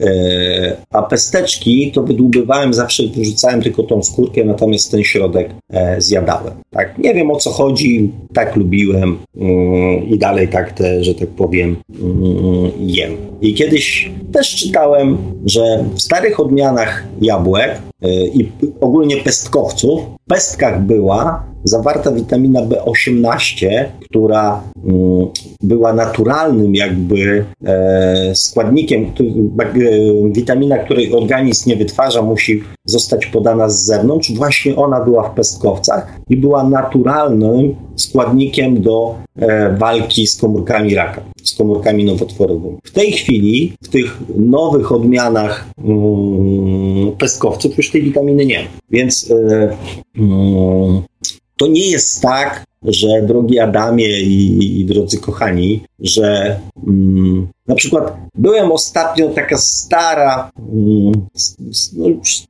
[0.02, 6.54] E, a pesteczki to wydłubywałem, zawsze wyrzucałem tylko tą skórkę, natomiast ten środek e, zjadałem.
[6.72, 11.30] Tak, nie wiem o co chodzi, tak lubiłem mm, i dalej tak te, że tak
[11.30, 13.18] powiem, mm, jem.
[13.42, 17.82] I kiedyś też czytałem, że w starych odmianach jabłek
[18.34, 18.50] i
[18.82, 25.28] ogólnie pestkowców, w pestkach była zawarta witamina B18, która mm,
[25.62, 29.10] była naturalnym jakby e, składnikiem, e,
[30.32, 34.32] witamina, której organizm nie wytwarza, musi zostać podana z zewnątrz.
[34.32, 41.22] Właśnie ona była w pestkowcach i była naturalnym składnikiem do e, walki z komórkami raka,
[41.48, 42.78] z komórkami nowotworowymi.
[42.84, 48.68] W tej chwili, w tych nowych odmianach mm, pestkowców już tej witaminy nie ma.
[48.92, 49.32] Więc
[50.18, 51.02] mm,
[51.58, 58.18] to nie jest tak, że drogi Adamie i, i drodzy kochani, że mm, na przykład
[58.36, 61.12] byłem ostatnio taka stara, mm,
[61.94, 62.08] no,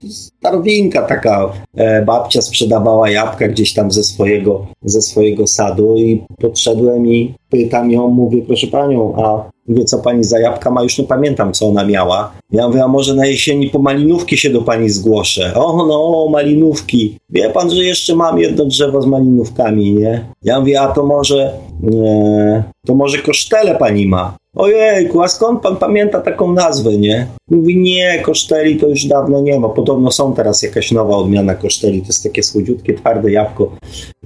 [0.10, 7.07] starowinka taka e, babcia sprzedawała jabłka gdzieś tam ze swojego, ze swojego sadu i podszedłem
[7.07, 11.03] i pytam ją, mówię, proszę panią, a Mówię, co pani za jabłka ma, już nie
[11.03, 12.34] pamiętam, co ona miała.
[12.52, 15.53] Ja mówię, a może na jesieni po malinówki się do pani zgłoszę.
[15.56, 17.18] O, no, malinówki.
[17.30, 20.26] Wie pan, że jeszcze mam jedno drzewo z malinówkami, nie?
[20.44, 24.38] Ja mówię, a to może, nie, to może kosztele pani ma.
[24.58, 27.28] Ojejku, a skąd pan pamięta taką nazwę, nie?
[27.52, 29.70] Mówi, nie, koszteli to już dawno nie ma.
[29.70, 32.02] Podobno są teraz jakaś nowa odmiana koszteli.
[32.02, 33.76] To jest takie słodziutkie, twarde jabłko,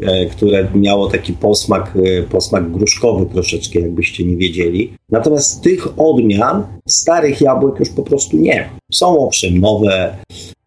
[0.01, 4.93] e, które miało taki posmak, e, posmak gruszkowy troszeczkę, jakbyście nie wiedzieli.
[5.09, 8.69] Natomiast tych odmian starych jabłek już po prostu nie.
[8.91, 10.15] Są owszem nowe,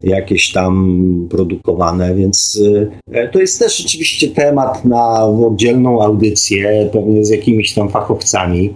[0.05, 2.60] jakieś tam produkowane, więc
[3.12, 8.74] e, to jest też oczywiście temat na oddzielną audycję, pewnie z jakimiś tam fachowcami.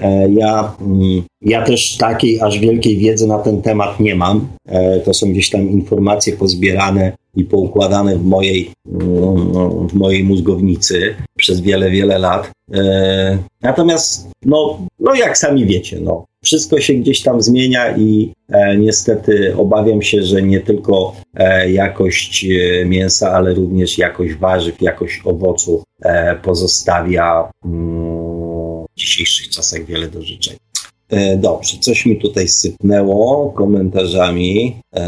[0.00, 4.48] E, ja, mm, ja też takiej aż wielkiej wiedzy na ten temat nie mam.
[4.68, 11.14] E, to są gdzieś tam informacje pozbierane i poukładane w mojej, mm, w mojej mózgownicy
[11.36, 12.50] przez wiele, wiele lat.
[13.62, 19.54] Natomiast, no, no jak sami wiecie, no, wszystko się gdzieś tam zmienia i e, niestety
[19.56, 25.82] obawiam się, że nie tylko e, jakość e, mięsa, ale również jakość warzyw, jakość owoców
[26.02, 30.58] e, pozostawia mm, w dzisiejszych czasach wiele do życzenia.
[31.10, 34.76] E, dobrze, coś mi tutaj sypnęło komentarzami.
[34.94, 35.06] E,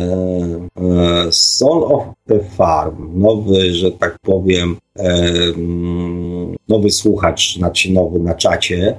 [1.31, 8.99] Son of the Farm, nowy, że tak powiem, mm, nowy słuchacz, znaczy nowy na czacie,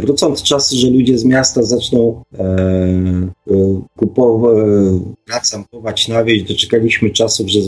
[0.00, 4.56] wrócą te czasy, że ludzie z miasta zaczną e, e, kupować,
[5.26, 6.42] wracać na wieś.
[6.42, 7.60] Doczekaliśmy czasów, że,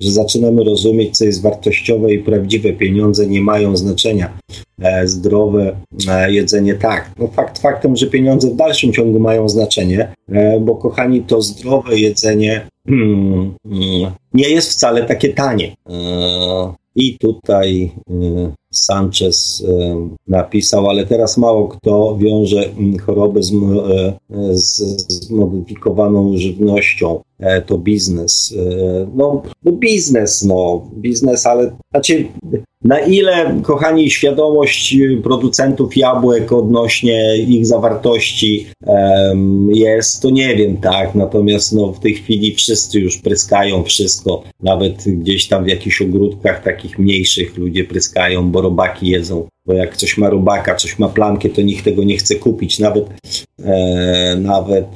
[0.00, 2.72] że zaczynamy rozumieć, co jest wartościowe i prawdziwe.
[2.72, 4.38] Pieniądze nie mają znaczenia.
[4.82, 5.76] E, zdrowe
[6.08, 7.10] e, jedzenie tak.
[7.18, 11.98] No fakt faktem, że pieniądze w dalszym ciągu mają znaczenie, e, bo kochani, to zdrowe
[11.98, 15.76] jedzenie hmm, hmm, nie jest wcale takie tanie.
[16.94, 17.92] I tutaj
[18.72, 19.64] Sanchez
[20.28, 23.52] napisał, ale teraz mało kto wiąże mm, choroby z,
[24.52, 24.76] z,
[25.12, 27.20] z modyfikowaną żywnością.
[27.66, 28.54] To biznes.
[29.14, 32.24] No, no biznes, no, biznes, ale znaczy
[32.84, 41.14] na ile, kochani, świadomość producentów jabłek odnośnie ich zawartości um, jest, to nie wiem, tak.
[41.14, 44.42] Natomiast no, w tej chwili wszyscy już pryskają wszystko.
[44.62, 49.96] Nawet gdzieś tam w jakichś ogródkach takich mniejszych ludzie pryskają, bo robaki jedzą bo jak
[49.96, 52.78] coś ma robaka, coś ma plamkę, to nikt tego nie chce kupić.
[52.78, 53.04] Nawet,
[53.64, 54.86] e, nawet,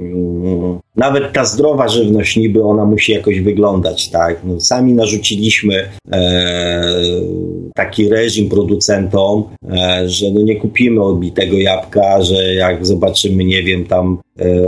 [0.00, 4.40] e, nawet ta zdrowa żywność niby ona musi jakoś wyglądać, tak?
[4.44, 6.92] No, sami narzuciliśmy e,
[7.74, 13.84] taki reżim producentom, e, że no nie kupimy odbitego jabłka, że jak zobaczymy, nie wiem,
[13.84, 14.18] tam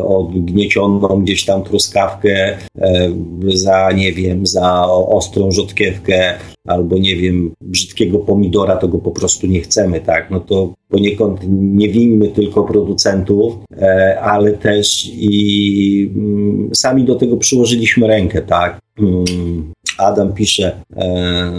[0.04, 3.12] odgniecioną gdzieś tam truskawkę e,
[3.54, 6.34] za, nie wiem, za ostrą rzodkiewkę,
[6.66, 10.30] albo nie wiem, brzydkiego pomidora, to go po prostu nie chcemy, tak?
[10.30, 17.36] No to poniekąd nie winmy tylko producentów, e, ale też i mm, sami do tego
[17.36, 18.78] przyłożyliśmy rękę, tak?
[20.00, 21.52] Adam pisze, e,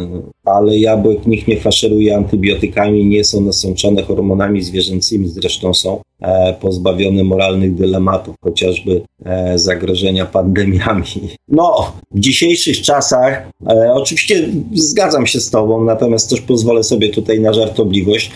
[0.46, 7.24] ale jabłek nikt nie faszeruje antybiotykami, nie są nasączone hormonami zwierzęcymi, zresztą są e, pozbawione
[7.24, 11.06] moralnych dylematów, chociażby e, zagrożenia pandemiami.
[11.48, 13.50] No, w dzisiejszych czasach,
[13.94, 18.32] oczywiście zgadzam się z Tobą, natomiast też pozwolę sobie tutaj na żartobliwość.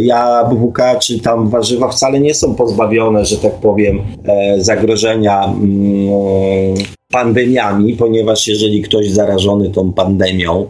[0.00, 4.02] Jabłka czy tam warzywa wcale nie są pozbawione, że tak powiem,
[4.58, 6.74] zagrożenia mm,
[7.16, 10.66] pandemiami, ponieważ jeżeli ktoś zarażony tą pandemią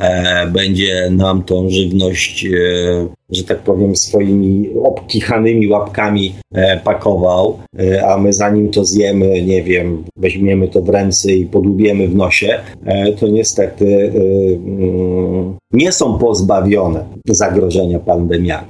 [0.00, 8.06] e, będzie nam tą żywność, e, że tak powiem, swoimi obkichanymi łapkami e, pakował, e,
[8.06, 12.60] a my zanim to zjemy, nie wiem, weźmiemy to w ręce i podłubiemy w nosie,
[12.84, 14.18] e, to niestety e,
[14.54, 18.68] mm, nie są pozbawione zagrożenia pandemiami.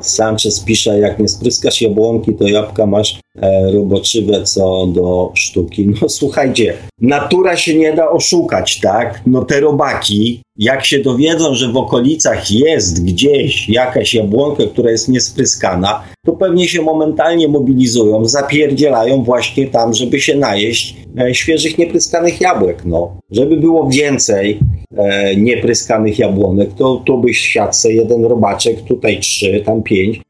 [0.00, 5.88] Sanchez pisze, jak nie spryskasz jabłonki, to jabłka masz e, roboczywe co do sztuki.
[6.02, 9.20] No słuchajcie, natura się nie da oszukać, tak?
[9.26, 15.08] No te robaki, jak się dowiedzą, że w okolicach jest gdzieś jakaś jabłonka, która jest
[15.08, 22.40] niespryskana, to pewnie się momentalnie mobilizują, zapierdzielają właśnie tam, żeby się najeść e, świeżych, niepryskanych
[22.40, 22.82] jabłek.
[22.84, 23.16] No.
[23.30, 24.60] Żeby było więcej
[24.96, 30.20] e, niepryskanych jabłonek, to tu byś siadł jeden robaczek, tutaj trzy, tam pięć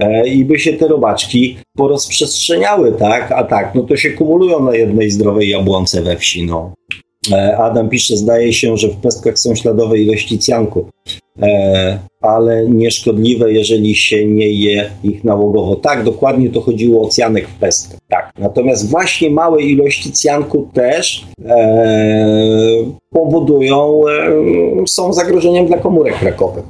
[0.00, 3.32] e, i by się te robaczki porozprzestrzeniały, tak?
[3.32, 6.72] A tak, no to się kumulują na jednej zdrowej jabłonce we wsi, no.
[7.32, 10.90] E, Adam pisze, zdaje się, że w pestkach są śladowe ilości cjanku,
[12.20, 15.76] ale nieszkodliwe, jeżeli się nie je ich nałogowo.
[15.76, 17.98] Tak, dokładnie to chodziło o cjanek w pestkach.
[18.08, 18.32] Tak.
[18.38, 22.58] Natomiast właśnie małe ilości cjanku też e,
[23.10, 24.02] powodują,
[24.82, 26.64] e, są zagrożeniem dla komórek rakowych.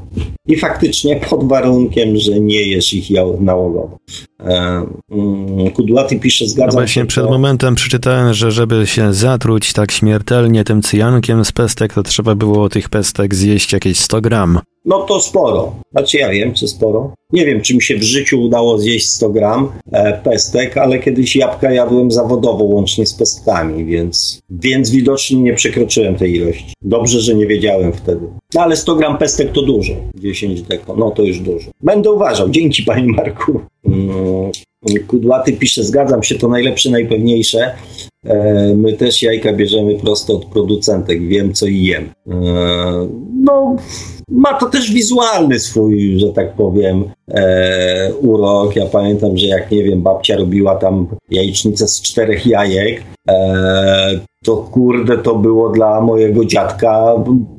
[0.47, 3.11] I faktycznie pod warunkiem, że nie jesz ich
[3.41, 3.99] nałogowo.
[4.41, 7.07] E, mm, Kudłaty pisze, zgadzam no właśnie się.
[7.07, 7.31] przed to...
[7.31, 12.69] momentem przeczytałem, że żeby się zatruć tak śmiertelnie tym cyjankiem z pestek, to trzeba było
[12.69, 14.59] tych pestek zjeść jakieś 100 gram.
[14.85, 15.75] No to sporo.
[15.93, 17.15] Znaczy ja wiem, czy sporo.
[17.33, 21.37] Nie wiem, czy mi się w życiu udało zjeść 100 gram e, pestek, ale kiedyś
[21.37, 26.73] jabłka jadłem zawodowo łącznie z pestkami, więc, więc widocznie nie przekroczyłem tej ilości.
[26.83, 28.27] Dobrze, że nie wiedziałem wtedy.
[28.55, 29.93] No ale 100 gram pestek to dużo.
[30.15, 31.71] 10 deko, no to już dużo.
[31.81, 32.51] Będę uważał.
[32.51, 33.61] Dzięki Panie Marku.
[33.85, 34.51] Mm,
[35.07, 37.75] Kudłaty pisze, zgadzam się, to najlepsze, najpewniejsze.
[38.25, 42.11] E, my też jajka bierzemy prosto od producentek, wiem co i jem.
[42.31, 42.33] E,
[43.43, 43.77] no,
[44.31, 48.77] ma to też wizualny swój, że tak powiem, e, urok.
[48.77, 53.03] Ja pamiętam, że jak nie wiem, babcia robiła tam jajecznicę z czterech jajek,
[54.45, 57.15] to kurde, to było dla mojego dziadka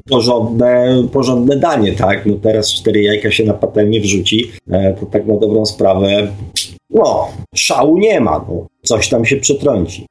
[0.10, 2.26] porządne, porządne danie, tak?
[2.26, 4.52] No teraz cztery jajka się na patelnię wrzuci,
[5.00, 6.28] to tak na dobrą sprawę
[6.90, 8.68] no, szału nie ma, no.
[8.84, 10.06] coś tam się przetrąci.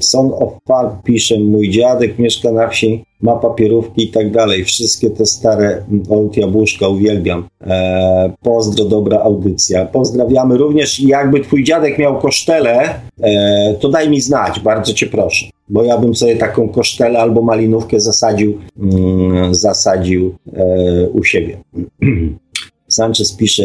[0.00, 4.64] Son of Park pisze, mój dziadek mieszka na wsi, ma papierówki i tak dalej.
[4.64, 7.48] Wszystkie te stare old jabłuszka uwielbiam.
[7.66, 9.86] E, pozdro, dobra audycja.
[9.86, 15.46] Pozdrawiamy również jakby twój dziadek miał kosztele, e, to daj mi znać, bardzo cię proszę.
[15.68, 21.58] Bo ja bym sobie taką kosztelę albo malinówkę zasadził, mm, zasadził e, u siebie.
[22.88, 23.64] Sanchez pisze,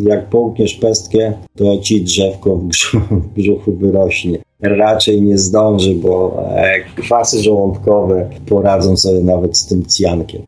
[0.00, 7.42] jak połkniesz pestkę, to ci drzewko w brzuchu wyrośnie raczej nie zdąży, bo e, kwasy
[7.42, 10.42] żołądkowe poradzą sobie nawet z tym cjankiem.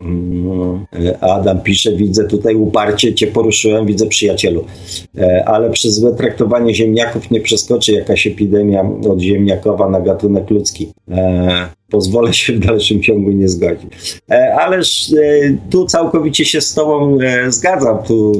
[0.00, 0.86] Mm,
[1.20, 4.64] Adam pisze, widzę tutaj uparcie, cię poruszyłem, widzę przyjacielu,
[5.18, 10.92] e, ale przez złe traktowanie ziemniaków nie przeskoczy jakaś epidemia od ziemniakowa na gatunek ludzki.
[11.10, 14.20] E, pozwolę się w dalszym ciągu nie zgodzić.
[14.58, 15.14] Ależ
[15.70, 17.18] tu całkowicie się z Tobą
[17.48, 17.98] zgadzam.
[18.02, 18.32] Tu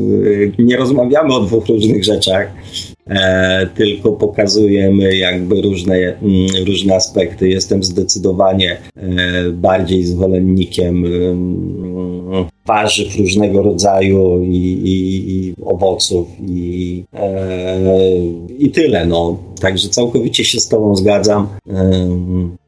[0.59, 2.49] nie rozmawiamy o dwóch różnych rzeczach.
[3.07, 7.49] E, tylko pokazujemy jakby różne, mm, różne aspekty.
[7.49, 17.79] Jestem zdecydowanie e, bardziej zwolennikiem mm, warzyw różnego rodzaju i, i, i owoców i, e,
[18.59, 19.07] i tyle.
[19.07, 19.39] No.
[19.61, 21.49] Także całkowicie się z Tobą zgadzam.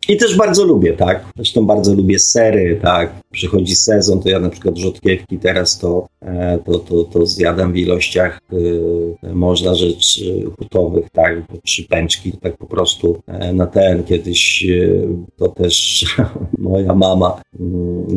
[0.09, 1.24] I też bardzo lubię, tak?
[1.36, 3.12] Zresztą bardzo lubię sery, tak?
[3.31, 7.76] Przychodzi sezon, to ja na przykład rzodkiewki teraz to, e, to, to, to zjadam w
[7.76, 10.24] ilościach y, można rzecz
[10.59, 11.43] hutowych, tak?
[11.64, 14.05] Trzy pęczki, tak po prostu e, na ten.
[14.05, 16.05] Kiedyś y, to też
[16.59, 17.59] moja mama y,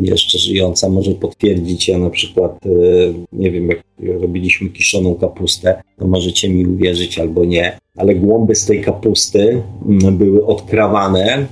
[0.02, 3.82] jeszcze żyjąca może potwierdzić, ja na przykład y, nie wiem, jak
[4.20, 10.16] robiliśmy kiszoną kapustę, to możecie mi uwierzyć albo nie, ale głąby z tej kapusty mm,
[10.16, 11.46] były odkrawane mm,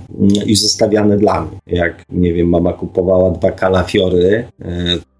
[0.46, 1.58] i zostawiane dla mnie.
[1.66, 4.66] Jak, nie wiem, mama kupowała dwa kalafiory, e,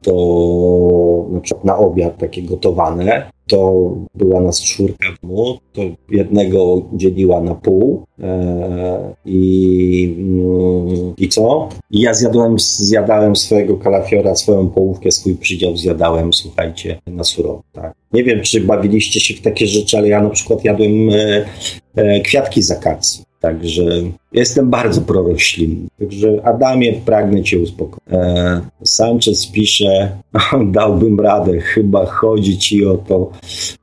[0.03, 6.89] to na przykład na obiad takie gotowane, to była nas czwórka w domu, to jednego
[6.93, 11.68] dzieliła na pół e, i, mm, i co?
[11.90, 17.94] I ja zjadłem, zjadałem swojego kalafiora, swoją połówkę, swój przydział zjadałem, słuchajcie, na surowo, tak.
[18.12, 21.44] Nie wiem, czy bawiliście się w takie rzeczy, ale ja na przykład jadłem e,
[21.94, 23.24] e, kwiatki z akacji.
[23.47, 23.82] Także
[24.32, 25.89] jestem bardzo proroślinny.
[25.98, 28.05] Także Adamie, pragnę Cię uspokoić.
[28.10, 30.16] E, Sanchez pisze,
[30.78, 33.31] dałbym radę, chyba chodzi Ci o to,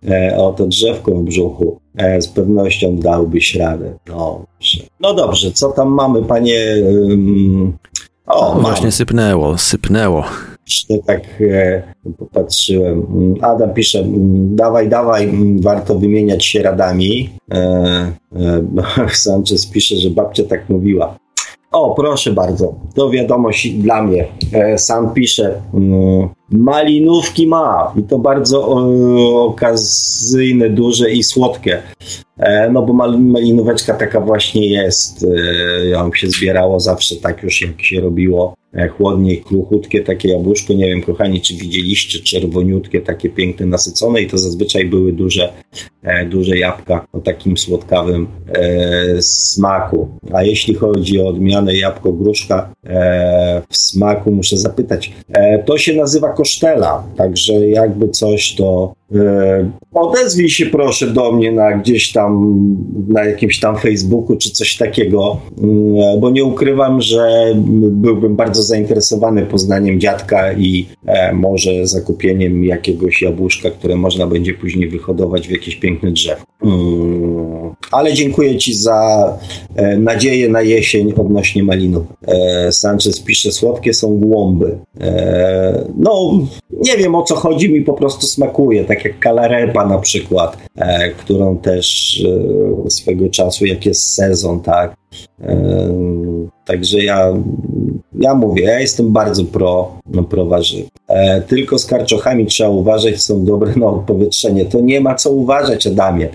[0.07, 1.80] e, o to drzewko w brzuchu.
[1.98, 3.94] E, z pewnością dałbyś radę.
[4.06, 4.84] Dobrze.
[4.99, 6.60] No dobrze, co tam mamy, Panie...
[8.26, 10.23] O, no, właśnie sypnęło, sypnęło.
[10.68, 11.84] Jeszcze tak e,
[12.18, 13.06] popatrzyłem.
[13.41, 17.30] Adam pisze, mm, dawaj, dawaj, mm, warto wymieniać się radami.
[17.52, 17.57] E,
[18.35, 21.18] e, Sanchez pisze, że babcia tak mówiła.
[21.72, 24.27] O, proszę bardzo, to wiadomość dla mnie.
[24.77, 31.82] Sam pisze, mm, malinówki ma i to bardzo o, okazyjne, duże i słodkie.
[32.38, 35.26] E, no bo malinóweczka taka właśnie jest.
[35.82, 40.74] E, ją się zbierało zawsze tak już jak się robiło E, chłodnie, kruchutkie takie jabłuszko.
[40.74, 45.54] Nie wiem, kochani, czy widzieliście czerwoniutkie, takie piękne, nasycone i to zazwyczaj były duże,
[46.04, 50.08] e, duże jabłka o takim słodkawym e, smaku.
[50.34, 55.14] A jeśli chodzi o odmianę jabłko-gruszka e, w smaku, muszę zapytać.
[55.30, 61.52] E, to się nazywa kosztela, także jakby coś to E, odezwij się proszę do mnie
[61.52, 62.56] na gdzieś tam,
[63.07, 67.53] na jakimś tam Facebooku czy coś takiego, mm, bo nie ukrywam, że
[67.91, 74.90] byłbym bardzo zainteresowany poznaniem dziadka i e, może zakupieniem jakiegoś jabłuszka, które można będzie później
[74.90, 76.41] wyhodować w jakieś piękne drzewo.
[76.64, 77.32] Mm,
[77.91, 79.34] ale dziękuję Ci za
[79.76, 82.03] e, nadzieję na jesień odnośnie malinów.
[82.72, 84.77] Sanchez pisze, słodkie są głąby.
[85.97, 86.39] No,
[86.81, 91.11] nie wiem o co chodzi, mi po prostu smakuje, tak jak kalarepa na przykład, e,
[91.11, 92.19] którą też
[92.85, 94.95] e, swego czasu, jak jest sezon, tak.
[95.41, 95.57] E,
[96.65, 97.34] także ja,
[98.24, 100.88] ja mówię, ja jestem bardzo pro, no, pro warzyw.
[101.08, 104.66] E, tylko z karczochami trzeba uważać, są dobre na odpowietrzenie.
[104.66, 106.30] To nie ma co uważać, Adamie.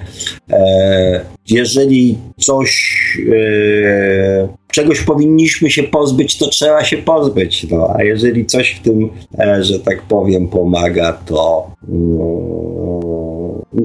[0.50, 2.92] E, jeżeli coś
[3.32, 7.66] e, czegoś powinniśmy się pozbyć, to trzeba się pozbyć.
[7.70, 7.94] No.
[7.96, 12.87] A jeżeli coś w tym, e, że tak powiem, pomaga, to, no,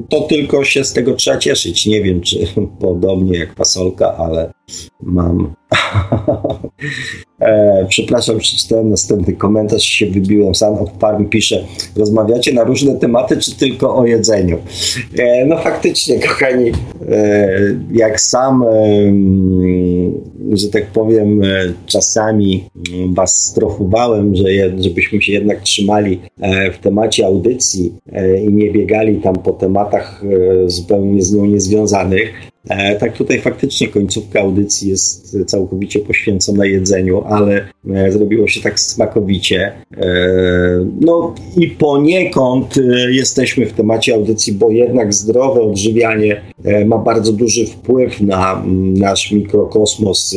[0.02, 1.86] to tylko się z tego trzeba cieszyć.
[1.86, 2.38] Nie wiem, czy
[2.80, 4.52] podobnie jak pasolka, ale
[5.02, 5.54] mam.
[7.40, 10.74] e, przepraszam, przeczytałem następny komentarz, się wybiłem sam.
[10.74, 11.64] Od Farm pisze,
[11.96, 14.58] rozmawiacie na różne tematy, czy tylko o jedzeniu?
[15.18, 16.72] E, no faktycznie, kochani,
[17.10, 17.48] e,
[17.92, 18.64] jak sam,
[20.52, 22.64] że tak powiem, e, czasami
[23.08, 24.44] was strofowałem, że
[24.78, 30.22] żebyśmy się jednak trzymali e, w temacie audycji e, i nie biegali tam po tematach
[30.66, 32.53] zupełnie z nią niezwiązanych,
[33.00, 39.72] tak, tutaj faktycznie końcówka audycji jest całkowicie poświęcona jedzeniu, ale e, zrobiło się tak smakowicie.
[39.96, 40.06] E,
[41.00, 42.74] no i poniekąd
[43.10, 46.40] jesteśmy w temacie audycji, bo jednak zdrowe odżywianie
[46.86, 48.64] ma bardzo duży wpływ na
[48.96, 50.36] nasz mikrokosmos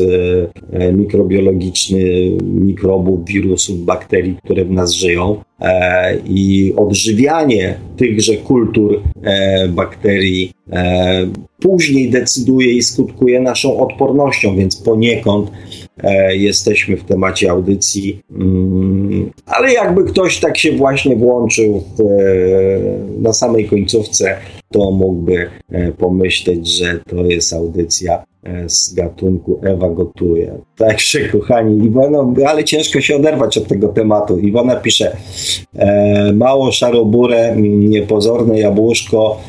[0.94, 2.02] mikrobiologiczny,
[2.44, 5.42] mikrobów, wirusów, bakterii, które w nas żyją.
[5.62, 11.28] E, i odżywianie tychże kultur e, bakterii e,
[11.60, 15.52] później decyduje i skutkuje naszą odpornością, więc poniekąd
[16.30, 18.22] jesteśmy w temacie audycji.
[18.32, 22.04] Mm, ale jakby ktoś tak się właśnie włączył w,
[23.22, 24.38] na samej końcówce,
[24.72, 25.50] to mógłby
[25.98, 28.24] pomyśleć, że to jest audycja
[28.68, 30.58] z gatunku Ewa gotuje.
[30.76, 34.40] Także kochani, Iwona, ale ciężko się oderwać od tego tematu.
[34.40, 35.18] Iwona pisze,
[35.76, 39.40] e, mało szaroburę, niepozorne jabłuszko,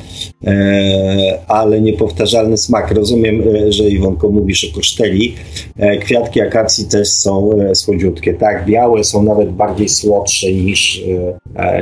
[1.48, 2.90] ale niepowtarzalny smak.
[2.90, 5.34] Rozumiem, e, że Iwonko mówisz o koszteli.
[5.76, 8.34] E, kwiatki akacji też są słodziutkie.
[8.34, 11.02] Tak, białe są nawet bardziej słodsze niż,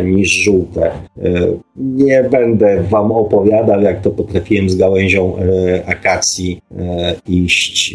[0.04, 0.90] niż żółte.
[1.76, 5.36] Nie będę wam opowiadał, jak to potrafiłem z gałęzią
[5.86, 6.60] akacji
[7.28, 7.94] iść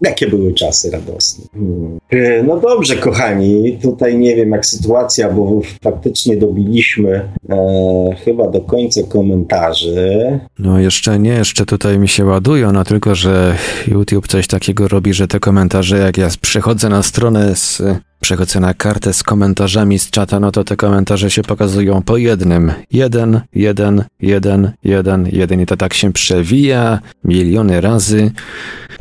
[0.00, 1.44] Jakie były czasy radosne.
[1.52, 2.46] Hmm.
[2.46, 8.95] No dobrze, kochani, tutaj nie wiem jak sytuacja, bo faktycznie dobiliśmy e, chyba do końca
[9.04, 10.40] komentarzy.
[10.58, 13.56] No jeszcze nie, jeszcze tutaj mi się ładują, no tylko, że
[13.88, 17.82] YouTube coś takiego robi, że te komentarze, jak ja przechodzę na stronę z
[18.20, 22.72] przechodzę na kartę z komentarzami z czata, no to te komentarze się pokazują po jednym.
[22.92, 28.30] Jeden, jeden, jeden, jeden, jeden i to tak się przewija miliony razy.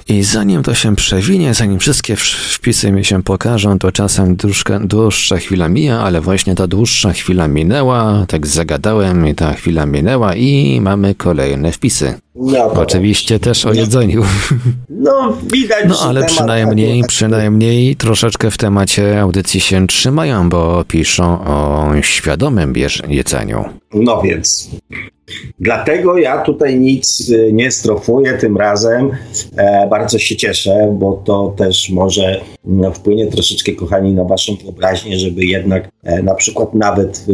[0.07, 5.37] I zanim to się przewinie, zanim wszystkie wpisy mi się pokażą, to czasem dłużka, dłuższa
[5.37, 10.81] chwila mija, ale właśnie ta dłuższa chwila minęła, tak zagadałem i ta chwila minęła i
[10.81, 12.24] mamy kolejne wpisy.
[12.35, 14.23] No, Oczywiście też o jedzeniu.
[14.89, 15.85] No, widać.
[15.87, 22.73] No, ale przynajmniej, przynajmniej troszeczkę w temacie audycji się trzymają, bo piszą o świadomym
[23.07, 23.65] jedzeniu.
[23.93, 24.69] No więc
[25.59, 29.11] Dlatego ja tutaj nic y, nie strofuję tym razem.
[29.57, 35.19] E, bardzo się cieszę, bo to też może no, wpłynie troszeczkę, kochani, na Waszą wyobraźnię,
[35.19, 37.25] żeby jednak e, na przykład nawet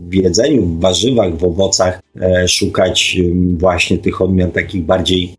[0.00, 3.18] w jedzeniu, w warzywach, w owocach e, szukać
[3.58, 5.36] właśnie tych odmian takich bardziej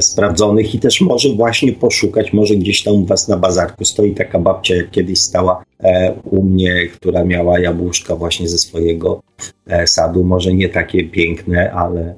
[0.00, 4.38] sprawdzonych i też może właśnie poszukać, może gdzieś tam u Was na bazarku stoi taka
[4.38, 9.22] babcia, jak kiedyś stała e, u mnie, która miała jabłuszka właśnie ze swojego
[9.66, 12.16] e, sadu, może nie takie piękne, ale,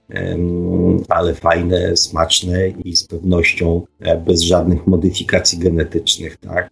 [1.09, 3.83] ale fajne, smaczne i z pewnością
[4.27, 6.71] bez żadnych modyfikacji genetycznych, tak?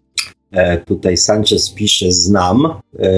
[0.50, 2.66] E, tutaj Sanchez pisze znam.
[2.98, 3.10] E,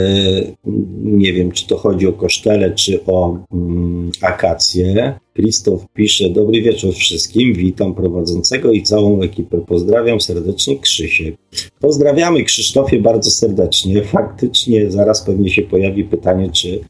[1.05, 5.19] nie wiem, czy to chodzi o kosztele, czy o mm, akacje.
[5.35, 9.61] Krzysztof pisze, dobry wieczór wszystkim, witam prowadzącego i całą ekipę.
[9.67, 11.37] Pozdrawiam serdecznie Krzysiek.
[11.81, 14.03] Pozdrawiamy Krzysztofie bardzo serdecznie.
[14.03, 16.81] Faktycznie zaraz pewnie się pojawi pytanie, czy,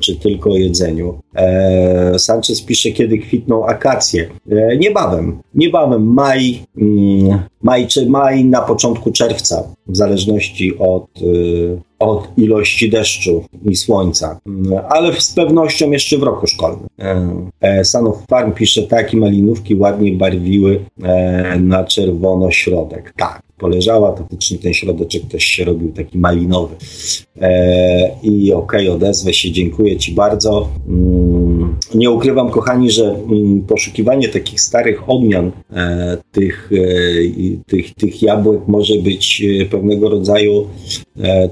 [0.00, 1.18] czy tylko o jedzeniu.
[1.34, 4.30] E, Sanchez pisze, kiedy kwitną akacje.
[4.50, 11.78] E, niebawem, niebawem, maj, mm, maj czy maj na początku czerwca, w zależności od, y,
[12.02, 14.40] od ilości deszczu i słońca,
[14.88, 16.88] ale z pewnością jeszcze w roku szkolnym.
[16.98, 17.26] E,
[17.60, 23.14] e, Sanów Farm pisze tak, i malinówki ładnie barwiły e, na czerwono środek.
[23.16, 26.76] Tak, poleżała, faktycznie ten środeczek też się robił taki malinowy.
[28.22, 30.68] I okej, okay, odezwę się, dziękuję Ci bardzo.
[30.88, 35.52] Mm, nie ukrywam, kochani, że mm, poszukiwanie takich starych odmian
[36.32, 36.70] tych,
[37.66, 40.66] tych, tych jabłek może być pewnego rodzaju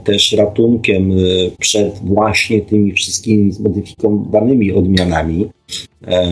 [0.05, 1.13] też ratunkiem
[1.59, 5.49] przed właśnie tymi wszystkimi zmodyfikowanymi odmianami.
[6.07, 6.27] E,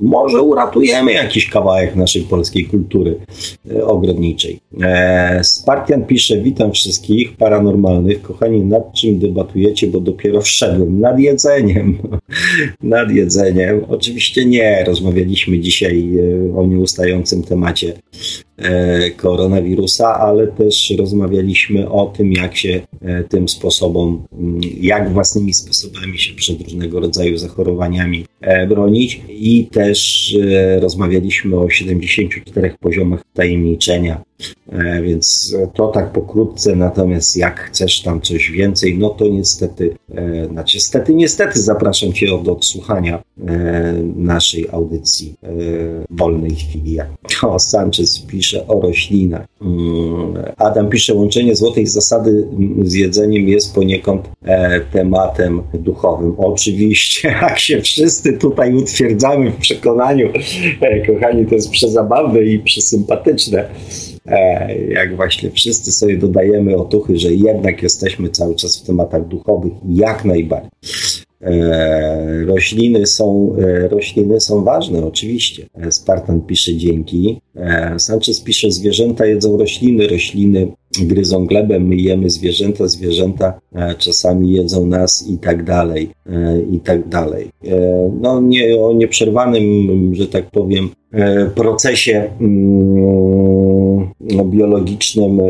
[0.00, 3.18] może uratujemy jakiś kawałek naszej polskiej kultury
[3.70, 4.60] e, ogrodniczej.
[4.82, 8.22] E, Spartian pisze, witam wszystkich paranormalnych.
[8.22, 11.00] Kochani, nad czym debatujecie, bo dopiero wszedłem.
[11.00, 11.98] Nad jedzeniem.
[12.82, 13.84] nad jedzeniem.
[13.88, 14.84] Oczywiście nie.
[14.86, 16.08] Rozmawialiśmy dzisiaj
[16.56, 17.92] o nieustającym temacie
[19.16, 22.80] koronawirusa, ale też rozmawialiśmy o tym, jak się
[23.28, 28.24] tym sposobom, mm, jak własnymi sposobami się przed różnego rodzaju zachorowaniami
[28.68, 34.22] bronić i też e, rozmawialiśmy o 74 poziomach tajemniczenia,
[34.72, 40.46] e, więc to tak pokrótce, natomiast jak chcesz tam coś więcej, no to niestety, e,
[40.46, 43.22] znaczy niestety, niestety zapraszam Cię do odsłuchania
[44.16, 45.34] naszej audycji
[46.10, 46.98] wolnej chwili.
[47.42, 49.46] O, Sanchez pisze o roślinach.
[49.62, 52.46] Mm, Adam pisze, łączenie złotej zasady
[52.82, 54.28] z jedzeniem jest poniekąd
[54.92, 56.34] tematem duchowym.
[56.38, 60.28] Oczywiście, jak się wszyscy tutaj utwierdzamy w przekonaniu,
[60.80, 63.68] e, kochani, to jest przezabawne i przesympatyczne,
[64.26, 69.72] e, jak właśnie wszyscy sobie dodajemy otuchy, że jednak jesteśmy cały czas w tematach duchowych,
[69.88, 70.70] jak najbardziej.
[71.42, 73.56] E, rośliny są,
[73.90, 75.66] rośliny są ważne, oczywiście.
[75.90, 77.40] Spartan pisze dzięki.
[77.98, 83.60] Sanchez pisze, zwierzęta jedzą rośliny, rośliny gryzą glebę, my jemy zwierzęta, zwierzęta
[83.98, 86.08] czasami jedzą nas i tak dalej,
[86.72, 87.50] i tak dalej.
[88.20, 90.88] No nie, o nieprzerwanym, że tak powiem,
[91.54, 95.40] procesie mm, no, biologicznym,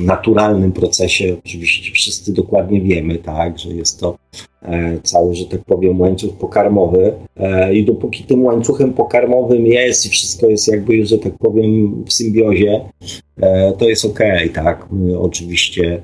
[0.00, 4.18] naturalnym procesie, oczywiście wszyscy dokładnie wiemy, tak, że jest to
[4.57, 4.57] E,
[5.02, 7.12] cały, że tak powiem, łańcuch pokarmowy.
[7.36, 12.12] E, I dopóki tym łańcuchem pokarmowym jest i wszystko jest jakby, że tak powiem, w
[12.12, 12.80] symbiozie,
[13.40, 14.20] e, to jest ok,
[14.54, 14.86] tak.
[15.18, 16.02] Oczywiście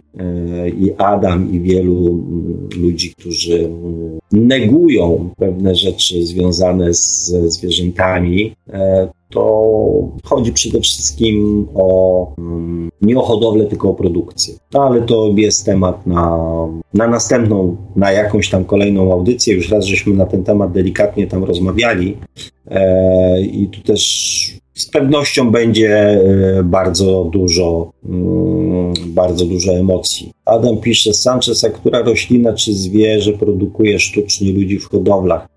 [0.80, 8.54] i Adam, i wielu mm, ludzi, którzy mm, negują pewne rzeczy związane ze zwierzętami,
[9.34, 14.54] to chodzi przede wszystkim o mm, nie o hodowlę, tylko o produkcję.
[14.72, 16.38] No, ale to jest temat na,
[16.94, 19.54] na następną, na jakąś tam kolejną audycję.
[19.54, 22.16] Już raz żeśmy na ten temat delikatnie tam rozmawiali.
[22.70, 30.32] E, I tu też z pewnością będzie e, bardzo dużo, mm, bardzo dużo emocji.
[30.44, 35.48] Adam pisze, Sanchez, a która roślina czy zwierzę produkuje sztucznie ludzi w hodowlach?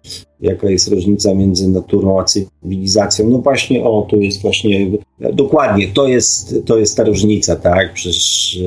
[0.41, 3.29] Jaka jest różnica między naturą a cywilizacją?
[3.29, 4.91] No właśnie, o, to jest właśnie,
[5.34, 7.93] dokładnie, to jest, to jest ta różnica, tak?
[7.93, 8.59] Przecież,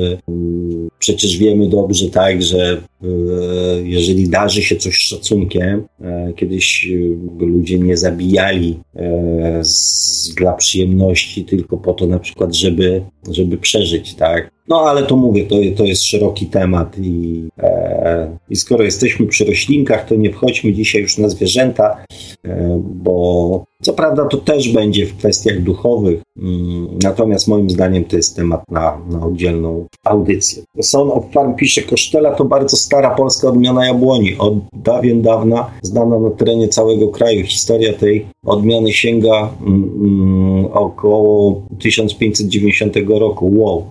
[0.98, 3.06] przecież wiemy dobrze, tak, że e,
[3.82, 6.88] jeżeli darzy się coś szacunkiem, e, kiedyś
[7.40, 8.78] ludzie nie zabijali
[9.62, 14.50] z, dla przyjemności, tylko po to na przykład, żeby, żeby przeżyć, tak?
[14.70, 19.44] No ale to mówię, to, to jest szeroki temat i, e, i skoro jesteśmy przy
[19.44, 22.04] roślinkach, to nie wchodźmy dzisiaj już na zwierzęta,
[22.44, 28.16] e, bo co prawda to też będzie w kwestiach duchowych, mm, natomiast moim zdaniem to
[28.16, 30.62] jest temat na, na oddzielną audycję.
[30.80, 34.36] Son of Farm pisze, Kosztela to bardzo stara polska odmiana jabłoni.
[34.38, 37.44] Od dawien dawna znana na terenie całego kraju.
[37.44, 43.52] Historia tej odmiany sięga mm, mm około 1590 roku.
[43.58, 43.86] Wow.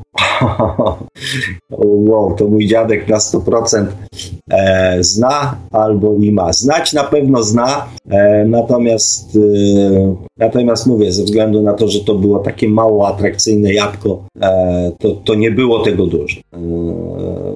[2.09, 3.85] wow, to mój dziadek na 100%
[4.51, 6.53] e, zna albo i ma.
[6.53, 12.15] Znać na pewno zna, e, natomiast e, Natomiast mówię, ze względu na to, że to
[12.15, 16.39] było takie mało atrakcyjne jabłko, e, to, to nie było tego dużo.
[16.53, 16.59] E,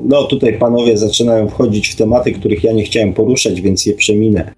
[0.04, 4.54] no tutaj panowie zaczynają wchodzić w tematy, których ja nie chciałem poruszać, więc je przeminę.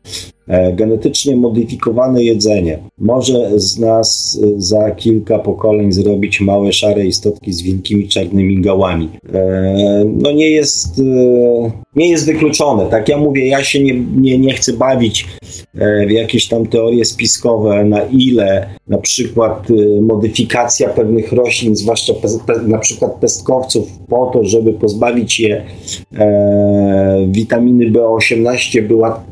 [0.47, 7.53] E, genetycznie modyfikowane jedzenie może z nas e, za kilka pokoleń zrobić małe szare istotki
[7.53, 9.09] z wielkimi czarnymi gałami.
[9.33, 11.01] E, no nie jest,
[11.95, 12.85] nie jest wykluczone.
[12.85, 15.25] Tak ja mówię, ja się nie, nie, nie chcę bawić
[16.07, 19.67] jakieś tam teorie spiskowe, na ile na przykład
[20.01, 22.13] modyfikacja pewnych roślin, zwłaszcza
[22.67, 25.65] na przykład pestkowców, po to, żeby pozbawić je
[26.17, 29.23] e, witaminy B18 była,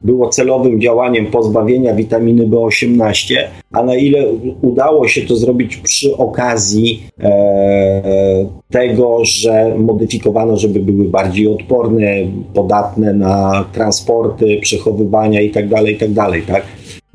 [0.00, 3.34] było celowym działaniem pozbawienia witaminy B18,
[3.76, 4.24] a na ile
[4.62, 12.06] udało się to zrobić przy okazji e, tego, że modyfikowano, żeby były bardziej odporne,
[12.54, 16.62] podatne na transporty, przechowywania itd., tak itd., tak, tak?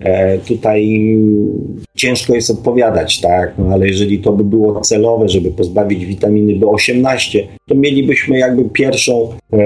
[0.03, 1.15] E, tutaj
[1.95, 7.39] ciężko jest odpowiadać, tak, no ale jeżeli to by było celowe, żeby pozbawić witaminy B18,
[7.69, 9.59] to mielibyśmy jakby pierwszą, e,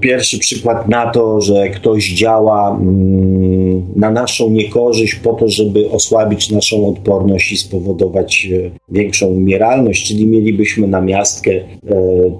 [0.00, 3.55] pierwszy przykład na to, że ktoś działa mm,
[3.96, 10.26] na naszą niekorzyść po to, żeby osłabić naszą odporność i spowodować e, większą umieralność, czyli
[10.26, 11.64] mielibyśmy na miastkę e,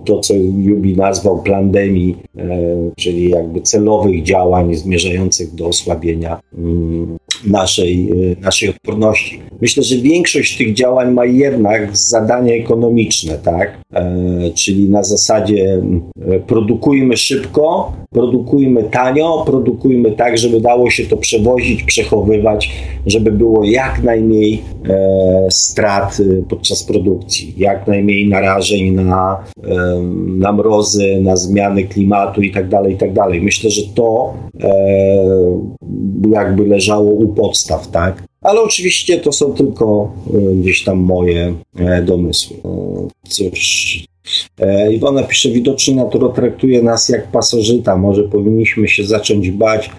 [0.05, 2.59] to, co Jubi nazwał plandemii, e,
[2.97, 9.41] czyli jakby celowych działań zmierzających do osłabienia mm, naszej, e, naszej odporności.
[9.61, 13.79] Myślę, że większość tych działań ma jednak zadanie ekonomiczne, tak?
[13.93, 15.83] E, czyli na zasadzie
[16.29, 22.71] e, produkujmy szybko, produkujmy tanio, produkujmy tak, żeby dało się to przewozić, przechowywać,
[23.07, 26.19] żeby było jak najmniej e, strat
[26.49, 30.03] podczas produkcji, jak najmniej narażeń na, e,
[30.39, 33.15] na mrozy, na zmiany klimatu itd., tak itd.
[33.15, 34.71] Tak Myślę, że to e,
[36.33, 38.23] jakby leżało u podstaw, tak?
[38.43, 42.57] Ale oczywiście to są tylko e, gdzieś tam moje e, domysły.
[42.65, 44.07] E, cóż,
[44.93, 47.97] Iwona pisze, widocznie natura traktuje nas jak pasożyta.
[47.97, 49.91] Może powinniśmy się zacząć bać,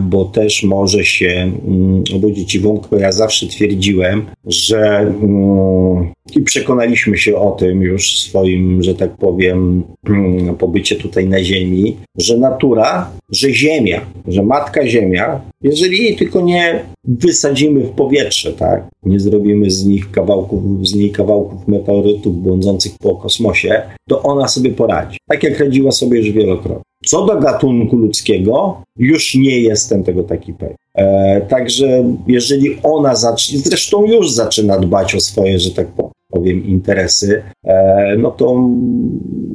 [0.00, 2.98] bo też może się mm, obudzić Iwonko.
[2.98, 9.16] Ja zawsze twierdziłem, że mm, i przekonaliśmy się o tym już w swoim, że tak
[9.16, 16.16] powiem, mm, pobycie tutaj na Ziemi, że natura, że Ziemia, że Matka Ziemia, jeżeli jej
[16.16, 22.42] tylko nie wysadzimy w powietrze, tak, nie zrobimy z nich kawałków, z niej kawałków meteorytów
[22.42, 25.18] błądzących po kosmosie, to ona sobie poradzi.
[25.28, 26.93] Tak jak radziła sobie już wielokrotnie.
[27.04, 30.76] Co do gatunku ludzkiego, już nie jestem tego taki pewien.
[30.94, 35.86] E, także jeżeli ona zacznie, zresztą już zaczyna dbać o swoje, że tak
[36.30, 38.68] powiem, interesy, e, no to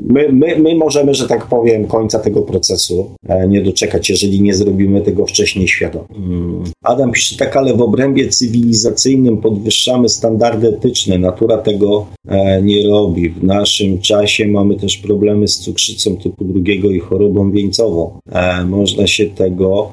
[0.10, 4.53] my, my, my możemy, że tak powiem, końca tego procesu e, nie doczekać, jeżeli nie
[4.53, 6.06] zrobimy tego wcześniej świadomie.
[6.15, 6.64] Mm.
[6.84, 11.18] Adam pisze tak, ale w obrębie cywilizacyjnym podwyższamy standardy etyczne.
[11.18, 13.30] Natura tego e, nie robi.
[13.30, 18.19] W naszym czasie mamy też problemy z cukrzycą typu drugiego i chorobą wieńcową.
[18.65, 19.91] Można się tego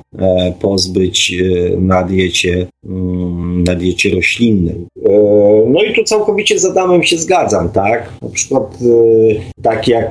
[0.61, 1.35] pozbyć
[1.79, 4.87] na diecie, mm, na diecie roślinnej.
[5.67, 8.13] No i tu całkowicie z Adamem się zgadzam, tak?
[8.23, 8.79] Na przykład
[9.63, 10.06] tak jak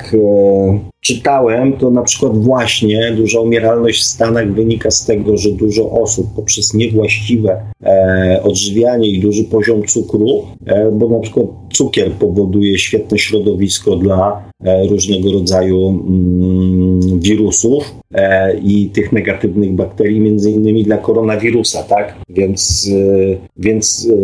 [1.06, 6.28] czytałem, to na przykład właśnie duża umieralność w Stanach wynika z tego, że dużo osób
[6.36, 10.28] poprzez niewłaściwe e, odżywianie i duży poziom cukru,
[10.66, 18.58] e, bo na przykład cukier powoduje świetne środowisko dla e, różnego rodzaju mm, wirusów e,
[18.58, 22.16] i tych negatywnych bakterii, między innymi dla koronawirusa, tak?
[22.30, 24.16] Więc, e, więc e,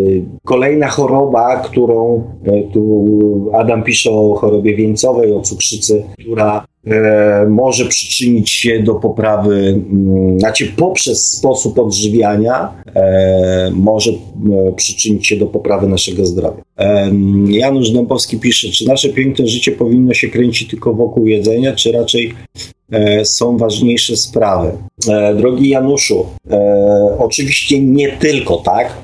[0.43, 2.23] kolejna choroba, którą
[2.73, 6.65] tu Adam pisze o chorobie wieńcowej, o cukrzycy, która
[7.49, 12.83] może przyczynić się do poprawy, mm, znaczy poprzez sposób odżywiania
[13.71, 14.11] może
[14.75, 16.61] przyczynić się do poprawy naszego zdrowia.
[17.47, 22.33] Janusz Dębowski pisze, czy nasze piękne życie powinno się kręcić tylko wokół jedzenia, czy raczej
[23.23, 24.71] są ważniejsze sprawy.
[25.37, 26.25] Drogi Januszu,
[27.19, 29.01] oczywiście nie tylko, tak?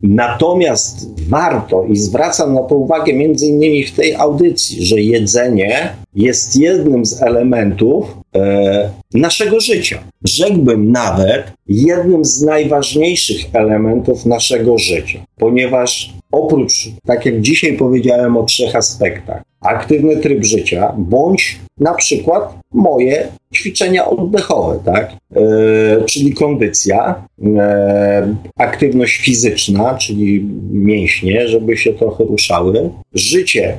[0.00, 6.56] Natomiast warto i zwracam na to uwagę między innymi w tej audycji, że jedzenie jest
[6.56, 10.02] jednym z elementów e, naszego życia.
[10.24, 18.44] Rzekłbym nawet jednym z najważniejszych elementów naszego życia, ponieważ oprócz, tak jak dzisiaj powiedziałem o
[18.44, 25.12] trzech aspektach, aktywny tryb życia, bądź na przykład moje ćwiczenia oddechowe, tak?
[25.36, 27.24] E, czyli kondycja,
[27.56, 33.76] e, aktywność fizyczna, czyli mięśnie, żeby się trochę ruszały, życie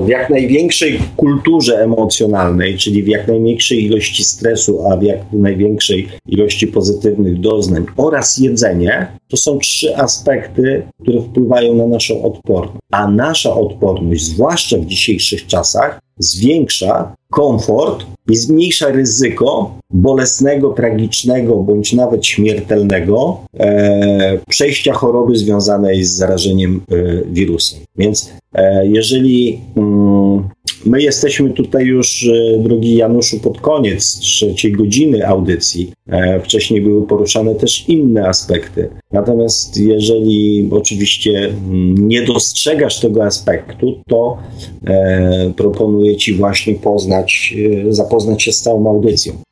[0.00, 6.08] w jak największej kulturze emocjonalnej, czyli w jak najmniejszej ilości stresu, a w jak największej
[6.26, 12.78] ilości pozytywnych doznań oraz jedzenie, to są trzy aspekty, które wpływają na naszą odporność.
[12.92, 21.92] A nasza odporność, zwłaszcza w dzisiejszych czasach, zwiększa komfort i zmniejsza ryzyko bolesnego, tragicznego bądź
[21.92, 26.94] nawet śmiertelnego e, przejścia choroby związanej z zarażeniem e,
[27.32, 27.80] wirusem.
[27.96, 30.48] Więc e, jeżeli mm,
[30.86, 35.92] My jesteśmy tutaj już, e, drogi Januszu, pod koniec trzeciej godziny audycji.
[36.08, 38.88] E, wcześniej były poruszane też inne aspekty.
[39.12, 44.38] Natomiast jeżeli oczywiście mm, nie dostrzegasz tego aspektu, to
[44.86, 47.54] e, proponuję Ci właśnie poznać,
[47.88, 49.43] zapoznać się z całą audycją.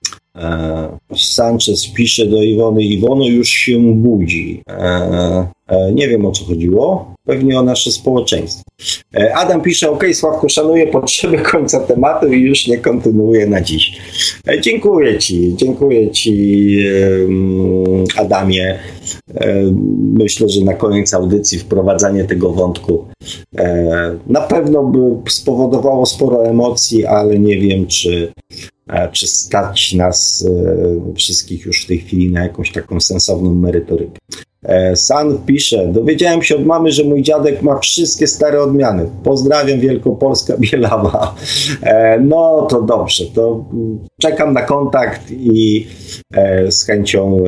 [1.17, 4.63] Sanchez pisze do Iwony, Iwono już się budzi.
[5.95, 8.63] Nie wiem o co chodziło pewnie o nasze społeczeństwo.
[9.17, 13.93] E, Adam pisze, ok, Sławko, szanuję potrzeby końca tematu i już nie kontynuuję na dziś.
[14.49, 16.79] E, dziękuję Ci, dziękuję Ci
[18.17, 18.79] Adamie.
[19.35, 19.73] E,
[20.13, 23.05] myślę, że na koniec audycji wprowadzanie tego wątku
[24.27, 28.33] na pewno by spowodowało sporo emocji, ale nie wiem, czy,
[29.13, 30.47] czy stać nas
[31.17, 34.19] wszystkich już w tej chwili na jakąś taką sensowną merytorykę.
[34.63, 39.09] E, San pisze, dowiedziałem się od mamy, że mój dziadek ma wszystkie stare odmiany.
[39.25, 41.35] Pozdrawiam Wielkopolska Bielawa.
[41.83, 43.65] E, no to dobrze, to
[44.21, 45.87] czekam na kontakt i
[46.35, 47.45] e, z chęcią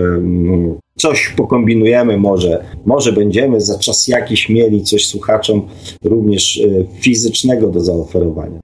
[0.96, 2.64] coś pokombinujemy może.
[2.84, 5.68] Może będziemy za czas jakiś mieli coś słuchaczom
[6.04, 6.62] również
[7.00, 8.60] fizycznego do zaoferowania.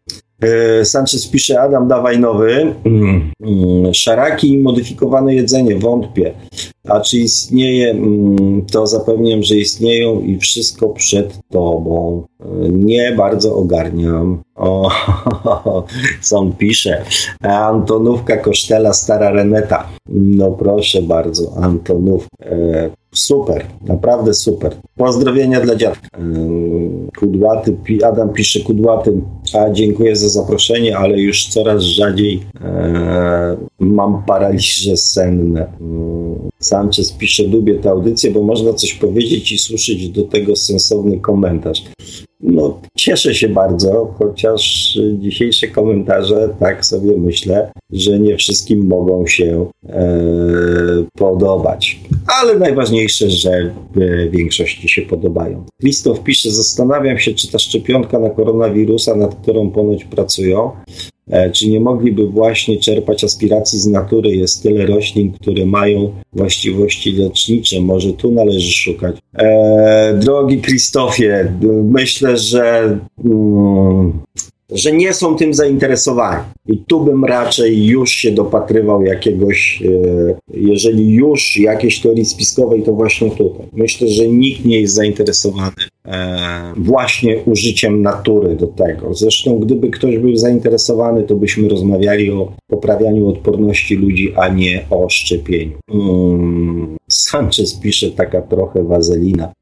[0.84, 2.74] Sanchez pisze, Adam, dawaj nowy.
[2.84, 6.32] Mm, mm, szaraki i modyfikowane jedzenie, wątpię.
[6.88, 12.22] A czy istnieje, mm, to zapewniam, że istnieją i wszystko przed tobą.
[12.70, 14.42] Nie bardzo ogarniam.
[14.56, 14.90] O,
[16.22, 17.04] co pisze.
[17.42, 19.88] Antonówka Kosztela, stara Reneta.
[20.08, 22.26] No proszę bardzo, Antonów.
[22.42, 24.72] E, super, naprawdę super.
[24.96, 26.08] Pozdrowienia dla dziadka.
[26.18, 26.20] E,
[27.18, 29.24] kudłaty, Adam pisze kudłatym.
[29.54, 35.72] A dziękuję za zaproszenie, ale już coraz rzadziej e, mam paraliże senne.
[36.70, 41.82] Sanchez pisze, lubię tę audycję, bo można coś powiedzieć i słyszeć do tego sensowny komentarz.
[42.42, 49.66] No, cieszę się bardzo, chociaż dzisiejsze komentarze, tak sobie myślę, że nie wszystkim mogą się
[49.88, 50.08] e,
[51.18, 52.00] podobać.
[52.40, 55.64] Ale najważniejsze, że w większości się podobają.
[55.80, 60.70] Krzysztof pisze, zastanawiam się, czy ta szczepionka na koronawirusa, nad którą ponoć pracują,
[61.19, 61.19] E,
[61.52, 64.30] czy nie mogliby właśnie czerpać aspiracji z natury?
[64.30, 67.80] Jest tyle roślin, które mają właściwości lecznicze.
[67.80, 69.16] Może tu należy szukać.
[69.34, 71.52] E, drogi Krzysztofie,
[71.82, 72.98] myślę, że.
[73.24, 74.12] Mm,
[74.72, 76.44] że nie są tym zainteresowani.
[76.68, 82.92] I tu bym raczej już się dopatrywał jakiegoś, e, jeżeli już jakiejś teorii spiskowej, to
[82.92, 83.66] właśnie tutaj.
[83.72, 85.72] Myślę, że nikt nie jest zainteresowany
[86.06, 89.14] e, właśnie użyciem natury do tego.
[89.14, 95.08] Zresztą, gdyby ktoś był zainteresowany, to byśmy rozmawiali o poprawianiu odporności ludzi, a nie o
[95.08, 95.78] szczepieniu.
[95.90, 96.96] Hmm.
[97.08, 99.52] Sanchez pisze taka trochę wazelina.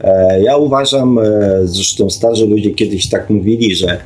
[0.00, 1.20] E, ja uważam,
[1.64, 4.00] zresztą starzy ludzie kiedyś tak mówili, że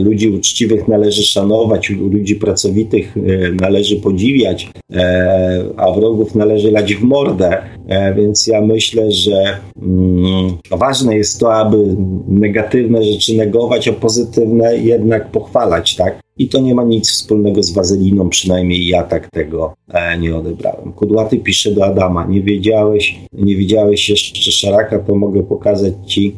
[0.00, 3.20] ludzi uczciwych należy szanować, ludzi pracowitych e,
[3.52, 7.62] należy podziwiać, e, a wrogów należy lać w mordę.
[8.16, 11.96] Więc ja myślę, że mm, ważne jest to, aby
[12.28, 16.20] negatywne rzeczy negować, a pozytywne jednak pochwalać, tak?
[16.38, 19.74] I to nie ma nic wspólnego z wazeliną, przynajmniej ja tak tego
[20.20, 20.92] nie odebrałem.
[20.92, 26.36] Kudłaty pisze do Adama, nie wiedziałeś, nie widziałeś jeszcze szaraka, to mogę pokazać ci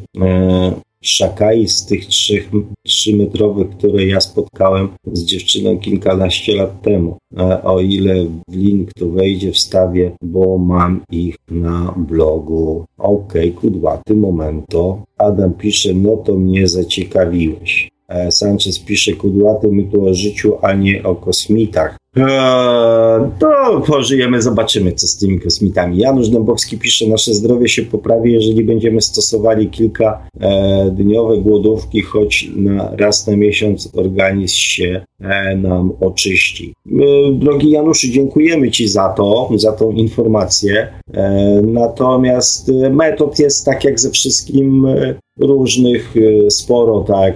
[1.03, 2.49] szakai z tych trzech,
[2.85, 7.17] trzymetrowych, które ja spotkałem z dziewczyną kilkanaście lat temu.
[7.63, 12.85] O ile w link to wejdzie, wstawię, bo mam ich na blogu.
[12.97, 15.03] Okej, kudłaty, momento.
[15.17, 17.89] Adam pisze, no to mnie zaciekawiłeś.
[18.07, 21.97] E, Sanchez pisze, kudłaty, my tu o życiu, a nie o kosmitach.
[22.17, 25.97] Eee, to pożyjemy, zobaczymy, co z tymi kosmitami.
[25.97, 32.49] Janusz Dębowski pisze, nasze zdrowie się poprawi, jeżeli będziemy stosowali kilka e, dniowe głodówki, choć
[32.55, 36.73] na raz na miesiąc organizm się e, nam oczyści.
[36.87, 40.87] E, drogi Januszu, dziękujemy Ci za to, za tą informację.
[41.13, 46.15] E, natomiast e, metod jest tak jak ze wszystkim e, różnych,
[46.49, 47.33] sporo, tak.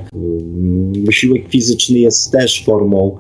[1.05, 3.19] Wysiłek fizyczny jest też formą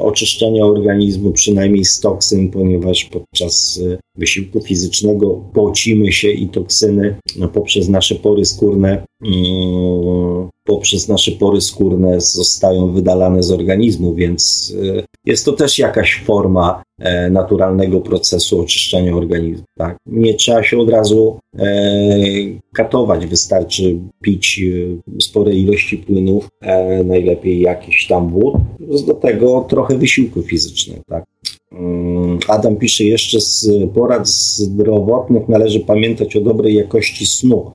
[0.00, 7.16] oczyszczania organizmu organizmu, przynajmniej z toksyn, ponieważ podczas y, wysiłku fizycznego pocimy się i toksyny
[7.38, 14.72] no, poprzez nasze pory skórne mm, poprzez nasze pory skórne zostają wydalane z organizmu, więc
[14.76, 19.64] y, jest to też jakaś forma e, naturalnego procesu oczyszczania organizmu.
[19.78, 19.96] Tak?
[20.06, 21.66] Nie trzeba się od razu e,
[22.74, 28.54] katować, wystarczy pić y, spore ilości płynów, e, najlepiej jakiś tam wód,
[29.06, 31.02] do tego trochę wysiłku fizycznego.
[31.08, 31.24] Tak?
[31.78, 37.72] Mm, Adam pisze jeszcze z porad zdrowotnych należy pamiętać o dobrej jakości snu.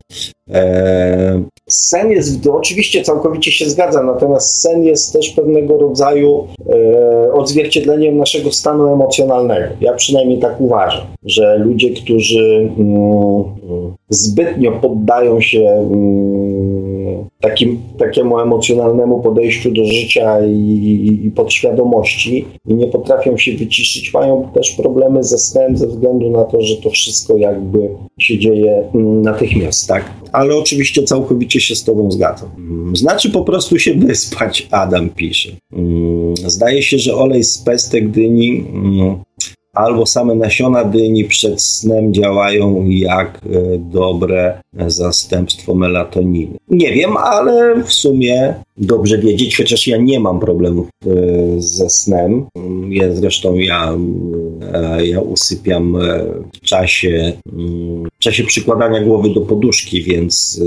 [0.54, 8.18] E, sen jest, oczywiście całkowicie się zgadzam, natomiast sen jest też pewnego rodzaju e, odzwierciedleniem
[8.18, 9.76] naszego stanu emocjonalnego.
[9.82, 13.44] Ja przynajmniej tak uważam, że ludzie, którzy mm,
[14.10, 16.59] zbytnio poddają się mm,
[17.42, 24.50] takim, takiemu emocjonalnemu podejściu do życia i, i podświadomości i nie potrafią się wyciszyć, mają
[24.54, 27.90] też problemy ze snem ze względu na to, że to wszystko jakby
[28.20, 30.12] się dzieje mm, natychmiast, tak?
[30.32, 32.50] Ale oczywiście całkowicie się z Tobą zgadzam.
[32.58, 35.50] Mm, znaczy po prostu się wyspać, Adam pisze.
[35.74, 38.66] Mm, zdaje się, że olej z pestek dyni
[39.74, 46.58] albo same nasiona dyni przed snem działają jak e, dobre zastępstwo melatoniny.
[46.70, 51.10] Nie wiem, ale w sumie dobrze wiedzieć, chociaż ja nie mam problemów e,
[51.58, 52.46] ze snem.
[52.90, 53.94] Ja, zresztą ja,
[54.74, 55.98] e, ja usypiam
[56.54, 57.34] w czasie,
[58.14, 60.62] w czasie przykładania głowy do poduszki, więc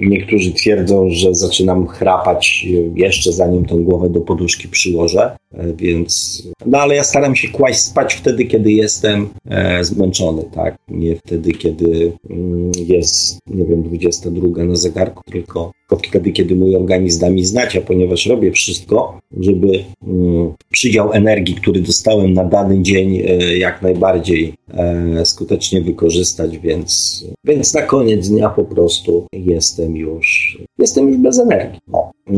[0.00, 5.36] niektórzy twierdzą, że zaczynam chrapać jeszcze zanim tą głowę do poduszki przyłożę,
[5.76, 10.76] więc no ale ja staram się kłaść spać wtedy, kiedy jestem e, zmęczony, tak?
[10.88, 17.20] Nie wtedy, kiedy mm, jest, nie wiem, 22 na zegarku, tylko wtedy, kiedy mój organizm
[17.20, 22.82] da mi znać, a ponieważ robię wszystko, żeby mm, przydział energii, który dostałem na dany
[22.82, 29.96] dzień, e, jak najbardziej e, skutecznie wykorzystać, więc, więc na koniec dnia po prostu jestem
[29.96, 31.80] już, jestem już bez energii.
[31.92, 32.10] O.
[32.10, 32.32] E,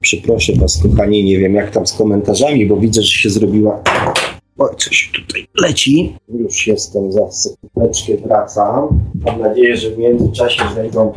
[0.00, 3.82] przeproszę Was, kochani, nie wiem jak tam z komentarzami, bo widzę, że się zrobiła
[4.58, 6.16] o, coś tutaj leci.
[6.38, 9.00] Już jestem za sekundeczkę, wracam.
[9.14, 11.12] Mam nadzieję, że w międzyczasie znajdą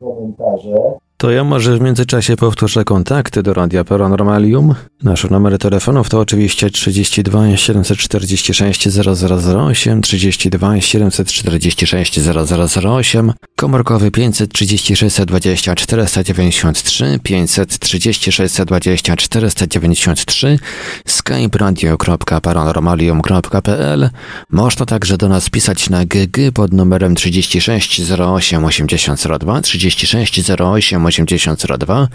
[0.00, 0.98] komentarze.
[1.18, 4.74] To ja może w międzyczasie powtórzę kontakty do Radia Paranormalium.
[5.02, 17.20] Nasze numery telefonów to oczywiście 32 746 0008, 32 746 0008, komórkowy 536 20 493,
[17.22, 20.58] 536 20 493,
[21.06, 24.10] skype radio.paranormalium.pl.
[24.50, 31.05] Można także do nas pisać na GG pod numerem 36 08 80 02, 36 08
[31.06, 32.08] 8002.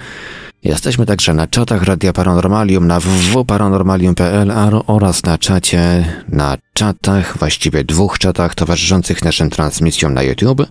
[0.63, 4.51] Jesteśmy także na czatach Radia Paranormalium na www.paranormalium.pl
[4.87, 10.67] oraz na czacie, na czatach, właściwie dwóch czatach towarzyszących naszym transmisjom na YouTube.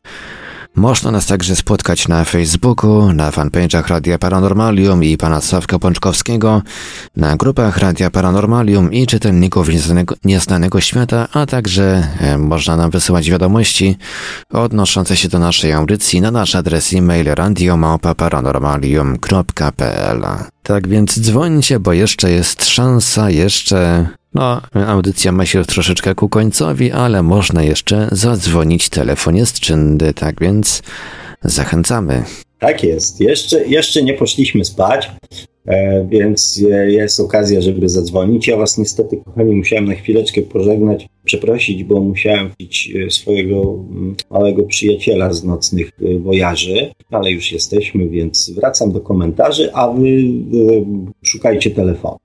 [0.75, 6.63] Można nas także spotkać na Facebooku, na fanpage'ach Radia Paranormalium i pana Sławka Pączkowskiego,
[7.17, 13.31] na grupach Radia Paranormalium i czytelników Nieznanego, Nieznanego Świata, a także e, można nam wysyłać
[13.31, 13.97] wiadomości
[14.53, 20.27] odnoszące się do naszej audycji na nasz adres e-mail radiomałpa-paranormalium.pl
[20.63, 26.93] Tak więc dzwońcie, bo jeszcze jest szansa, jeszcze no, audycja ma się troszeczkę ku końcowi,
[26.93, 28.89] ale można jeszcze zadzwonić.
[28.89, 30.83] Telefon jest czynny, tak więc
[31.43, 32.25] zachęcamy.
[32.59, 33.21] Tak jest.
[33.21, 35.11] Jeszcze, jeszcze nie poszliśmy spać,
[35.67, 38.49] e, więc jest okazja, żeby zadzwonić.
[38.49, 44.17] Ja Was niestety, kochani, musiałem na chwileczkę pożegnać przeprosić, bo musiałem pić e, swojego mm,
[44.31, 50.09] małego przyjaciela z nocnych e, wojaży, ale już jesteśmy, więc wracam do komentarzy, a wy
[50.09, 50.23] e,
[51.23, 52.17] szukajcie telefonu.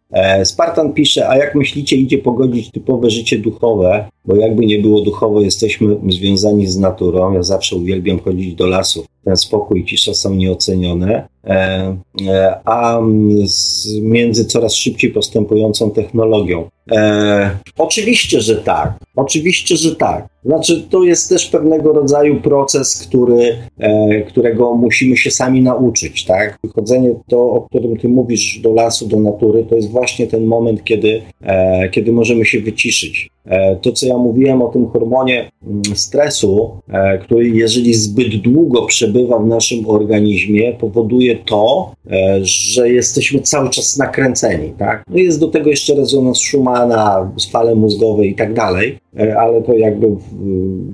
[0.43, 5.41] Spartan pisze, a jak myślicie, idzie pogodzić typowe życie duchowe, bo jakby nie było duchowo,
[5.41, 7.33] jesteśmy związani z naturą.
[7.33, 9.05] Ja zawsze uwielbiam chodzić do lasów.
[9.25, 11.27] Ten spokój i cisza są nieocenione.
[12.65, 12.99] A
[14.01, 16.69] między coraz szybciej postępującą technologią.
[17.77, 18.93] Oczywiście, że tak.
[19.15, 20.27] Oczywiście, że tak.
[20.45, 26.59] Znaczy, to jest też pewnego rodzaju proces, który, e, którego musimy się sami nauczyć, tak?
[26.63, 30.83] Wychodzenie to, o którym ty mówisz, do lasu, do natury, to jest właśnie ten moment,
[30.83, 33.29] kiedy, e, kiedy możemy się wyciszyć.
[33.45, 36.71] E, to, co ja mówiłem o tym hormonie mm, stresu,
[37.21, 41.93] który jeżeli zbyt długo przebywa w naszym organizmie, powoduje to,
[42.41, 45.03] że jesteśmy cały czas nakręceni, tak?
[45.09, 48.97] No jest do tego jeszcze rezonans Schumana, fale mózgowe i tak dalej,
[49.37, 50.07] ale to jakby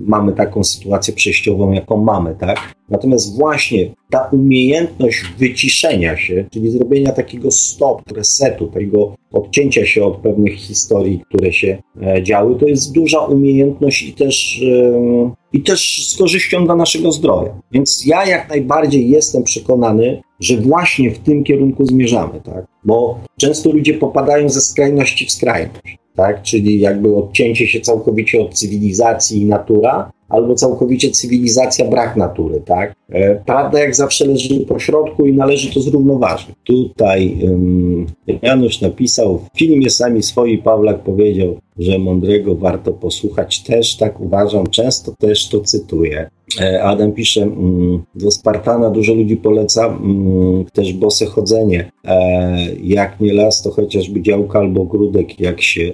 [0.05, 2.75] mamy taką sytuację przejściową, jaką mamy, tak?
[2.91, 10.17] Natomiast właśnie ta umiejętność wyciszenia się, czyli zrobienia takiego stop, resetu, tego odcięcia się od
[10.17, 16.09] pewnych historii, które się e, działy, to jest duża umiejętność i też, e, i też
[16.09, 17.61] z korzyścią dla naszego zdrowia.
[17.71, 22.65] Więc ja jak najbardziej jestem przekonany, że właśnie w tym kierunku zmierzamy, tak?
[22.85, 26.41] Bo często ludzie popadają ze skrajności w skrajność, tak?
[26.41, 32.95] Czyli jakby odcięcie się całkowicie od cywilizacji i natura, albo całkowicie cywilizacja, brak natury, tak?
[33.09, 36.49] E, prawda jak zawsze leży po środku i należy to zrównoważyć.
[36.63, 38.05] Tutaj um,
[38.41, 43.63] Janusz napisał, w filmie Sami Swoi Pawlak powiedział, że mądrego warto posłuchać.
[43.63, 46.29] Też tak uważam, często też to cytuję.
[46.59, 51.91] E, Adam pisze, mm, do Spartana dużo ludzi poleca mm, też bose chodzenie.
[52.05, 55.91] E, jak nie las, to chociażby działka albo grudek, jak się,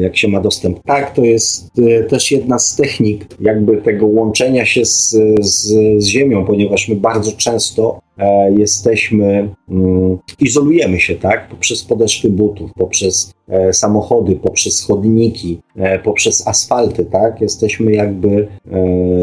[0.00, 0.80] jak się ma dostęp.
[0.84, 1.72] Tak, to jest
[2.08, 7.32] też jedna z technik jakby tego łączenia się z, z, z ziemią, ponieważ my bardzo
[7.32, 8.07] często e,
[8.56, 16.48] jesteśmy, mm, izolujemy się, tak, poprzez podeszwy butów, poprzez e, samochody, poprzez chodniki, e, poprzez
[16.48, 18.78] asfalty, tak, jesteśmy jakby, e,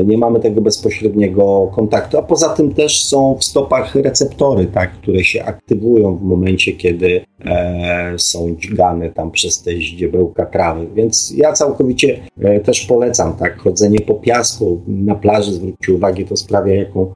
[0.06, 5.24] nie mamy tego bezpośredniego kontaktu, a poza tym też są w stopach receptory, tak, które
[5.24, 11.54] się aktywują w momencie, kiedy e, są dźgane tam przez te ździebełka trawy, więc ja
[11.54, 17.14] całkowicie e, też polecam, tak, chodzenie po piasku na plaży, zwróćcie uwagę, to sprawia jaką,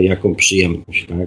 [0.00, 1.21] jaką przyjemność, tak.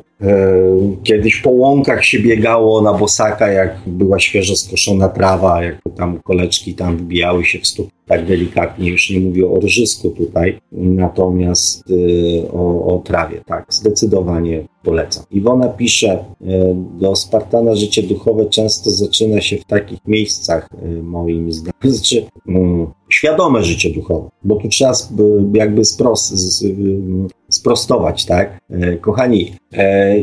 [1.03, 6.73] Kiedyś po łąkach się biegało na bosaka, jak była świeżo skoszona trawa, jak tam koleczki
[6.73, 12.43] tam wbijały się w stóp tak delikatnie, już nie mówię o rżysku tutaj, natomiast y,
[12.53, 15.23] o, o, trawie, tak, zdecydowanie polecam.
[15.31, 16.45] Iwona pisze, y,
[16.99, 22.87] do Spartana życie duchowe często zaczyna się w takich miejscach, y, moim zdaniem, znaczy, mm,
[23.09, 24.93] świadome życie duchowe, bo tu trzeba
[25.53, 26.33] jakby sprost,
[27.49, 28.59] sprostować, tak?
[29.01, 29.53] Kochani,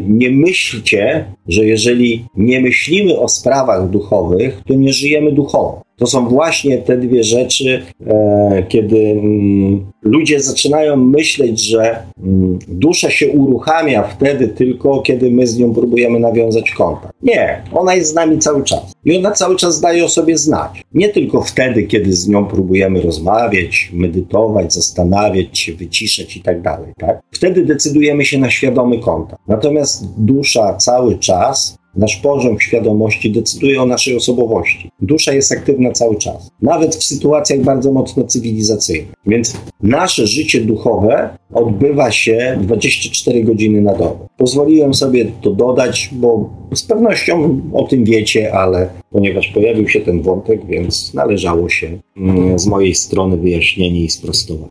[0.08, 5.82] nie myślcie, że jeżeli nie myślimy o sprawach duchowych, to nie żyjemy duchowo.
[5.96, 13.10] To są właśnie te dwie rzeczy, e, kiedy mm, ludzie zaczynają myśleć, że mm, dusza
[13.10, 17.14] się uruchamia wtedy tylko, kiedy my z nią próbujemy nawiązać kontakt.
[17.22, 18.92] Nie, ona jest z nami cały czas.
[19.04, 20.82] I ona cały czas daje o sobie znać.
[20.94, 26.92] Nie tylko wtedy, kiedy z nią próbujemy rozmawiać, medytować, zastanawiać się, wyciszać i tak dalej.
[26.98, 27.20] Tak?
[27.30, 29.42] Wtedy decydujemy się na świadomy kontakt.
[29.48, 34.90] Natomiast dusza cały czas Nasz poziom świadomości decyduje o naszej osobowości.
[35.00, 39.14] Dusza jest aktywna cały czas, nawet w sytuacjach bardzo mocno cywilizacyjnych.
[39.26, 44.28] Więc nasze życie duchowe odbywa się 24 godziny na dobę.
[44.36, 50.22] Pozwoliłem sobie to dodać, bo z pewnością o tym wiecie, ale ponieważ pojawił się ten
[50.22, 54.70] wątek, więc należało się mm, z mojej strony wyjaśnienie i sprostowanie.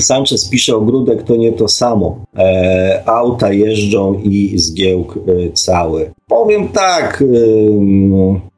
[0.00, 2.18] Sanchez pisze, ogródek to nie to samo.
[2.36, 6.10] E, auta jeżdżą i zgiełk e, cały.
[6.28, 7.26] Powiem tak, e,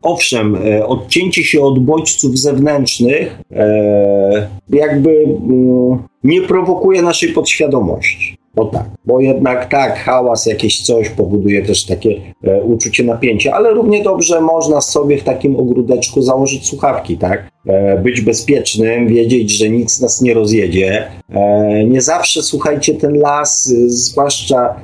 [0.03, 8.39] owszem, e, odcięcie się od bodźców zewnętrznych e, jakby mm, nie prowokuje naszej podświadomości.
[8.57, 13.70] O tak, bo jednak tak, hałas, jakieś coś powoduje też takie e, uczucie napięcia, ale
[13.70, 17.51] równie dobrze można sobie w takim ogródeczku założyć słuchawki, tak?
[17.69, 21.07] E, być bezpiecznym, wiedzieć, że nic nas nie rozjedzie.
[21.31, 24.74] E, nie zawsze, słuchajcie, ten las, zwłaszcza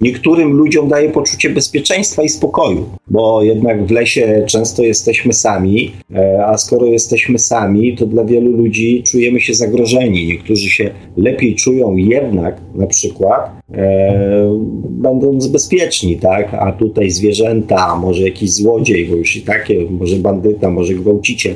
[0.00, 6.46] niektórym ludziom daje poczucie bezpieczeństwa i spokoju, bo jednak w lesie często jesteśmy sami, e,
[6.46, 10.26] a skoro jesteśmy sami, to dla wielu ludzi czujemy się zagrożeni.
[10.26, 13.58] Niektórzy się lepiej czują jednak na przykład
[14.90, 16.54] będąc bezpieczni, tak?
[16.54, 21.54] A tutaj zwierzęta, może jakiś złodziej, bo już i takie, może bandyta, może gwałciciel.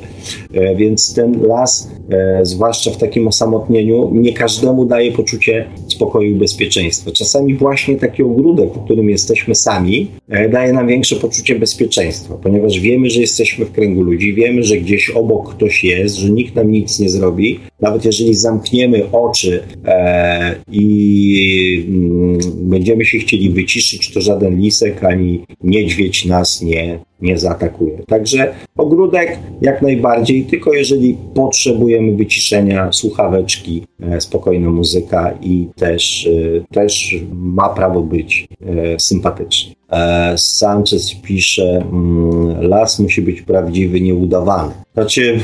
[0.55, 6.35] E, więc ten las, e, zwłaszcza w takim osamotnieniu, nie każdemu daje poczucie spokoju i
[6.35, 7.11] bezpieczeństwa.
[7.11, 12.81] Czasami właśnie taki ogródek, w którym jesteśmy sami, e, daje nam większe poczucie bezpieczeństwa, ponieważ
[12.81, 16.71] wiemy, że jesteśmy w kręgu ludzi, wiemy, że gdzieś obok ktoś jest, że nikt nam
[16.71, 17.61] nic nie zrobi.
[17.81, 25.45] Nawet jeżeli zamkniemy oczy e, i mm, będziemy się chcieli wyciszyć, to żaden lisek ani
[25.65, 27.99] niedźwiedź nas nie, nie zaatakuje.
[28.07, 36.75] Także ogródek jak najbardziej, tylko jeżeli potrzebujemy wyciszenia, słuchaweczki, e, spokojna muzyka i też, e,
[36.75, 39.75] też ma prawo być e, sympatyczny.
[40.37, 44.73] Sanchez pisze, mm, las musi być prawdziwy, nieudawany.
[44.95, 45.41] Znaczy,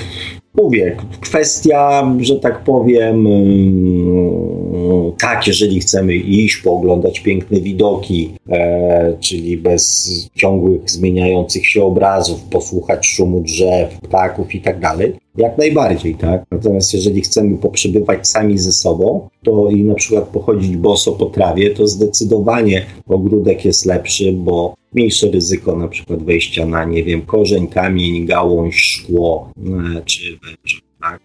[0.55, 9.57] mówię, kwestia, że tak powiem, mm, tak, jeżeli chcemy iść, pooglądać piękne widoki, e, czyli
[9.57, 16.45] bez ciągłych, zmieniających się obrazów, posłuchać szumu drzew, ptaków i tak dalej, jak najbardziej, tak?
[16.51, 21.71] Natomiast jeżeli chcemy poprzebywać sami ze sobą, to i na przykład pochodzić boso po trawie,
[21.71, 27.67] to zdecydowanie ogródek jest lepszy, bo mniejsze ryzyko na przykład wejścia na, nie wiem, korzeń,
[27.67, 29.53] kamień, gałąź, szkło
[29.97, 30.89] e, czy węże.
[31.01, 31.21] Tak.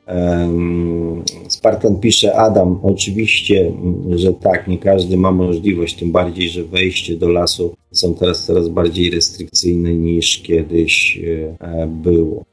[1.47, 3.71] Spartan pisze, Adam, oczywiście,
[4.15, 8.69] że tak, nie każdy ma możliwość, tym bardziej, że wejście do lasu są teraz coraz
[8.69, 11.19] bardziej restrykcyjne niż kiedyś
[11.59, 12.43] e, było.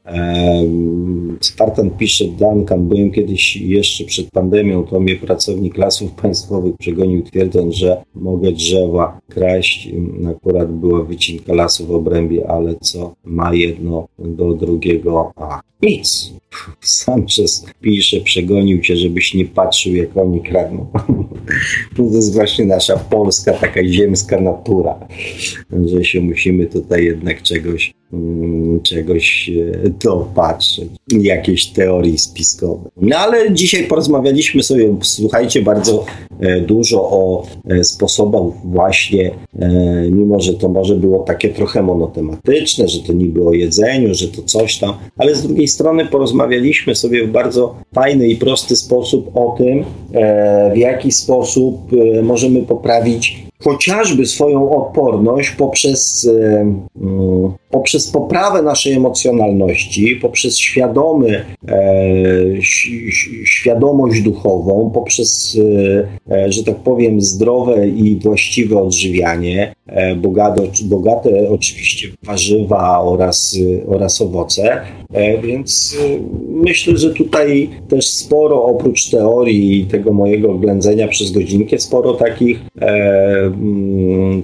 [1.39, 7.75] Spartan pisze, Duncan, byłem kiedyś jeszcze przed pandemią, to mnie pracownik lasów państwowych przegonił twierdząc,
[7.75, 9.89] że mogę drzewa kraść.
[10.29, 15.31] Akurat była wycinka lasu w obrębie, ale co ma jedno do drugiego?
[15.35, 16.33] A, nic.
[16.81, 20.87] Sanchez pisze, przegonił cię, żebyś nie patrzył, jak oni kradną.
[21.97, 25.07] to jest właśnie nasza polska, taka ziemska natura,
[25.85, 29.51] że się musimy tutaj jednak czegoś Mm, czegoś
[29.85, 32.89] e, dopatrzeć, jakieś teorii spiskowe.
[33.01, 36.05] No ale dzisiaj porozmawialiśmy sobie, słuchajcie, bardzo
[36.39, 39.31] e, dużo o e, sposobach właśnie,
[40.11, 44.41] mimo że to może było takie trochę monotematyczne, że to niby o jedzeniu, że to
[44.41, 49.55] coś tam, ale z drugiej strony porozmawialiśmy sobie w bardzo fajny i prosty sposób o
[49.57, 49.83] tym,
[50.73, 51.91] w jaki sposób
[52.23, 56.29] możemy poprawić chociażby swoją odporność poprzez,
[56.95, 61.81] mm, poprzez poprawę naszej emocjonalności, poprzez świadomy, e,
[63.45, 65.57] świadomość duchową, poprzez,
[66.29, 69.73] e, e, że tak powiem, zdrowe i właściwe odżywianie,
[70.17, 73.57] bogate, bogate oczywiście warzywa oraz,
[73.87, 74.81] oraz owoce.
[75.43, 75.97] Więc
[76.49, 82.59] myślę, że tutaj też sporo oprócz teorii i tego mojego ględzenia przez godzinkę, sporo takich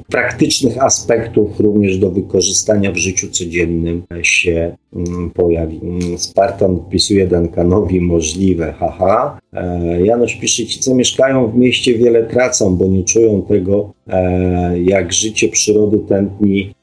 [0.10, 5.80] praktycznych aspektów również do wykorzystania w życiu codziennym się mm, pojawi.
[5.84, 9.40] Mm, Spartan wpisuje Duncanowi możliwe, haha.
[9.54, 14.80] E, Janusz pisze, ci co mieszkają w mieście wiele tracą, bo nie czują tego, e,
[14.80, 16.74] jak życie przyrody tętni,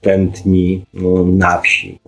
[0.00, 0.84] tętni
[1.26, 1.98] na wsi.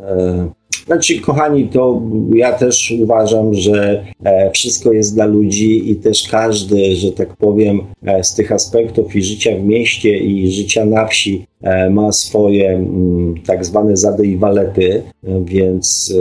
[0.86, 2.02] Znaczy, kochani, to
[2.34, 7.80] ja też uważam, że e, wszystko jest dla ludzi i też każdy, że tak powiem,
[8.06, 12.70] e, z tych aspektów i życia w mieście i życia na wsi e, ma swoje
[12.70, 15.02] mm, tak zwane zady i walety,
[15.44, 16.14] więc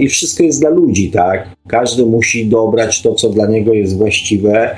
[0.00, 1.48] i wszystko jest dla ludzi, tak?
[1.68, 4.76] Każdy musi dobrać to, co dla niego jest właściwe,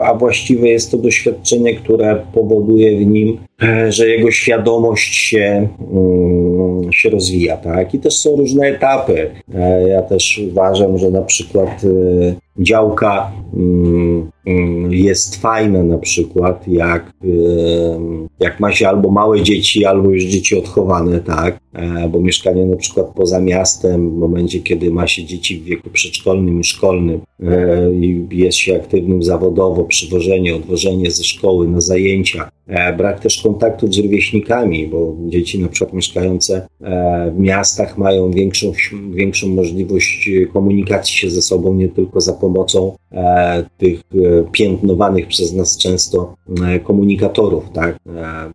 [0.00, 3.38] a właściwe jest to doświadczenie, które powoduje w nim,
[3.88, 6.39] że jego świadomość się mm,
[6.92, 7.94] się rozwija, tak?
[7.94, 9.30] I też są różne etapy.
[9.54, 16.68] E, ja też uważam, że na przykład e, działka mm, mm, jest fajna na przykład,
[16.68, 17.12] jak,
[18.40, 22.76] jak ma się albo małe dzieci, albo już dzieci odchowane, tak, e, bo mieszkanie na
[22.76, 27.94] przykład poza miastem, w momencie, kiedy ma się dzieci w wieku przedszkolnym i szkolnym e,
[27.94, 33.94] i jest się aktywnym zawodowo, przywożenie, odwożenie ze szkoły na zajęcia, e, brak też kontaktów
[33.94, 36.68] z rówieśnikami, bo dzieci na przykład mieszkające
[37.34, 38.72] w miastach mają większą,
[39.10, 42.96] większą możliwość komunikacji się ze sobą, nie tylko za pomocą
[43.78, 44.02] tych
[44.52, 46.34] piętnowanych przez nas często
[46.84, 47.98] komunikatorów, tak,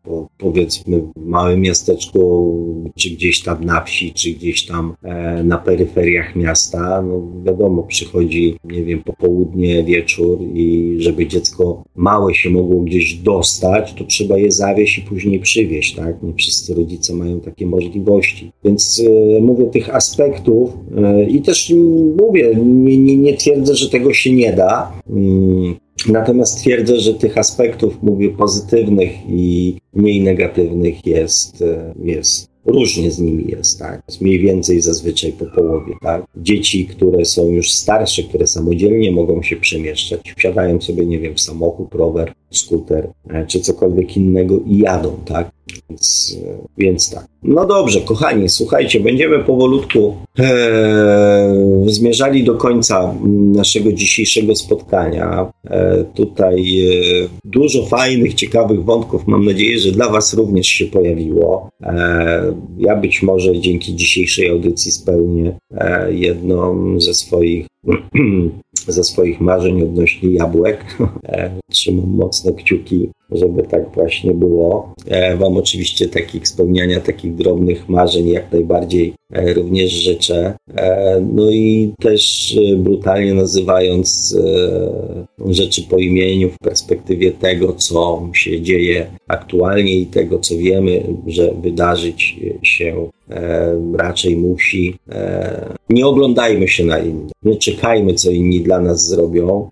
[0.05, 2.55] bo powiedzmy w małym miasteczku,
[2.95, 8.57] czy gdzieś tam na wsi, czy gdzieś tam e, na peryferiach miasta, no wiadomo, przychodzi,
[8.63, 14.51] nie wiem, popołudnie, wieczór i żeby dziecko małe się mogło gdzieś dostać, to trzeba je
[14.51, 16.23] zawieść i później przywieźć, tak?
[16.23, 18.51] Nie wszyscy rodzice mają takie możliwości.
[18.63, 19.01] Więc
[19.37, 21.73] e, mówię tych aspektów e, i też
[22.17, 24.91] mówię, nie, nie, nie twierdzę, że tego się nie da.
[25.09, 25.75] Mm,
[26.09, 33.19] Natomiast twierdzę, że tych aspektów, mówię, pozytywnych i mniej negatywnych jest, e, jest różnie z
[33.19, 34.01] nimi jest, tak?
[34.21, 36.25] Mniej więcej zazwyczaj po połowie, tak?
[36.37, 41.41] Dzieci, które są już starsze, które samodzielnie mogą się przemieszczać, wsiadają sobie, nie wiem, w
[41.41, 45.51] samochód, rower, skuter e, czy cokolwiek innego i jadą, tak?
[45.89, 47.25] Więc, e, więc tak.
[47.43, 51.55] No dobrze, kochani, słuchajcie, będziemy powolutku e,
[51.85, 53.15] zmierzali do końca
[53.53, 55.51] naszego dzisiejszego spotkania.
[55.63, 61.69] E, tutaj e, dużo fajnych, ciekawych wątków, mam nadzieję, że dla Was również się pojawiło.
[61.83, 67.67] E, ja być może dzięki dzisiejszej audycji spełnię e, jedną ze swoich
[68.91, 70.85] ze swoich marzeń odnośnie jabłek.
[71.25, 74.93] E, trzymam mocno kciuki, żeby tak właśnie było.
[75.07, 80.53] E, wam oczywiście takich spełniania takich drobnych marzeń jak najbardziej e, również życzę.
[81.33, 84.37] No i też brutalnie nazywając
[85.49, 91.53] rzeczy po imieniu w perspektywie tego, co się dzieje aktualnie i tego, co wiemy, że
[91.61, 93.09] wydarzyć się
[93.97, 94.99] raczej musi.
[95.89, 99.69] Nie oglądajmy się na innych, nie czekajmy, co inni dla nas zrobią.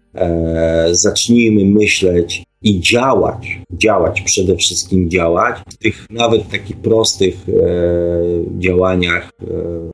[0.92, 7.54] Zacznijmy myśleć i działać, działać, przede wszystkim działać w tych nawet takich prostych e,
[8.60, 9.46] działaniach, e,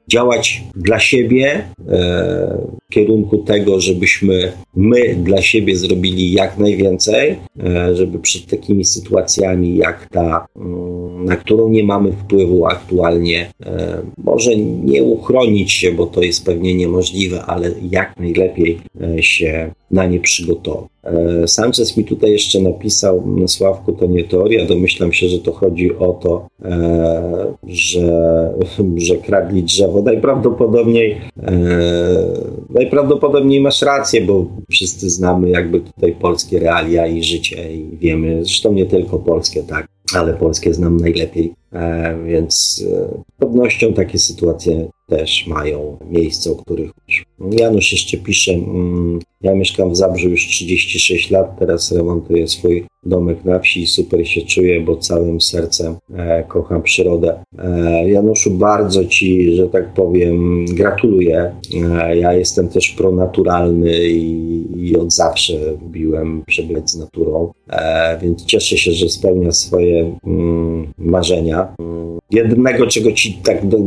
[0.08, 8.20] działać dla siebie e, kierunku tego, żebyśmy my dla siebie zrobili jak najwięcej, e, żeby
[8.20, 15.04] przed takimi sytuacjami jak ta, mm, na którą nie mamy wpływu aktualnie, e, może nie
[15.04, 20.90] uchronić się, bo to jest pewnie niemożliwe, ale jak najlepiej e, się na nie przygotować.
[21.46, 26.14] Sanchez mi tutaj jeszcze napisał, Sławku, to nie teoria, domyślam się, że to chodzi o
[26.14, 26.48] to,
[27.68, 28.54] że,
[29.08, 30.02] że kradli drzewo.
[30.02, 31.22] Najprawdopodobniej,
[32.80, 38.74] najprawdopodobniej masz rację, bo wszyscy znamy jakby tutaj polskie realia i życie i wiemy, zresztą
[38.74, 41.54] nie tylko polskie, tak, ale polskie znam najlepiej,
[42.26, 42.84] więc z
[43.40, 46.92] pewnością takie sytuacje też mają miejsce, o których
[47.52, 53.46] Janusz jeszcze pisze, mm, ja mieszkam w Zabrzu już 36 lat, teraz remontuję swój domek
[53.46, 57.44] na wsi i super się czuję, bo całym sercem e, kocham przyrodę.
[57.58, 61.52] E, Januszu, bardzo Ci, że tak powiem, gratuluję.
[61.74, 68.46] E, ja jestem też pronaturalny i, i od zawsze lubiłem przebywać z naturą, e, więc
[68.46, 71.76] cieszę się, że spełnia swoje mm, marzenia.
[72.32, 73.78] Jednego, czego Ci tak do,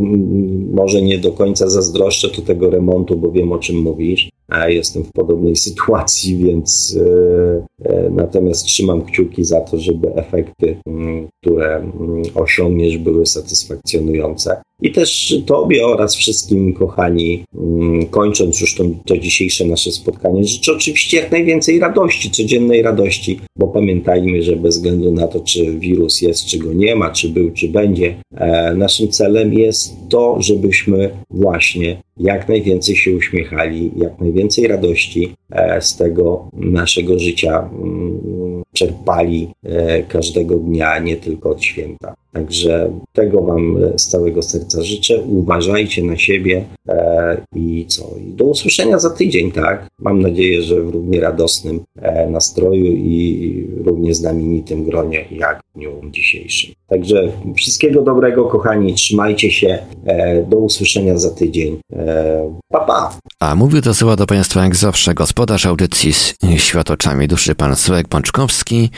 [0.73, 4.31] może nie do końca zazdroszczę, to tego remontu, bo wiem o czym mówisz.
[4.67, 11.29] Jestem w podobnej sytuacji, więc e, e, natomiast trzymam kciuki za to, żeby efekty, mm,
[11.41, 14.63] które mm, osiągniesz, były satysfakcjonujące.
[14.83, 20.73] I też Tobie oraz wszystkim kochani, mm, kończąc już to, to dzisiejsze nasze spotkanie, życzę
[20.73, 26.21] oczywiście jak najwięcej radości, codziennej radości, bo pamiętajmy, że bez względu na to, czy wirus
[26.21, 31.11] jest, czy go nie ma, czy był, czy będzie, e, naszym celem jest to, żebyśmy
[31.31, 39.49] właśnie jak najwięcej się uśmiechali, jak najwięcej radości e, z tego naszego życia mm, czerpali
[39.65, 42.15] e, każdego dnia, nie tylko od święta.
[42.33, 45.23] Także tego Wam z całego serca życzę.
[45.23, 48.11] Uważajcie na siebie e, i co?
[48.27, 49.87] I do usłyszenia za tydzień, tak?
[49.99, 55.91] Mam nadzieję, że w równie radosnym e, nastroju i równie znamienitym gronie jak w dniu
[56.11, 56.75] dzisiejszym.
[56.89, 58.95] Także wszystkiego dobrego, kochani.
[58.95, 59.79] Trzymajcie się.
[60.07, 61.79] E, do usłyszenia za tydzień.
[61.93, 63.19] E, pa, pa.
[63.41, 68.09] A mówił to słowa do Państwa jak zawsze gospodarz audycji z Światoczami Duszy, pan Sławek
[68.09, 68.91] Pączkowski.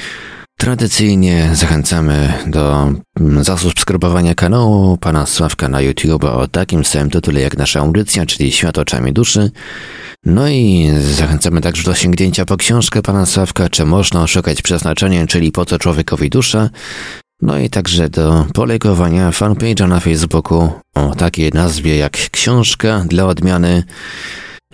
[0.64, 7.58] Tradycyjnie zachęcamy do mm, zasubskrybowania kanału pana Sławka na YouTube o takim samym tytule jak
[7.58, 9.50] nasza audycja, czyli Świat oczami duszy.
[10.24, 15.52] No i zachęcamy także do sięgnięcia po książkę pana Sławka, czy można szukać przeznaczenia, czyli
[15.52, 16.70] po co człowiekowi dusza.
[17.42, 23.82] No i także do polegowania fanpage'a na Facebooku o takiej nazwie jak książka dla odmiany.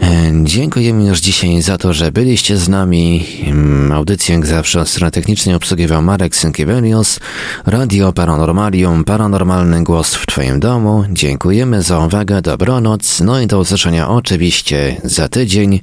[0.03, 3.27] E, dziękujemy już dzisiaj za to, że byliście z nami.
[3.47, 7.21] Mm, audycję jak zawsze od strony technicznej obsługiwał Marek Synkiewelios,
[7.67, 11.05] Radio Paranormalium, Paranormalny Głos w Twoim domu.
[11.11, 15.81] Dziękujemy za uwagę, dobranoc, no i do usłyszenia oczywiście za tydzień,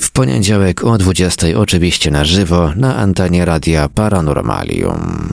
[0.00, 5.32] w poniedziałek o 20 oczywiście na żywo na antenie Radia Paranormalium.